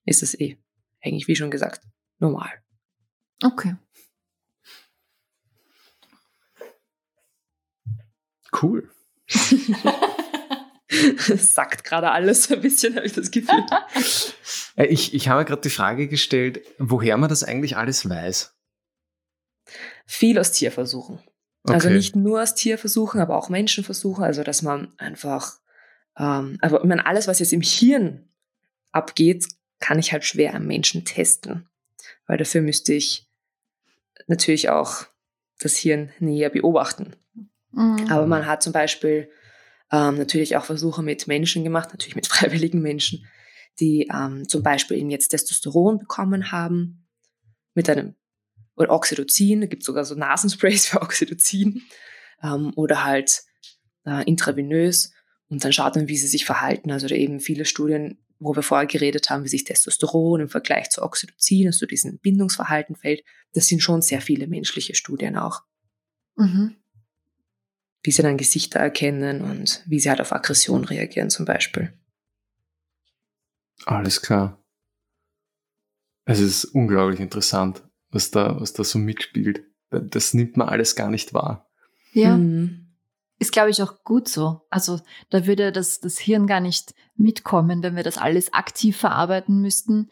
ist 0.06 0.22
es 0.22 0.38
eh 0.38 0.58
eigentlich, 1.02 1.28
wie 1.28 1.36
schon 1.36 1.50
gesagt, 1.50 1.82
normal. 2.18 2.50
Okay. 3.42 3.76
Cool. 8.62 8.90
das 11.28 11.54
sagt 11.54 11.84
gerade 11.84 12.10
alles 12.10 12.50
ein 12.50 12.60
bisschen, 12.60 12.96
habe 12.96 13.06
ich 13.06 13.12
das 13.12 13.30
Gefühl. 13.30 13.64
Äh, 14.76 14.86
ich, 14.86 15.14
ich 15.14 15.28
habe 15.28 15.44
gerade 15.44 15.62
die 15.62 15.70
Frage 15.70 16.08
gestellt, 16.08 16.60
woher 16.78 17.16
man 17.16 17.28
das 17.28 17.44
eigentlich 17.44 17.76
alles 17.76 18.08
weiß. 18.08 18.54
Viel 20.06 20.38
aus 20.38 20.52
Tierversuchen. 20.52 21.16
Also 21.16 21.28
okay. 21.64 21.74
Also 21.74 21.88
nicht 21.90 22.16
nur 22.16 22.42
aus 22.42 22.54
Tierversuchen, 22.54 23.20
aber 23.20 23.36
auch 23.36 23.48
Menschenversuche. 23.48 24.22
Also 24.22 24.42
dass 24.42 24.62
man 24.62 24.92
einfach, 24.98 25.58
ähm, 26.16 26.58
also 26.60 26.78
ich 26.78 26.84
meine, 26.84 27.06
alles, 27.06 27.28
was 27.28 27.40
jetzt 27.40 27.52
im 27.52 27.60
Hirn 27.60 28.28
abgeht, 28.92 29.46
kann 29.80 29.98
ich 29.98 30.12
halt 30.12 30.24
schwer 30.24 30.54
am 30.54 30.66
Menschen 30.66 31.04
testen. 31.04 31.68
Weil 32.26 32.38
dafür 32.38 32.62
müsste 32.62 32.94
ich 32.94 33.28
natürlich 34.26 34.70
auch 34.70 35.06
das 35.58 35.76
Hirn 35.76 36.10
näher 36.18 36.50
beobachten. 36.50 37.16
Mhm. 37.72 38.06
Aber 38.10 38.26
man 38.26 38.46
hat 38.46 38.62
zum 38.62 38.72
Beispiel 38.72 39.30
ähm, 39.92 40.16
natürlich 40.16 40.56
auch 40.56 40.64
Versuche 40.64 41.02
mit 41.02 41.26
Menschen 41.26 41.64
gemacht, 41.64 41.90
natürlich 41.90 42.16
mit 42.16 42.26
freiwilligen 42.28 42.80
Menschen, 42.80 43.26
die 43.80 44.08
ähm, 44.12 44.48
zum 44.48 44.62
Beispiel 44.62 44.98
eben 44.98 45.10
jetzt 45.10 45.28
Testosteron 45.28 45.98
bekommen 45.98 46.52
haben, 46.52 47.06
mit 47.74 47.88
einem 47.88 48.14
oder 48.74 48.90
Oxytocin, 48.90 49.60
da 49.60 49.66
gibt 49.66 49.84
sogar 49.84 50.04
so 50.04 50.14
Nasensprays 50.14 50.86
für 50.88 51.02
Oxytocin 51.02 51.82
ähm, 52.42 52.72
oder 52.76 53.04
halt 53.04 53.42
äh, 54.04 54.24
intravenös 54.24 55.12
und 55.48 55.64
dann 55.64 55.72
schaut 55.72 55.96
man, 55.96 56.08
wie 56.08 56.16
sie 56.16 56.26
sich 56.26 56.44
verhalten. 56.44 56.90
Also 56.90 57.06
eben 57.08 57.40
viele 57.40 57.64
Studien, 57.64 58.18
wo 58.38 58.54
wir 58.54 58.62
vorher 58.62 58.86
geredet 58.86 59.30
haben, 59.30 59.44
wie 59.44 59.48
sich 59.48 59.64
Testosteron 59.64 60.40
im 60.40 60.48
Vergleich 60.48 60.90
zu 60.90 61.02
Oxytocin, 61.02 61.66
also 61.68 61.86
diesen 61.86 62.18
Bindungsverhalten 62.18 62.96
fällt, 62.96 63.22
das 63.54 63.66
sind 63.66 63.82
schon 63.82 64.02
sehr 64.02 64.20
viele 64.20 64.46
menschliche 64.46 64.94
Studien 64.94 65.36
auch. 65.36 65.62
Mhm. 66.36 66.76
Wie 68.02 68.10
sie 68.10 68.22
dann 68.22 68.36
Gesichter 68.36 68.78
erkennen 68.78 69.42
und 69.42 69.82
wie 69.86 69.98
sie 69.98 70.08
halt 70.08 70.20
auf 70.20 70.32
Aggression 70.32 70.84
reagieren 70.84 71.30
zum 71.30 71.44
Beispiel. 71.44 71.92
Alles 73.84 74.22
klar. 74.22 74.62
Es 76.24 76.40
ist 76.40 76.64
unglaublich 76.64 77.20
interessant 77.20 77.82
was 78.10 78.30
da, 78.30 78.60
was 78.60 78.72
da 78.72 78.84
so 78.84 78.98
mitspielt. 78.98 79.64
Das 79.90 80.34
nimmt 80.34 80.56
man 80.56 80.68
alles 80.68 80.96
gar 80.96 81.10
nicht 81.10 81.34
wahr. 81.34 81.70
Ja. 82.12 82.36
Mhm. 82.36 82.86
Ist, 83.40 83.52
glaube 83.52 83.70
ich, 83.70 83.80
auch 83.82 84.02
gut 84.02 84.28
so. 84.28 84.62
Also 84.68 85.00
da 85.30 85.46
würde 85.46 85.70
das, 85.70 86.00
das 86.00 86.18
Hirn 86.18 86.46
gar 86.46 86.60
nicht 86.60 86.94
mitkommen, 87.14 87.82
wenn 87.82 87.94
wir 87.94 88.02
das 88.02 88.18
alles 88.18 88.52
aktiv 88.52 88.96
verarbeiten 88.96 89.60
müssten. 89.60 90.08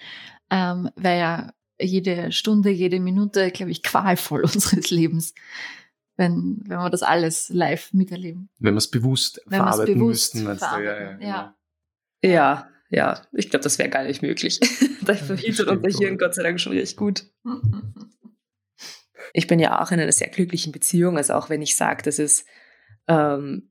ähm, 0.49 0.91
wäre 0.95 1.18
ja 1.18 1.53
jede 1.80 2.30
Stunde, 2.30 2.70
jede 2.70 3.01
Minute, 3.01 3.51
glaube 3.51 3.72
ich, 3.72 3.82
qualvoll 3.82 4.43
unseres 4.55 4.91
Lebens, 4.91 5.34
wenn, 6.16 6.62
wenn 6.66 6.78
wir 6.78 6.90
das 6.90 7.02
alles 7.02 7.48
live 7.50 7.92
miterleben. 7.92 8.48
Wenn 8.58 8.74
wir 8.74 8.78
es 8.78 8.90
bewusst 8.90 9.40
Wenn 9.46 9.58
verarbeiten 9.58 9.94
bewusst 9.94 10.34
müssten. 10.34 10.44
meinst 10.44 10.62
du? 10.62 10.66
verarbeiten, 10.66 11.18
genau. 11.18 11.30
ja. 11.30 11.56
Ja, 12.22 12.68
ja, 12.88 13.22
ich 13.32 13.50
glaube, 13.50 13.62
das 13.64 13.78
wäre 13.78 13.90
gar 13.90 14.04
nicht 14.04 14.22
möglich. 14.22 14.60
da 15.04 15.14
verhindert 15.14 15.68
unser 15.68 15.98
Hirn. 15.98 16.18
Gott 16.18 16.34
sei 16.34 16.42
Dank 16.42 16.60
schon 16.60 16.72
recht 16.72 16.96
gut. 16.96 17.26
Ich 19.32 19.46
bin 19.46 19.58
ja 19.58 19.82
auch 19.82 19.90
in 19.90 20.00
einer 20.00 20.12
sehr 20.12 20.28
glücklichen 20.28 20.72
Beziehung, 20.72 21.16
also 21.16 21.34
auch 21.34 21.50
wenn 21.50 21.62
ich 21.62 21.76
sage, 21.76 22.02
dass 22.02 22.18
es 22.18 22.46
ähm, 23.08 23.70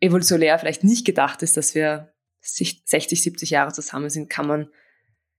evolutionär 0.00 0.58
vielleicht 0.58 0.84
nicht 0.84 1.04
gedacht 1.04 1.42
ist, 1.42 1.56
dass 1.56 1.74
wir 1.74 2.14
sich 2.40 2.82
60, 2.86 3.22
70 3.22 3.50
Jahre 3.50 3.72
zusammen 3.72 4.08
sind, 4.08 4.30
kann 4.30 4.46
man 4.46 4.68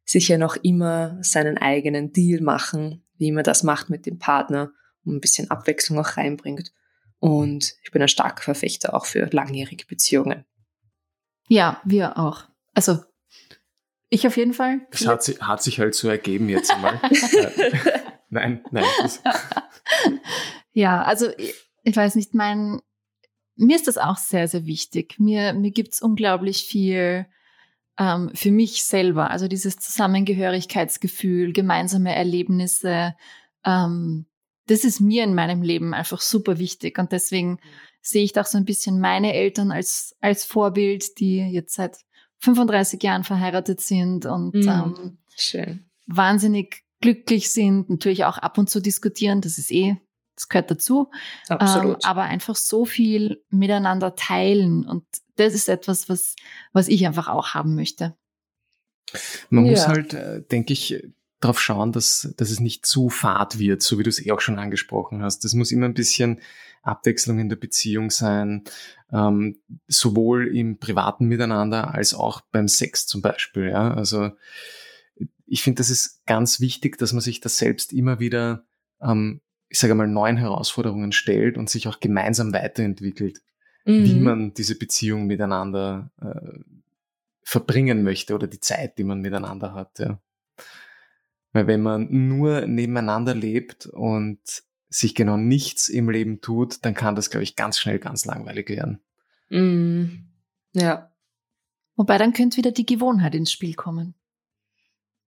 sicher 0.06 0.38
noch 0.38 0.56
immer 0.58 1.18
seinen 1.24 1.58
eigenen 1.58 2.12
Deal 2.12 2.42
machen, 2.42 3.04
wie 3.18 3.32
man 3.32 3.44
das 3.44 3.64
macht 3.64 3.90
mit 3.90 4.06
dem 4.06 4.20
Partner 4.20 4.74
und 5.06 5.16
ein 5.16 5.22
bisschen 5.22 5.50
Abwechslung 5.52 6.00
auch 6.00 6.18
reinbringt. 6.18 6.72
Und 7.20 7.74
ich 7.84 7.92
bin 7.92 8.02
ein 8.02 8.08
starker 8.08 8.42
Verfechter 8.44 8.94
auch 8.94 9.06
für 9.06 9.28
langjährige 9.32 9.86
Beziehungen. 9.86 10.46
Ja, 11.48 11.82
wir 11.86 12.18
auch. 12.18 12.46
Also, 12.74 13.00
ich 14.10 14.26
auf 14.28 14.38
jeden 14.38 14.54
Fall. 14.54 14.82
Das 14.92 15.06
hat, 15.08 15.24
sich- 15.24 15.42
hat 15.42 15.62
sich 15.62 15.80
halt 15.80 15.94
so 15.96 16.10
ergeben 16.10 16.50
jetzt 16.50 16.72
einmal. 16.74 17.00
Äh, 18.34 18.40
nein, 18.48 18.64
nein. 18.72 18.86
Ja, 20.74 21.04
also 21.04 21.30
ich, 21.38 21.54
ich 21.84 21.96
weiß 21.96 22.16
nicht, 22.16 22.34
mein, 22.34 22.82
mir 23.56 23.76
ist 23.76 23.88
das 23.88 23.98
auch 23.98 24.18
sehr, 24.18 24.48
sehr 24.48 24.66
wichtig. 24.66 25.20
Mir, 25.20 25.54
mir 25.54 25.72
gibt's 25.72 26.02
unglaublich 26.02 26.64
viel 26.66 27.26
ähm, 28.00 28.32
für 28.34 28.52
mich 28.52 28.84
selber. 28.86 29.30
Also 29.32 29.48
dieses 29.50 29.76
Zusammengehörigkeitsgefühl, 29.78 31.52
gemeinsame 31.54 32.16
Erlebnisse, 32.16 33.16
ähm, 33.66 34.26
das 34.72 34.84
ist 34.86 35.00
mir 35.02 35.24
in 35.24 35.36
meinem 35.36 35.62
Leben 35.62 35.94
einfach 35.94 36.22
super 36.22 36.58
wichtig. 36.58 36.98
Und 36.98 37.12
deswegen 37.12 37.60
sehe 38.02 38.24
ich 38.24 38.32
da 38.34 38.42
auch 38.42 38.46
so 38.46 38.58
ein 38.58 38.66
bisschen 38.66 39.00
meine 39.00 39.34
Eltern 39.34 39.72
als, 39.72 40.16
als 40.22 40.46
Vorbild, 40.46 41.20
die 41.20 41.38
jetzt 41.40 41.76
seit 41.76 41.98
35 42.40 43.04
Jahren 43.04 43.24
verheiratet 43.24 43.82
sind 43.82 44.26
und 44.26 44.56
Mhm. 44.56 44.68
ähm, 44.70 45.18
Schön. 45.36 45.86
wahnsinnig 46.08 46.84
glücklich 47.02 47.50
sind, 47.52 47.90
natürlich 47.90 48.26
auch 48.26 48.38
ab 48.38 48.58
und 48.58 48.70
zu 48.70 48.80
diskutieren, 48.82 49.42
das 49.42 49.58
ist 49.58 49.72
eh, 49.72 49.98
das 50.36 50.50
gehört 50.50 50.72
dazu, 50.72 51.12
Absolut. 51.50 51.96
ähm, 51.96 52.00
aber 52.04 52.24
einfach 52.24 52.56
so 52.56 52.86
viel 52.86 53.44
miteinander 53.50 54.16
teilen 54.16 54.88
und 54.88 55.04
das 55.36 55.54
ist 55.54 55.68
etwas, 55.70 56.10
was, 56.10 56.36
was 56.74 56.88
ich 56.88 57.06
einfach 57.06 57.28
auch 57.28 57.50
haben 57.54 57.76
möchte. 57.76 58.16
man 59.50 59.66
muss 59.66 59.80
Ja. 59.80 59.88
halt, 59.88 60.14
äh, 60.14 60.42
denke 60.44 60.74
ich, 60.74 61.04
darauf 61.42 61.60
schauen, 61.60 61.92
dass, 61.92 62.34
dass 62.38 62.50
es 62.50 62.60
nicht 62.60 62.86
zu 62.86 63.10
fad 63.10 63.60
wird, 63.60 63.82
so 63.82 64.00
wie 64.00 64.04
du 64.04 64.10
es 64.10 64.26
eh 64.26 64.32
auch 64.32 64.42
schon 64.42 64.60
angesprochen 64.60 65.22
hast. 65.22 65.44
Es 65.44 65.54
muss 65.54 65.72
immer 65.72 65.88
ein 65.88 65.94
bisschen 65.94 66.40
Abwechslung 66.84 67.40
in 67.40 67.50
der 67.50 67.58
Beziehung 67.58 68.10
sein, 68.10 68.64
ähm, 69.12 69.60
sowohl 69.88 70.56
im 70.56 70.78
privaten 70.80 71.26
Miteinander 71.28 71.94
als 71.94 72.14
auch 72.14 72.42
beim 72.52 72.68
Sex 72.68 73.06
zum 73.06 73.22
Beispiel. 73.22 73.70
Ja? 73.70 73.94
Also 73.94 74.32
ich 75.46 75.64
finde, 75.64 75.80
das 75.80 75.90
ist 75.90 76.26
ganz 76.26 76.60
wichtig, 76.60 76.98
dass 76.98 77.12
man 77.14 77.22
sich 77.22 77.42
das 77.42 77.58
selbst 77.58 77.92
immer 77.92 78.20
wieder, 78.20 78.64
ähm, 79.02 79.42
ich 79.68 79.80
sage 79.80 79.96
mal, 79.96 80.08
neuen 80.08 80.38
Herausforderungen 80.38 81.12
stellt 81.12 81.58
und 81.58 81.70
sich 81.70 81.88
auch 81.88 82.00
gemeinsam 82.00 82.54
weiterentwickelt, 82.54 83.42
wie 83.86 84.16
Mhm. 84.16 84.24
man 84.24 84.54
diese 84.54 84.78
Beziehung 84.78 85.26
miteinander 85.26 86.12
äh, 86.22 86.60
verbringen 87.44 88.04
möchte 88.04 88.34
oder 88.36 88.48
die 88.48 88.60
Zeit, 88.60 88.98
die 88.98 89.04
man 89.04 89.22
miteinander 89.22 89.74
hat. 89.74 90.00
Ja. 90.00 90.20
Weil 91.54 91.68
wenn 91.68 91.82
man 91.82 92.08
nur 92.10 92.68
nebeneinander 92.68 93.36
lebt 93.36 93.86
und 93.86 94.40
sich 94.90 95.16
genau 95.16 95.38
nichts 95.38 95.90
im 95.90 96.10
Leben 96.10 96.42
tut, 96.42 96.86
dann 96.86 96.94
kann 96.94 97.16
das, 97.16 97.30
glaube 97.30 97.44
ich, 97.44 97.56
ganz 97.56 97.78
schnell 97.80 98.00
ganz 98.00 98.26
langweilig 98.26 98.70
werden. 98.70 99.02
Mhm. 99.50 100.30
Ja. 100.74 101.12
Wobei 101.96 102.18
dann 102.18 102.34
könnte 102.34 102.58
wieder 102.58 102.72
die 102.72 102.86
Gewohnheit 102.86 103.36
ins 103.36 103.52
Spiel 103.52 103.74
kommen. 103.74 104.16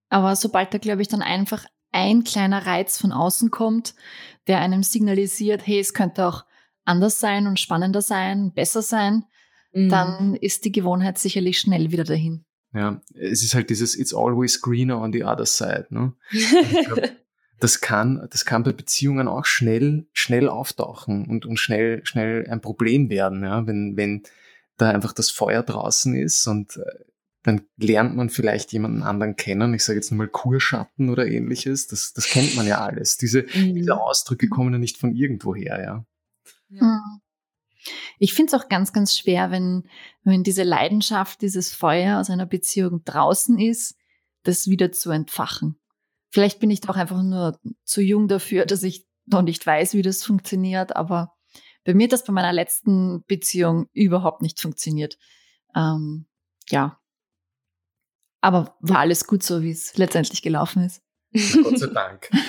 Aber 0.09 0.37
sobald 0.37 0.72
da, 0.72 0.79
glaube 0.79 1.03
ich, 1.03 1.09
dann 1.09 1.22
einfach 1.22 1.66
ein 1.93 2.25
kleiner 2.25 2.66
Reiz 2.66 2.99
von 2.99 3.12
außen 3.12 3.51
kommt, 3.51 3.95
der 4.47 4.61
einem 4.61 4.83
signalisiert, 4.83 5.66
hey, 5.66 5.79
es 5.79 5.95
könnte 5.95 6.27
auch 6.27 6.45
anders 6.85 7.20
sein 7.20 7.47
und 7.47 7.61
spannender 7.61 8.03
sein, 8.03 8.53
besser 8.53 8.83
sein, 8.83 9.25
Mhm. 9.72 9.89
dann 9.89 10.35
ist 10.37 10.64
die 10.64 10.72
Gewohnheit 10.72 11.18
sicherlich 11.18 11.59
schnell 11.59 11.91
wieder 11.91 12.05
dahin. 12.05 12.45
Ja, 12.75 13.01
es 13.14 13.43
ist 13.43 13.55
halt 13.55 13.70
dieses 13.70 13.97
It's 13.97 14.12
always 14.12 14.61
greener 14.61 14.99
on 15.01 15.12
the 15.12 15.25
other 15.25 15.47
side. 15.47 15.87
Ne? 15.91 16.12
glaub, 16.87 17.01
Das 17.61 17.81
kann, 17.81 18.27
das 18.31 18.45
kann 18.45 18.64
bei 18.64 18.72
Beziehungen 18.72 19.29
auch 19.29 19.47
schnell, 19.47 20.07
schnell 20.12 20.49
auftauchen 20.49 21.25
und, 21.27 21.47
und 21.47 21.57
schnell, 21.59 22.05
schnell 22.05 22.47
ein 22.51 22.61
Problem 22.61 23.09
werden, 23.09 23.43
ja? 23.45 23.66
wenn, 23.66 23.97
wenn 23.97 24.25
da 24.77 24.91
einfach 24.91 25.12
das 25.12 25.31
Feuer 25.31 25.62
draußen 25.62 26.14
ist 26.16 26.47
und 26.49 26.77
äh, 26.77 26.83
dann 27.45 27.62
lernt 27.77 28.16
man 28.16 28.29
vielleicht 28.29 28.72
jemanden 28.72 29.03
anderen 29.03 29.37
kennen. 29.37 29.72
Ich 29.72 29.85
sage 29.85 29.99
jetzt 29.99 30.11
nochmal 30.11 30.29
Kurschatten 30.29 31.11
oder 31.11 31.27
ähnliches. 31.27 31.87
Das, 31.87 32.12
das 32.12 32.27
kennt 32.27 32.57
man 32.57 32.66
ja 32.66 32.81
alles. 32.81 33.18
Diese, 33.18 33.43
Mhm. 33.55 33.75
diese 33.75 34.01
Ausdrücke 34.01 34.49
kommen 34.49 34.72
ja 34.72 34.79
nicht 34.79 34.99
von 34.99 35.14
irgendwoher, 35.14 35.81
ja. 35.81 36.05
Mhm. 36.70 37.20
Ich 38.18 38.32
finde 38.35 38.55
es 38.55 38.61
auch 38.62 38.68
ganz, 38.68 38.93
ganz 38.93 39.16
schwer, 39.16 39.51
wenn, 39.51 39.89
wenn 40.22 40.43
diese 40.43 40.62
Leidenschaft, 40.62 41.43
dieses 41.43 41.74
Feuer 41.74 42.18
aus 42.20 42.30
einer 42.30 42.47
Beziehung 42.47 43.03
draußen 43.05 43.59
ist, 43.59 43.97
das 44.43 44.68
wieder 44.68 44.93
zu 44.93 45.11
entfachen. 45.11 45.78
Vielleicht 46.30 46.61
bin 46.61 46.70
ich 46.70 46.80
doch 46.80 46.97
einfach 46.97 47.22
nur 47.22 47.59
zu 47.85 48.01
jung 48.01 48.28
dafür, 48.28 48.66
dass 48.66 48.82
ich 48.82 49.07
noch 49.26 49.43
nicht 49.43 49.66
weiß, 49.66 49.95
wie 49.95 50.03
das 50.03 50.24
funktioniert, 50.24 50.97
aber 50.97 51.32
bei 51.85 51.95
mir 51.95 52.05
hat 52.05 52.12
das 52.12 52.24
bei 52.24 52.32
meiner 52.32 52.53
letzten 52.53 53.24
Beziehung 53.26 53.89
überhaupt 53.93 54.43
nicht 54.43 54.61
funktioniert. 54.61 55.18
Ähm, 55.76 56.26
ja. 56.68 56.99
Aber 58.41 58.76
war 58.80 58.99
alles 58.99 59.26
gut 59.26 59.43
so, 59.43 59.62
wie 59.62 59.70
es 59.70 59.97
letztendlich 59.97 60.43
gelaufen 60.43 60.82
ist. 60.85 61.03
Gott 61.62 61.78
sei 61.78 61.87
Dank. 61.89 62.30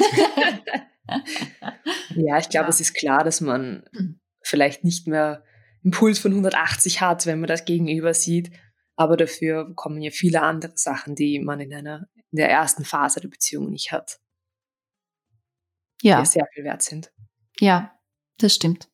Ja, 2.15 2.39
ich 2.39 2.49
glaube, 2.49 2.65
Ja. 2.65 2.69
es 2.69 2.79
ist 2.81 2.95
klar, 2.95 3.23
dass 3.23 3.41
man 3.41 3.83
Mhm. 3.91 4.19
Vielleicht 4.45 4.83
nicht 4.83 5.07
mehr 5.07 5.43
einen 5.83 5.91
Puls 5.91 6.19
von 6.19 6.31
180 6.31 7.01
hat, 7.01 7.25
wenn 7.25 7.39
man 7.39 7.47
das 7.47 7.65
Gegenüber 7.65 8.13
sieht. 8.13 8.51
Aber 8.95 9.17
dafür 9.17 9.73
kommen 9.75 10.01
ja 10.01 10.11
viele 10.11 10.41
andere 10.41 10.73
Sachen, 10.77 11.15
die 11.15 11.39
man 11.39 11.59
in 11.59 11.73
einer 11.73 12.07
in 12.31 12.37
der 12.37 12.49
ersten 12.49 12.83
Phase 12.85 13.21
der 13.21 13.29
Beziehung 13.29 13.69
nicht 13.71 13.91
hat, 13.91 14.19
die 16.01 16.07
Ja, 16.07 16.19
ja 16.19 16.25
sehr 16.25 16.45
viel 16.53 16.63
wert 16.63 16.81
sind. 16.81 17.11
ja, 17.59 17.97
das 18.39 18.55
stimmt. 18.55 18.89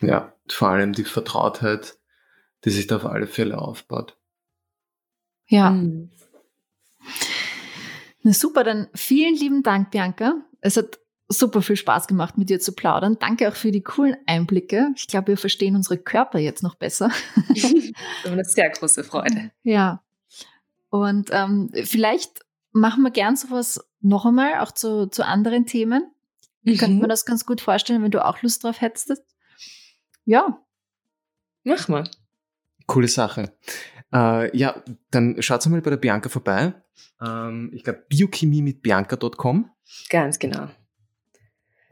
Ja, 0.00 0.34
vor 0.48 0.68
allem 0.68 0.92
die 0.94 1.04
Vertrautheit, 1.04 1.98
die 2.64 2.70
sich 2.70 2.86
da 2.86 2.96
auf 2.96 3.04
alle 3.06 3.26
Fälle 3.26 3.58
aufbaut. 3.58 4.18
Ja. 5.48 5.70
Mhm. 5.70 6.10
Na 8.22 8.32
super, 8.32 8.64
dann 8.64 8.88
vielen 8.94 9.34
lieben 9.34 9.62
Dank, 9.62 9.90
Bianca. 9.90 10.34
Es 10.60 10.76
hat 10.76 10.98
super 11.28 11.62
viel 11.62 11.76
Spaß 11.76 12.06
gemacht, 12.06 12.36
mit 12.36 12.50
dir 12.50 12.60
zu 12.60 12.72
plaudern. 12.72 13.16
Danke 13.18 13.48
auch 13.48 13.54
für 13.54 13.70
die 13.70 13.82
coolen 13.82 14.16
Einblicke. 14.26 14.88
Ich 14.96 15.06
glaube, 15.06 15.28
wir 15.28 15.36
verstehen 15.38 15.76
unsere 15.76 15.98
Körper 15.98 16.38
jetzt 16.38 16.62
noch 16.62 16.74
besser. 16.74 17.10
Das 17.54 18.30
war 18.30 18.32
eine 18.32 18.44
sehr 18.44 18.70
große 18.70 19.04
Freude. 19.04 19.50
Ja. 19.62 20.02
Und 20.90 21.30
ähm, 21.32 21.70
vielleicht 21.84 22.40
machen 22.72 23.02
wir 23.02 23.10
gern 23.10 23.36
sowas 23.36 23.80
noch 24.00 24.26
einmal, 24.26 24.60
auch 24.60 24.72
zu, 24.72 25.06
zu 25.06 25.24
anderen 25.24 25.66
Themen. 25.66 26.10
Ich 26.62 26.78
könnte 26.78 27.00
mir 27.00 27.08
das 27.08 27.24
ganz 27.24 27.44
gut 27.44 27.60
vorstellen, 27.60 28.02
wenn 28.02 28.10
du 28.10 28.24
auch 28.24 28.40
Lust 28.42 28.62
drauf 28.62 28.80
hättest. 28.80 29.22
Ja, 30.24 30.62
Mach 31.64 31.88
mal. 31.88 32.04
Coole 32.86 33.08
Sache. 33.08 33.52
Äh, 34.12 34.56
ja, 34.56 34.82
dann 35.10 35.40
schaut 35.40 35.64
mal 35.66 35.80
bei 35.80 35.90
der 35.90 35.96
Bianca 35.96 36.28
vorbei. 36.28 36.74
Ähm, 37.20 37.70
ich 37.72 37.84
glaube, 37.84 38.04
biochemie 38.08 38.62
mit 38.62 38.82
bianca.com. 38.82 39.70
Ganz 40.08 40.38
genau. 40.38 40.68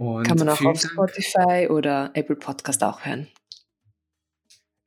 Und 0.00 0.26
Kann 0.26 0.38
man 0.38 0.48
auch 0.48 0.64
auf 0.64 0.80
Dank. 0.80 0.80
Spotify 0.80 1.68
oder 1.68 2.10
Apple 2.14 2.36
Podcast 2.36 2.82
auch 2.82 3.04
hören. 3.04 3.28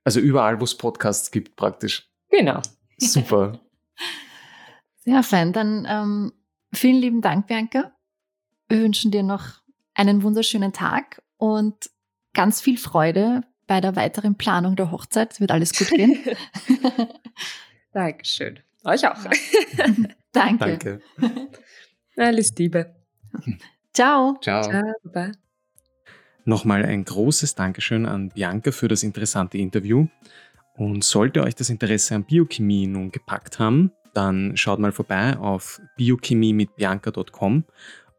Also 0.03 0.19
überall, 0.19 0.59
wo 0.59 0.63
es 0.63 0.75
Podcasts 0.75 1.29
gibt, 1.29 1.55
praktisch. 1.55 2.09
Genau. 2.31 2.59
Super. 2.97 3.59
sehr 5.05 5.21
fein. 5.21 5.53
Dann 5.53 5.85
ähm, 5.87 6.33
vielen 6.73 6.95
lieben 6.95 7.21
Dank, 7.21 7.45
Bianca. 7.45 7.91
Wir 8.67 8.79
wünschen 8.79 9.11
dir 9.11 9.21
noch 9.21 9.61
einen 9.93 10.23
wunderschönen 10.23 10.73
Tag 10.73 11.21
und 11.37 11.91
ganz 12.33 12.59
viel 12.59 12.79
Freude 12.79 13.41
bei 13.67 13.81
der 13.81 13.95
weiteren 13.95 14.33
Planung 14.35 14.75
der 14.75 14.89
Hochzeit. 14.89 15.33
Es 15.33 15.39
wird 15.39 15.51
alles 15.51 15.77
gut 15.77 15.89
gehen. 15.89 16.17
Dankeschön. 17.93 18.61
Euch 18.83 19.07
auch. 19.07 19.23
Danke. 20.31 20.57
Danke. 20.57 21.01
Alles 22.17 22.55
Liebe. 22.55 22.95
Ciao. 23.93 24.37
Ciao. 24.41 24.63
Ciao. 24.63 24.83
Baba. 25.03 25.31
Nochmal 26.45 26.85
ein 26.85 27.05
großes 27.05 27.55
Dankeschön 27.55 28.05
an 28.05 28.29
Bianca 28.29 28.71
für 28.71 28.87
das 28.87 29.03
interessante 29.03 29.57
Interview. 29.57 30.07
Und 30.75 31.03
sollte 31.03 31.43
euch 31.43 31.55
das 31.55 31.69
Interesse 31.69 32.15
an 32.15 32.25
Biochemie 32.25 32.87
nun 32.87 33.11
gepackt 33.11 33.59
haben, 33.59 33.91
dann 34.13 34.57
schaut 34.57 34.79
mal 34.79 34.91
vorbei 34.91 35.37
auf 35.37 35.81
biochemie 35.97 36.53
mit 36.53 36.75
bianca.com 36.75 37.63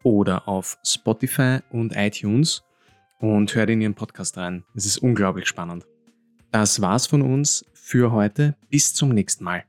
oder 0.03 0.49
auf 0.49 0.79
Spotify 0.85 1.59
und 1.71 1.97
iTunes 1.97 2.63
und 3.19 3.55
hört 3.55 3.71
in 3.71 3.81
ihren 3.81 3.95
Podcast 3.95 4.37
rein. 4.37 4.65
Es 4.75 4.87
ist 4.87 4.99
unglaublich 4.99 5.47
spannend. 5.47 5.85
Das 6.53 6.81
war's 6.81 7.07
von 7.07 7.23
uns 7.23 7.65
für 7.73 8.13
heute. 8.13 8.55
Bis 8.71 8.95
zum 8.95 9.09
nächsten 9.11 9.45
Mal. 9.45 9.65